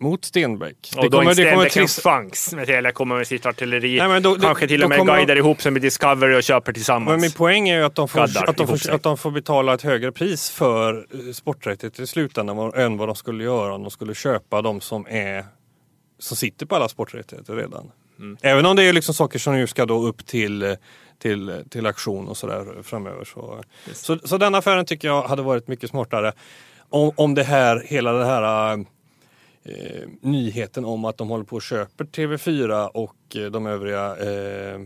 mot 0.00 0.24
Stenbeck. 0.24 0.90
Och 0.96 1.10
då 1.10 1.18
är 1.18 1.22
inte 1.22 1.34
Stenbeck 1.34 1.76
en 1.76 1.82
trist- 1.82 2.02
chans 2.02 2.52
med 2.54 2.66
Telia 2.66 2.92
kommer 2.92 3.16
med 3.16 3.26
sitt 3.26 3.46
artilleri. 3.46 3.98
Nej, 3.98 4.08
men 4.08 4.22
då- 4.22 4.34
Kanske 4.34 4.68
till 4.68 4.80
då 4.80 4.84
och 4.86 4.88
med 4.88 4.98
kommer 4.98 5.16
guidar 5.16 5.36
ihop 5.36 5.62
sig 5.62 5.72
med 5.72 5.82
Discovery 5.82 6.38
och 6.38 6.42
köper 6.42 6.72
tillsammans. 6.72 7.10
Men 7.10 7.20
min 7.20 7.32
poäng 7.32 7.68
är 7.68 7.78
ju 7.78 7.84
att 7.84 7.94
de 7.94 8.08
får, 8.08 8.18
Gaddar 8.20 8.46
att 8.50 8.56
de 8.56 8.66
får, 8.66 8.90
att 8.90 9.02
de 9.02 9.16
får 9.18 9.30
betala 9.30 9.74
ett 9.74 9.82
högre 9.82 10.12
pris 10.12 10.50
för 10.50 11.06
eh, 11.12 11.32
sporträttigheter 11.32 12.02
i 12.02 12.06
slutändan 12.06 12.72
än 12.74 12.96
vad 12.96 13.08
de 13.08 13.14
skulle 13.16 13.44
göra 13.44 13.74
om 13.74 13.82
de 13.82 13.90
skulle 13.90 14.14
köpa 14.14 14.62
de 14.62 14.80
som 14.80 15.06
är 15.10 15.44
som 16.18 16.36
sitter 16.36 16.66
på 16.66 16.76
alla 16.76 16.88
sporträttigheter 16.88 17.54
redan. 17.54 17.90
Mm. 18.18 18.36
Även 18.42 18.66
om 18.66 18.76
det 18.76 18.82
är 18.82 18.92
liksom 18.92 19.14
saker 19.14 19.38
som 19.38 19.54
nu 19.54 19.66
ska 19.66 19.86
då 19.86 20.02
upp 20.06 20.26
till, 20.26 20.62
eh, 20.62 20.72
till, 21.22 21.62
till 21.70 21.86
aktion 21.86 22.28
och 22.28 22.36
sådär 22.36 22.82
framöver. 22.82 23.24
Så, 23.24 23.62
så, 23.92 24.18
så 24.18 24.38
den 24.38 24.54
affären 24.54 24.84
tycker 24.84 25.08
jag 25.08 25.22
hade 25.22 25.42
varit 25.42 25.68
mycket 25.68 25.90
smartare. 25.90 26.32
Om, 26.90 27.12
om 27.16 27.34
det 27.34 27.42
här, 27.42 27.82
hela 27.86 28.12
det 28.12 28.24
här 28.24 28.84
eh, 29.68 30.08
nyheten 30.20 30.84
om 30.84 31.04
att 31.04 31.16
de 31.16 31.28
håller 31.28 31.44
på 31.44 31.56
och 31.56 31.62
köper 31.62 32.04
TV4 32.04 32.86
och 32.86 33.36
eh, 33.36 33.50
de 33.50 33.66
övriga 33.66 34.16
eh, 34.16 34.80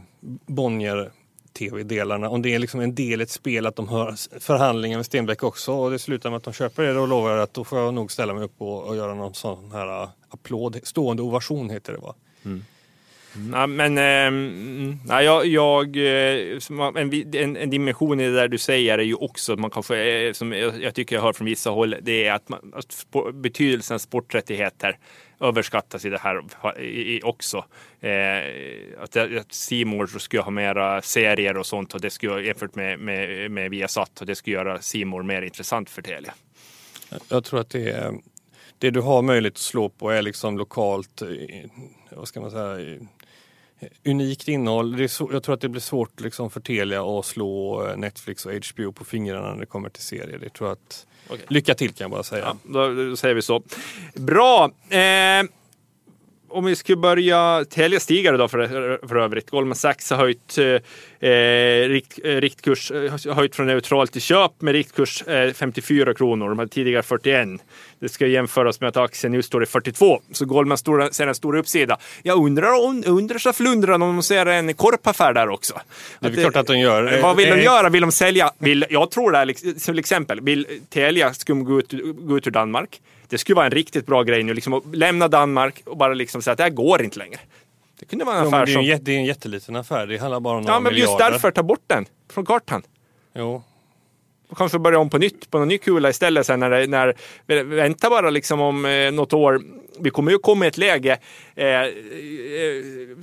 Bonnier 0.47 1.13
tv-delarna. 1.53 2.29
Om 2.29 2.43
det 2.43 2.55
är 2.55 2.59
liksom 2.59 2.81
en 2.81 2.95
del 2.95 3.21
i 3.21 3.25
ett 3.25 3.31
spel 3.31 3.67
att 3.67 3.77
de 3.77 3.89
har 3.89 4.39
förhandlingar 4.41 4.99
med 4.99 5.07
Stenbeck 5.07 5.43
också 5.43 5.73
och 5.73 5.91
det 5.91 5.99
slutar 5.99 6.31
med 6.31 6.37
att 6.37 6.45
de 6.45 6.53
köper 6.53 6.83
det, 6.83 6.93
då 6.93 7.07
lovar 7.07 7.31
jag 7.31 7.41
att 7.41 7.55
då 7.55 7.65
får 7.65 7.79
jag 7.79 7.95
nog 7.95 8.13
ställa 8.13 8.35
mig 8.35 8.45
upp 8.45 8.55
och, 8.59 8.85
och 8.85 8.97
göra 8.97 9.15
någon 9.15 9.35
sån 9.35 9.73
här 9.73 10.03
eh, 10.03 10.09
applåd. 10.29 10.81
Stående 10.83 11.23
ovation 11.23 11.71
heter 11.71 11.93
det 11.93 11.99
va? 11.99 12.15
Mm. 12.45 12.65
Nej, 13.37 13.67
men 13.67 13.99
ehm, 13.99 14.99
jag, 15.09 15.47
jag, 15.47 15.97
eh, 15.97 16.59
en, 16.97 17.35
en, 17.35 17.57
en 17.57 17.71
dimension 17.71 18.21
i 18.21 18.25
det 18.25 18.35
där 18.35 18.49
du 18.49 18.59
säger 18.59 18.99
är 18.99 19.03
ju 19.03 19.15
också 19.15 19.53
att 19.53 19.59
man 19.59 19.71
kanske, 19.71 20.27
eh, 20.27 20.33
som 20.33 20.53
jag, 20.53 20.95
tycker 20.95 21.17
jag 21.17 21.23
hör 21.23 21.33
från 21.33 21.47
vissa 21.47 21.71
håll, 21.71 21.97
det 22.03 22.27
är 22.27 22.33
att, 22.33 22.49
man, 22.49 22.73
att 22.75 23.07
betydelsen 23.35 23.95
av 23.95 23.99
sporträttigheter 23.99 24.99
överskattas 25.41 26.05
i 26.05 26.11
det 26.11 26.19
här 26.19 26.43
också. 27.23 27.65
Eh, 28.01 29.03
att, 29.03 29.17
att 29.17 29.53
Simor 29.53 30.07
skulle 30.07 30.43
ha 30.43 30.51
mera 30.51 31.03
serier 31.03 31.57
och 31.57 31.67
sånt 31.67 31.95
och 31.95 32.01
det 32.01 32.11
skulle 32.11 32.47
jämfört 32.47 32.75
med, 32.75 32.99
med, 32.99 33.51
med 33.51 33.71
Viasat 33.71 34.21
och 34.21 34.27
det 34.27 34.35
skulle 34.35 34.57
göra 34.57 34.81
Simor 34.81 35.23
mer 35.23 35.43
intressant 35.43 35.91
för 35.91 36.03
Telia. 36.03 36.35
Jag 37.29 37.45
tror 37.45 37.61
att 37.61 37.71
det 37.71 37.91
är 37.91 38.13
det 38.79 38.91
du 38.91 39.01
har 39.01 39.23
möjlighet 39.23 39.55
att 39.55 39.59
slå 39.59 39.89
på 39.89 40.11
är 40.11 40.23
liksom 40.23 40.59
lokalt, 40.59 41.23
eh, 41.23 41.29
vad 42.11 42.29
ska 42.29 42.41
man 42.41 42.51
säga, 42.51 42.99
unikt 44.05 44.49
innehåll. 44.49 44.97
Det 44.97 45.05
är 45.05 45.09
så, 45.09 45.31
jag 45.33 45.43
tror 45.43 45.55
att 45.55 45.61
det 45.61 45.69
blir 45.69 45.81
svårt 45.81 46.21
liksom 46.21 46.51
för 46.51 46.61
Telia 46.61 47.03
att 47.03 47.27
slå 47.27 47.87
eh, 47.87 47.97
Netflix 47.97 48.47
och 48.47 48.53
HBO 48.53 48.93
på 48.93 49.05
fingrarna 49.05 49.53
när 49.53 49.61
det 49.61 49.67
kommer 49.67 49.89
till 49.89 50.03
serier. 50.03 50.39
Det 50.39 50.49
tror 50.49 50.73
att, 50.73 51.07
Okej. 51.29 51.45
Lycka 51.49 51.75
till 51.75 51.93
kan 51.93 52.05
jag 52.05 52.11
bara 52.11 52.23
säga. 52.23 52.45
Ja, 52.45 52.57
då, 52.63 52.95
då 52.95 53.17
säger 53.17 53.35
vi 53.35 53.43
så. 53.43 53.63
Bra! 54.15 54.71
Eh, 54.89 55.43
om 56.53 56.65
vi 56.65 56.77
skulle 56.77 56.97
börja 56.97 57.65
Telia 57.71 58.01
stiger 58.01 58.39
då 58.39 58.49
för, 58.49 59.09
för 59.09 59.17
övrigt. 59.17 59.51
Goldman 59.51 59.77
Sachs 59.77 60.11
har 60.11 60.17
höjt 60.17 60.59
eh, 60.59 61.89
rikt, 61.89 62.19
eh, 62.25 62.37
riktkurs, 62.37 62.91
eh, 62.91 63.35
höjt 63.35 63.57
från 63.57 63.67
neutral 63.67 64.09
till 64.09 64.21
köp 64.21 64.61
med 64.61 64.73
riktkurs 64.73 65.23
eh, 65.23 65.53
54 65.53 66.15
kronor. 66.15 66.49
De 66.49 66.59
hade 66.59 66.71
tidigare 66.71 67.03
41. 67.03 67.49
Det 68.03 68.09
ska 68.09 68.27
jämföras 68.27 68.81
med 68.81 68.89
att 68.89 68.97
aktien 68.97 69.33
nu 69.33 69.43
står 69.43 69.63
i 69.63 69.67
42. 69.67 70.21
Så 70.33 70.45
Goldman 70.45 70.79
stora, 70.79 71.11
ser 71.11 71.27
en 71.27 71.35
stor 71.35 71.57
uppsida. 71.57 71.99
Jag 72.23 72.45
undrar, 72.47 72.69
undrar 73.07 73.39
så 73.39 73.53
förundrar 73.53 73.93
om 73.93 74.01
de 74.01 74.23
ser 74.23 74.47
en 74.47 74.75
korpaffär 74.75 75.33
där 75.33 75.49
också. 75.49 75.81
Det 76.21 76.27
är 76.27 76.31
att, 76.31 76.39
klart 76.39 76.57
att 76.57 76.67
de 76.67 76.79
gör. 76.79 77.23
Vad 77.23 77.37
vill 77.37 77.51
de 77.51 77.63
göra? 77.63 77.89
Vill 77.89 78.01
de 78.01 78.13
sälja? 78.13 78.53
Vill, 78.59 78.87
jag 78.91 79.11
tror 79.11 79.31
det 79.31 79.39
här, 79.39 79.79
till 79.87 79.99
exempel, 79.99 80.41
vill 80.41 80.67
Telia 80.91 81.35
ska 81.35 81.53
gå 81.53 81.79
ut, 81.79 81.93
gå 82.19 82.37
ut 82.37 82.47
ur 82.47 82.51
Danmark. 82.51 83.01
Det 83.29 83.39
skulle 83.39 83.57
vara 83.57 83.67
en 83.67 83.73
riktigt 83.73 84.07
bra 84.07 84.23
grej 84.23 84.43
nu, 84.43 84.55
liksom 84.55 84.73
att 84.73 84.97
lämna 84.97 85.29
Danmark 85.29 85.83
och 85.87 85.97
bara 85.97 86.15
liksom 86.15 86.43
säga 86.43 86.53
att 86.53 86.59
det 86.59 86.65
här 86.65 86.71
går 86.71 87.03
inte 87.03 87.19
längre. 87.19 87.39
Det 88.01 88.07
kunde 88.07 88.25
vara 88.25 88.37
en 88.37 88.47
affär 88.47 88.67
det, 88.67 88.73
är 88.73 88.75
som... 88.75 88.91
en, 88.91 89.05
det 89.05 89.13
är 89.13 89.17
en 89.17 89.25
jätteliten 89.25 89.77
affär, 89.77 90.07
det 90.07 90.19
handlar 90.19 90.41
bara 90.41 90.57
om 90.57 90.63
några 90.63 90.75
Ja, 90.75 90.81
men 90.81 90.95
just 90.95 91.13
miljarder. 91.13 91.31
därför, 91.31 91.51
ta 91.51 91.63
bort 91.63 91.85
den 91.87 92.07
från 92.33 92.47
kartan. 92.47 92.83
Jo. 93.35 93.63
Kanske 94.57 94.79
börja 94.79 94.99
om 94.99 95.11
på 95.11 95.19
nytt, 95.19 95.51
på 95.51 95.59
någon 95.59 95.69
ny 95.69 95.79
kula 95.79 96.11
istället 96.11 96.47
sen 96.47 96.61
när, 96.61 96.87
när 96.87 97.15
vänta 97.65 98.11
bara 98.11 98.31
liksom 98.31 98.61
om 98.61 98.85
eh, 98.85 99.13
något 99.13 99.33
år. 99.33 99.61
Vi 100.01 100.11
kommer 100.11 100.33
ju 100.33 100.39
komma 100.39 100.65
i 100.65 100.69
ett 100.69 100.79
läge, 100.79 101.19
eh, 101.55 101.67
eh, 101.67 101.87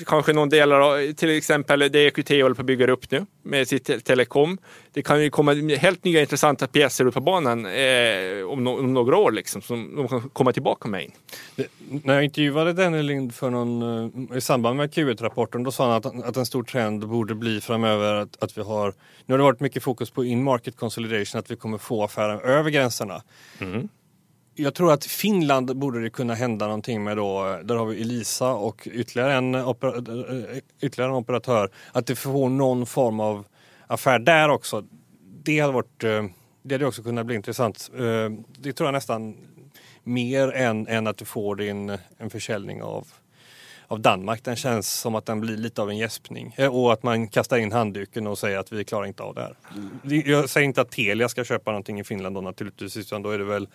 kanske 0.06 0.34
någon 0.34 0.50
del 0.50 0.72
av, 0.72 1.14
till 1.14 1.30
exempel 1.30 1.80
det 1.80 2.00
EQT 2.00 2.30
håller 2.30 2.54
på 2.54 2.62
att 2.62 2.66
bygga 2.66 2.92
upp 2.92 3.12
nu 3.12 3.26
med 3.44 3.68
sitt 3.68 3.86
te- 3.86 4.00
telekom. 4.00 4.58
Det 4.94 5.02
kan 5.02 5.24
ju 5.24 5.30
komma 5.30 5.54
helt 5.54 6.04
nya 6.04 6.22
intressanta 6.22 6.68
pjäser 6.68 7.06
ut 7.08 7.14
på 7.14 7.22
banan 7.22 7.66
eh, 7.66 7.72
om, 8.48 8.64
no, 8.64 8.70
om 8.80 8.94
några 8.94 9.18
år 9.18 9.32
liksom, 9.32 9.62
som 9.62 9.96
de 9.96 10.08
kan 10.08 10.30
komma 10.30 10.54
tillbaka 10.54 10.88
med 10.90 11.04
in. 11.04 11.12
Det, 11.56 11.68
när 12.04 12.14
jag 12.14 12.24
intervjuade 12.24 12.74
Danny 12.74 13.02
Lind 13.04 13.36
för 13.36 13.50
någon, 13.50 13.82
eh, 14.32 14.38
i 14.38 14.42
samband 14.42 14.78
med 14.78 14.90
Q1-rapporten 14.94 15.64
då 15.64 15.72
sa 15.72 15.88
han 15.88 15.94
att, 15.98 16.24
att 16.30 16.38
en 16.38 16.46
stor 16.46 16.64
trend 16.64 17.08
borde 17.08 17.36
bli 17.36 17.62
framöver 17.62 18.14
att, 18.16 18.44
att 18.44 18.58
vi 18.58 18.62
har, 18.62 18.94
nu 19.26 19.34
har 19.34 19.38
det 19.38 19.44
varit 19.44 19.60
mycket 19.60 19.84
fokus 19.84 20.10
på 20.12 20.26
in-market 20.26 20.78
consolidation, 20.78 21.40
att 21.40 21.52
vi 21.52 21.56
kommer 21.56 21.78
få 21.78 22.04
affärer 22.04 22.42
över 22.42 22.70
gränserna. 22.70 23.22
Jag 24.60 24.74
tror 24.76 24.92
att 24.94 25.06
Finland 25.06 25.78
borde 25.78 26.02
det 26.02 26.10
kunna 26.10 26.34
hända 26.34 26.66
någonting 26.66 27.04
med 27.04 27.18
då, 27.18 27.60
där 27.64 27.76
har 27.76 27.86
vi 27.86 28.02
Elisa 28.02 28.54
och 28.54 28.88
ytterligare 28.92 29.34
en, 29.34 29.56
eh, 29.56 29.70
ytterligare 30.82 31.12
en 31.12 31.16
operatör, 31.18 31.70
att 31.92 32.06
det 32.08 32.16
får 32.16 32.50
någon 32.50 32.86
form 32.86 33.20
av 33.20 33.46
affär 33.88 34.20
där 34.20 34.50
också. 34.50 34.84
Det 35.44 35.60
hade 35.60 35.74
varit, 35.74 36.04
eh, 36.04 36.24
det 36.64 36.76
hade 36.76 36.86
också 36.86 37.04
kunnat 37.04 37.26
bli 37.26 37.36
intressant. 37.36 37.90
Eh, 37.94 38.32
Det 38.60 38.74
tror 38.74 38.88
jag 38.88 38.94
nästan 38.94 39.38
mer 40.04 40.52
än, 40.52 40.88
än 40.88 41.08
att 41.08 41.18
du 41.18 41.26
får 41.26 41.56
din, 41.56 41.98
en 42.18 42.30
försäljning 42.30 42.82
av, 42.84 43.08
av 43.88 44.00
Danmark. 44.00 44.44
Den 44.44 44.56
känns 44.56 44.94
som 44.94 45.16
att 45.16 45.26
den 45.26 45.42
blir 45.42 45.58
lite 45.58 45.82
av 45.82 45.90
en 45.90 45.98
gäspning. 45.98 46.56
Och 46.72 46.94
att 46.94 47.04
man 47.04 47.28
kastar 47.28 47.58
in 47.58 47.72
handduken 47.72 48.28
och 48.28 48.38
säger 48.38 48.58
att 48.58 48.72
vi 48.72 48.84
klarar 48.84 49.06
inte 49.06 49.24
av 49.24 49.36
det 49.36 49.42
här. 49.42 49.56
Det- 50.04 50.16
Jag 50.32 50.50
säger 50.50 50.66
inte 50.68 50.82
att 50.82 50.92
Telia 50.92 51.30
ska 51.30 51.44
köpa 51.44 51.72
någonting 51.72 52.00
i 52.00 52.04
Finland 52.04 52.36
då 52.36 52.42
naturligtvis, 52.42 52.98
utan 52.98 53.22
då 53.22 53.30
är 53.32 53.38
det 53.38 53.46
väl 53.46 53.68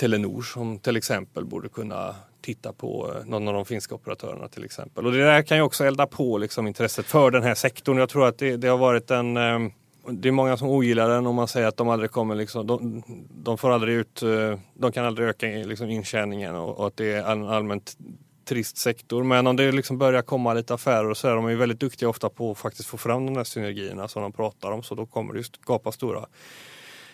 Telenor 0.00 0.42
som 0.42 0.78
till 0.78 0.96
exempel 0.96 1.44
borde 1.44 1.68
kunna 1.68 2.14
titta 2.40 2.72
på 2.72 3.14
eh, 3.14 3.26
någon 3.26 3.48
av 3.48 3.54
de 3.54 3.64
finska 3.64 3.94
operatörerna 3.94 4.48
till 4.48 4.64
exempel. 4.64 5.06
Och 5.06 5.12
det 5.12 5.24
där 5.24 5.42
kan 5.42 5.56
ju 5.56 5.62
också 5.62 5.84
elda 5.84 6.06
på 6.06 6.38
liksom 6.38 6.66
intresset 6.66 7.06
för 7.06 7.30
den 7.30 7.42
här 7.42 7.54
sektorn. 7.54 7.98
Jag 7.98 8.08
tror 8.08 8.26
att 8.26 8.38
det, 8.38 8.56
det 8.56 8.68
har 8.68 8.78
varit 8.78 9.10
en 9.10 9.36
eh, 9.36 9.58
det 10.08 10.28
är 10.28 10.32
många 10.32 10.56
som 10.56 10.68
ogillar 10.68 11.08
den 11.08 11.26
och 11.26 11.34
man 11.34 11.48
säger 11.48 11.66
att 11.66 11.76
de 11.76 11.88
aldrig 11.88 12.10
kommer 12.10 12.34
liksom, 12.34 12.66
de, 12.66 13.02
de 13.34 13.58
får 13.58 13.70
aldrig 13.70 13.94
ut, 13.96 14.22
eh, 14.22 14.58
de 14.74 14.92
kan 14.92 15.04
aldrig 15.04 15.28
öka 15.28 15.46
liksom 15.46 15.90
intjäningen 15.90 16.56
och, 16.56 16.78
och 16.78 16.86
att 16.86 16.96
det 16.96 17.12
är 17.12 17.32
en 17.32 17.48
allmänt 17.48 17.96
trist 18.44 18.76
sektor. 18.76 19.24
Men 19.24 19.46
om 19.46 19.56
det 19.56 19.72
liksom 19.72 19.98
börjar 19.98 20.22
komma 20.22 20.54
lite 20.54 20.74
affärer 20.74 21.10
och 21.10 21.16
så 21.16 21.28
är 21.28 21.34
de 21.34 21.46
är 21.46 21.50
ju 21.50 21.56
väldigt 21.56 21.80
duktiga 21.80 22.08
ofta 22.08 22.28
på 22.28 22.50
att 22.50 22.58
faktiskt 22.58 22.88
få 22.88 22.96
fram 22.96 23.26
de 23.26 23.34
där 23.34 23.44
synergierna 23.44 24.08
som 24.08 24.22
de 24.22 24.32
pratar 24.32 24.70
om. 24.70 24.82
Så 24.82 24.94
då 24.94 25.06
kommer 25.06 25.32
det 25.32 25.38
ju 25.38 25.44
skapa 25.44 25.92
stora 25.92 26.26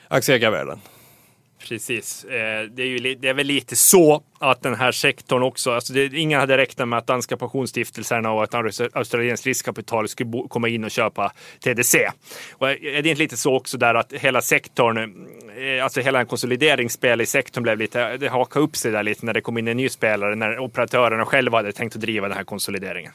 aktieägarvärden. 0.09 0.81
Precis. 1.59 2.25
Eh, 2.25 2.63
det 2.63 2.83
är, 2.83 2.87
ju, 2.87 3.15
det 3.15 3.29
är 3.29 3.35
väl 3.35 3.47
lite 3.47 3.77
så 3.77 4.23
att 4.39 4.63
den 4.63 4.75
här 4.75 4.93
sektorn 4.93 5.43
också, 5.43 5.71
alltså 5.71 5.93
det, 5.93 6.05
ingen 6.15 6.41
hade 6.41 6.57
räknat 6.57 6.89
med 6.89 6.99
att 6.99 7.07
danska 7.07 7.37
pensionsstiftelserna 7.37 8.33
och 8.33 8.43
att 8.43 8.55
australienskt 8.95 9.47
riskkapital 9.47 10.09
skulle 10.09 10.31
bo, 10.31 10.49
komma 10.49 10.69
in 10.69 10.85
och 10.85 10.91
köpa 10.91 11.33
TDC. 11.65 12.11
Och 12.53 12.71
är 12.71 13.03
det 13.03 13.09
inte 13.09 13.23
lite 13.23 13.37
så 13.37 13.57
också 13.57 13.79
där 13.79 13.95
att 13.95 14.13
hela 14.13 14.43
sektorn, 14.43 14.99
eh, 15.57 15.85
alltså 15.85 16.01
hela 16.01 16.21
en 16.21 16.27
konsolideringsspel 16.27 17.21
i 17.21 17.27
sektorn 17.27 17.63
blev 17.63 17.79
lite, 17.79 18.17
det 18.17 18.29
hakade 18.29 18.65
upp 18.65 18.77
sig 18.77 18.93
där 18.93 19.03
lite 19.03 19.27
när 19.27 19.33
det 19.33 19.41
kom 19.41 19.59
in 19.59 19.69
en 19.69 19.77
ny 19.77 19.89
spelare, 19.89 20.35
när 20.35 20.59
operatörerna 20.59 21.25
själva 21.25 21.59
hade 21.59 21.73
tänkt 21.73 21.97
att 21.97 22.03
driva 22.03 22.29
den 22.29 22.37
här 22.37 22.45
konsolideringen. 22.45 23.13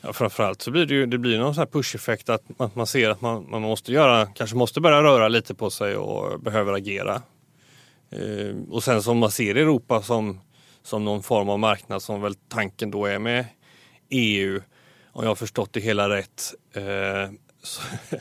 Ja, 0.00 0.12
framförallt 0.12 0.62
så 0.62 0.70
blir 0.70 0.86
det 0.86 0.94
ju 0.94 1.06
det 1.06 1.18
blir 1.18 1.38
någon 1.38 1.54
sån 1.54 1.60
här 1.60 1.66
push-effekt 1.66 2.28
att 2.28 2.42
man, 2.58 2.70
man 2.74 2.86
ser 2.86 3.10
att 3.10 3.20
man, 3.20 3.46
man 3.50 3.62
måste 3.62 3.92
göra, 3.92 4.26
kanske 4.26 4.56
måste 4.56 4.80
börja 4.80 5.02
röra 5.02 5.28
lite 5.28 5.54
på 5.54 5.70
sig 5.70 5.96
och 5.96 6.40
behöver 6.40 6.72
agera. 6.72 7.22
Eh, 8.12 8.56
och 8.70 8.84
sen 8.84 9.02
som 9.02 9.18
man 9.18 9.30
ser 9.30 9.54
Europa 9.54 10.02
som, 10.02 10.40
som 10.82 11.04
någon 11.04 11.22
form 11.22 11.48
av 11.48 11.58
marknad 11.58 12.02
som 12.02 12.22
väl 12.22 12.34
tanken 12.34 12.90
då 12.90 13.06
är 13.06 13.18
med 13.18 13.44
EU, 14.10 14.60
om 15.12 15.22
jag 15.22 15.30
har 15.30 15.34
förstått 15.34 15.72
det 15.72 15.80
hela 15.80 16.08
rätt, 16.08 16.54
eh, 16.74 17.32
så, 17.62 17.82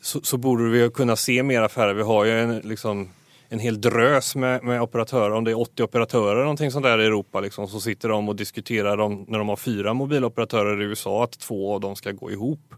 så, 0.00 0.20
så 0.20 0.36
borde 0.36 0.70
vi 0.70 0.90
kunna 0.90 1.16
se 1.16 1.42
mer 1.42 1.62
affärer. 1.62 1.94
Vi 1.94 2.02
har 2.02 2.24
ju 2.24 2.40
en, 2.40 2.58
liksom, 2.58 3.10
en 3.48 3.58
hel 3.58 3.80
drös 3.80 4.36
med, 4.36 4.64
med 4.64 4.82
operatörer, 4.82 5.30
om 5.30 5.44
det 5.44 5.50
är 5.50 5.60
80 5.60 5.82
operatörer 5.82 6.32
eller 6.32 6.42
någonting 6.42 6.70
sånt 6.70 6.84
där 6.84 7.00
i 7.00 7.06
Europa, 7.06 7.40
liksom, 7.40 7.68
så 7.68 7.80
sitter 7.80 8.08
de 8.08 8.28
och 8.28 8.36
diskuterar 8.36 9.00
om, 9.00 9.24
när 9.28 9.38
de 9.38 9.48
har 9.48 9.56
fyra 9.56 9.94
mobiloperatörer 9.94 10.82
i 10.82 10.84
USA 10.84 11.24
att 11.24 11.38
två 11.38 11.74
av 11.74 11.80
dem 11.80 11.96
ska 11.96 12.12
gå 12.12 12.30
ihop. 12.30 12.74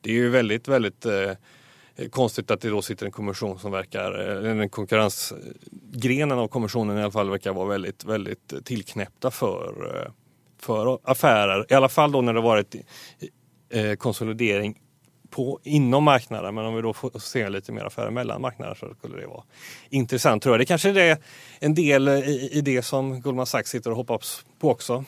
Det 0.00 0.10
är 0.10 0.14
ju 0.14 0.28
väldigt, 0.28 0.68
väldigt 0.68 1.06
eh, 1.06 1.32
Eh, 1.98 2.08
konstigt 2.08 2.50
att 2.50 2.60
det 2.60 2.68
då 2.70 2.82
sitter 2.82 3.06
en 3.06 3.12
kommission 3.12 3.58
som 3.58 3.72
verkar, 3.72 4.36
eh, 4.36 4.42
den 4.42 4.68
konkurrensgrenen 4.68 6.38
av 6.38 6.48
kommissionen 6.48 6.98
i 6.98 7.02
alla 7.02 7.10
fall 7.10 7.30
verkar 7.30 7.52
vara 7.52 7.68
väldigt, 7.68 8.04
väldigt 8.04 8.64
tillknäppta 8.64 9.30
för, 9.30 9.96
eh, 9.96 10.12
för 10.60 10.98
affärer. 11.02 11.66
I 11.68 11.74
alla 11.74 11.88
fall 11.88 12.12
då 12.12 12.20
när 12.20 12.34
det 12.34 12.40
varit 12.40 12.76
konsolidering 13.98 14.80
på, 15.30 15.60
inom 15.64 16.04
marknaden. 16.04 16.54
Men 16.54 16.64
om 16.64 16.74
vi 16.74 16.82
då 16.82 16.92
får 16.92 17.18
se 17.18 17.48
lite 17.48 17.72
mer 17.72 17.84
affärer 17.84 18.10
mellan 18.10 18.40
marknader 18.40 18.74
så 18.74 18.94
skulle 18.98 19.16
det 19.16 19.26
vara 19.26 19.42
intressant 19.90 20.42
tror 20.42 20.54
jag. 20.54 20.60
Det 20.60 20.66
kanske 20.66 20.88
är 20.88 20.94
det, 20.94 21.18
en 21.60 21.74
del 21.74 22.08
i, 22.08 22.50
i 22.52 22.60
det 22.60 22.82
som 22.82 23.20
Goldman 23.20 23.46
Sachs 23.46 23.70
sitter 23.70 23.90
och 23.90 23.96
hoppas 23.96 24.44
på 24.58 24.70
också. 24.70 25.04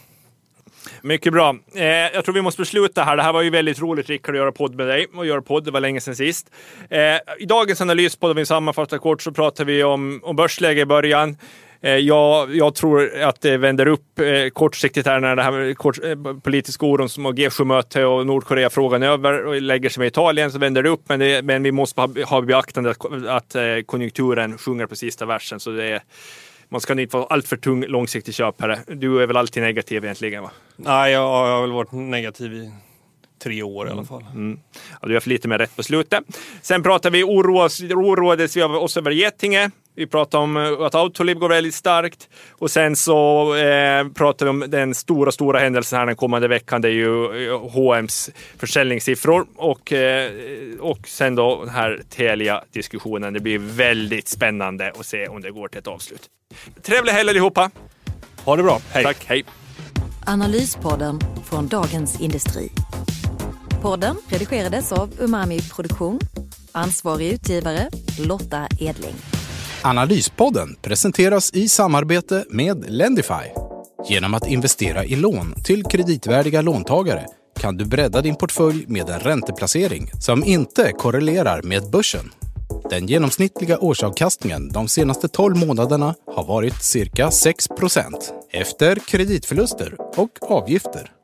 Mycket 1.02 1.32
bra. 1.32 1.56
Eh, 1.74 1.84
jag 1.84 2.24
tror 2.24 2.34
vi 2.34 2.42
måste 2.42 2.62
besluta 2.62 3.02
här. 3.02 3.16
Det 3.16 3.22
här 3.22 3.32
var 3.32 3.42
ju 3.42 3.50
väldigt 3.50 3.80
roligt 3.80 4.08
Rickard 4.08 4.34
att 4.34 4.38
göra 4.38 4.52
podd 4.52 4.74
med 4.74 4.86
dig 4.86 5.06
och 5.14 5.26
göra 5.26 5.42
podd. 5.42 5.64
Det 5.64 5.70
var 5.70 5.80
länge 5.80 6.00
sedan 6.00 6.16
sist. 6.16 6.50
Eh, 6.90 6.98
I 7.38 7.46
dagens 7.46 7.80
analyspodd, 7.80 8.30
om 8.30 8.36
vi 8.36 8.46
sammanfattar 8.46 8.98
kort, 8.98 9.22
så 9.22 9.32
pratar 9.32 9.64
vi 9.64 9.84
om, 9.84 10.20
om 10.22 10.36
börsläge 10.36 10.80
i 10.80 10.86
början. 10.86 11.36
Eh, 11.82 11.96
jag, 11.96 12.56
jag 12.56 12.74
tror 12.74 13.20
att 13.22 13.40
det 13.40 13.56
vänder 13.56 13.86
upp 13.86 14.18
eh, 14.18 14.48
kortsiktigt 14.52 15.06
här 15.06 15.20
när 15.20 15.36
det 15.36 15.42
här 15.42 15.74
kort, 15.74 16.04
eh, 16.04 16.16
politiska 16.42 16.86
oron 16.86 17.08
som 17.08 17.24
har 17.24 17.32
G7-möte 17.32 18.04
och 18.04 18.26
Nordkorea-frågan 18.26 19.02
över 19.02 19.44
och 19.46 19.62
lägger 19.62 19.88
sig 19.88 20.00
med 20.00 20.06
Italien 20.06 20.52
så 20.52 20.58
vänder 20.58 20.82
det 20.82 20.88
upp. 20.88 21.02
Men, 21.08 21.20
det, 21.20 21.42
men 21.44 21.62
vi 21.62 21.72
måste 21.72 22.00
ha, 22.00 22.08
ha 22.26 22.42
i 22.42 22.46
beaktande 22.46 22.90
att, 22.90 23.26
att 23.26 23.54
eh, 23.54 23.62
konjunkturen 23.86 24.58
sjunger 24.58 24.86
på 24.86 24.96
sista 24.96 25.26
versen. 25.26 25.60
Så 25.60 25.70
det 25.70 25.84
är, 25.84 26.00
man 26.70 26.80
ska 26.80 27.00
inte 27.00 27.16
vara 27.16 27.26
alltför 27.26 27.56
tung 27.56 27.84
långsiktig 27.84 28.34
köpare. 28.34 28.78
Du 28.86 29.22
är 29.22 29.26
väl 29.26 29.36
alltid 29.36 29.62
negativ 29.62 30.04
egentligen? 30.04 30.42
va? 30.42 30.50
Nej, 30.76 31.12
jag, 31.12 31.22
jag 31.22 31.54
har 31.54 31.60
väl 31.60 31.72
varit 31.72 31.92
negativ 31.92 32.52
i 32.54 32.72
tre 33.42 33.62
år 33.62 33.88
i 33.88 33.90
alla 33.90 34.04
fall. 34.04 34.24
Ja, 34.34 34.98
du 35.02 35.08
har 35.08 35.14
haft 35.14 35.26
lite 35.26 35.48
mer 35.48 35.58
rätt 35.58 35.76
på 35.76 35.82
slutet. 35.82 36.24
Sen 36.62 36.82
pratar 36.82 37.10
vi 37.10 37.24
oroas, 37.24 37.80
oroades 37.80 38.56
vi 38.56 38.62
av 38.62 38.74
oss 38.74 38.96
över 38.96 39.10
Getinge. 39.10 39.70
Vi 39.94 40.06
pratar 40.06 40.38
om 40.38 40.56
eh, 40.56 40.72
att 40.80 40.94
Autoliv 40.94 41.36
går 41.38 41.48
väldigt 41.48 41.74
starkt 41.74 42.28
och 42.50 42.70
sen 42.70 42.96
så 42.96 43.54
eh, 43.54 44.08
pratar 44.08 44.46
vi 44.46 44.50
om 44.50 44.64
den 44.68 44.94
stora, 44.94 45.32
stora 45.32 45.58
händelsen 45.58 45.98
här 45.98 46.06
den 46.06 46.16
kommande 46.16 46.48
veckan. 46.48 46.82
Det 46.82 46.88
är 46.88 46.92
ju 46.92 47.48
eh, 47.48 47.70
H&M's 47.70 48.30
försäljningssiffror 48.58 49.46
och, 49.56 49.92
eh, 49.92 50.30
och 50.80 51.08
sen 51.08 51.34
då 51.34 51.64
den 51.64 51.74
här 51.74 52.02
Telia-diskussionen. 52.10 53.32
Det 53.32 53.40
blir 53.40 53.58
väldigt 53.58 54.28
spännande 54.28 54.92
att 54.98 55.06
se 55.06 55.28
om 55.28 55.40
det 55.40 55.50
går 55.50 55.68
till 55.68 55.78
ett 55.78 55.86
avslut. 55.86 56.22
Trevlig 56.82 57.12
helg 57.12 57.30
allihopa! 57.30 57.70
Ha 58.44 58.56
det 58.56 58.62
bra, 58.62 58.80
hej! 58.92 59.04
Tack, 59.04 59.24
hej! 59.26 59.44
Analyspodden 60.26 61.20
från 61.44 61.68
Dagens 61.68 62.20
Industri. 62.20 62.70
Podden 63.82 64.16
redigerades 64.28 64.92
av 64.92 65.10
Umami 65.18 65.60
Produktion. 65.60 66.20
Ansvarig 66.72 67.32
utgivare 67.32 67.90
Lotta 68.18 68.66
Edling. 68.80 69.14
Analyspodden 69.82 70.76
presenteras 70.82 71.54
i 71.54 71.68
samarbete 71.68 72.44
med 72.50 72.84
Lendify. 72.88 73.34
Genom 74.08 74.34
att 74.34 74.46
investera 74.46 75.04
i 75.04 75.16
lån 75.16 75.54
till 75.64 75.84
kreditvärdiga 75.84 76.60
låntagare 76.60 77.26
kan 77.60 77.76
du 77.76 77.84
bredda 77.84 78.20
din 78.20 78.36
portfölj 78.36 78.84
med 78.88 79.08
en 79.10 79.20
ränteplacering 79.20 80.10
som 80.20 80.44
inte 80.44 80.92
korrelerar 80.92 81.62
med 81.62 81.90
börsen. 81.90 82.30
Den 82.90 83.06
genomsnittliga 83.06 83.78
årsavkastningen 83.78 84.68
de 84.68 84.88
senaste 84.88 85.28
12 85.28 85.56
månaderna 85.56 86.14
har 86.34 86.44
varit 86.44 86.82
cirka 86.82 87.28
6% 87.28 88.14
efter 88.50 88.96
kreditförluster 88.96 89.96
och 90.16 90.50
avgifter. 90.50 91.19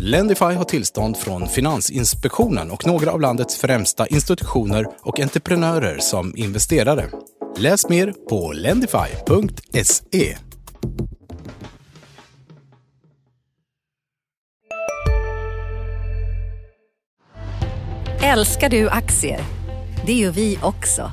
Lendify 0.00 0.44
har 0.44 0.64
tillstånd 0.64 1.16
från 1.16 1.48
Finansinspektionen 1.48 2.70
och 2.70 2.86
några 2.86 3.12
av 3.12 3.20
landets 3.20 3.56
främsta 3.56 4.06
institutioner 4.06 4.86
och 5.02 5.20
entreprenörer 5.20 5.98
som 5.98 6.36
investerare. 6.36 7.10
Läs 7.56 7.88
mer 7.88 8.14
på 8.28 8.52
lendify.se. 8.52 10.36
Älskar 18.22 18.70
du 18.70 18.88
aktier? 18.88 19.40
Det 20.06 20.14
gör 20.14 20.30
vi 20.30 20.58
också. 20.62 21.12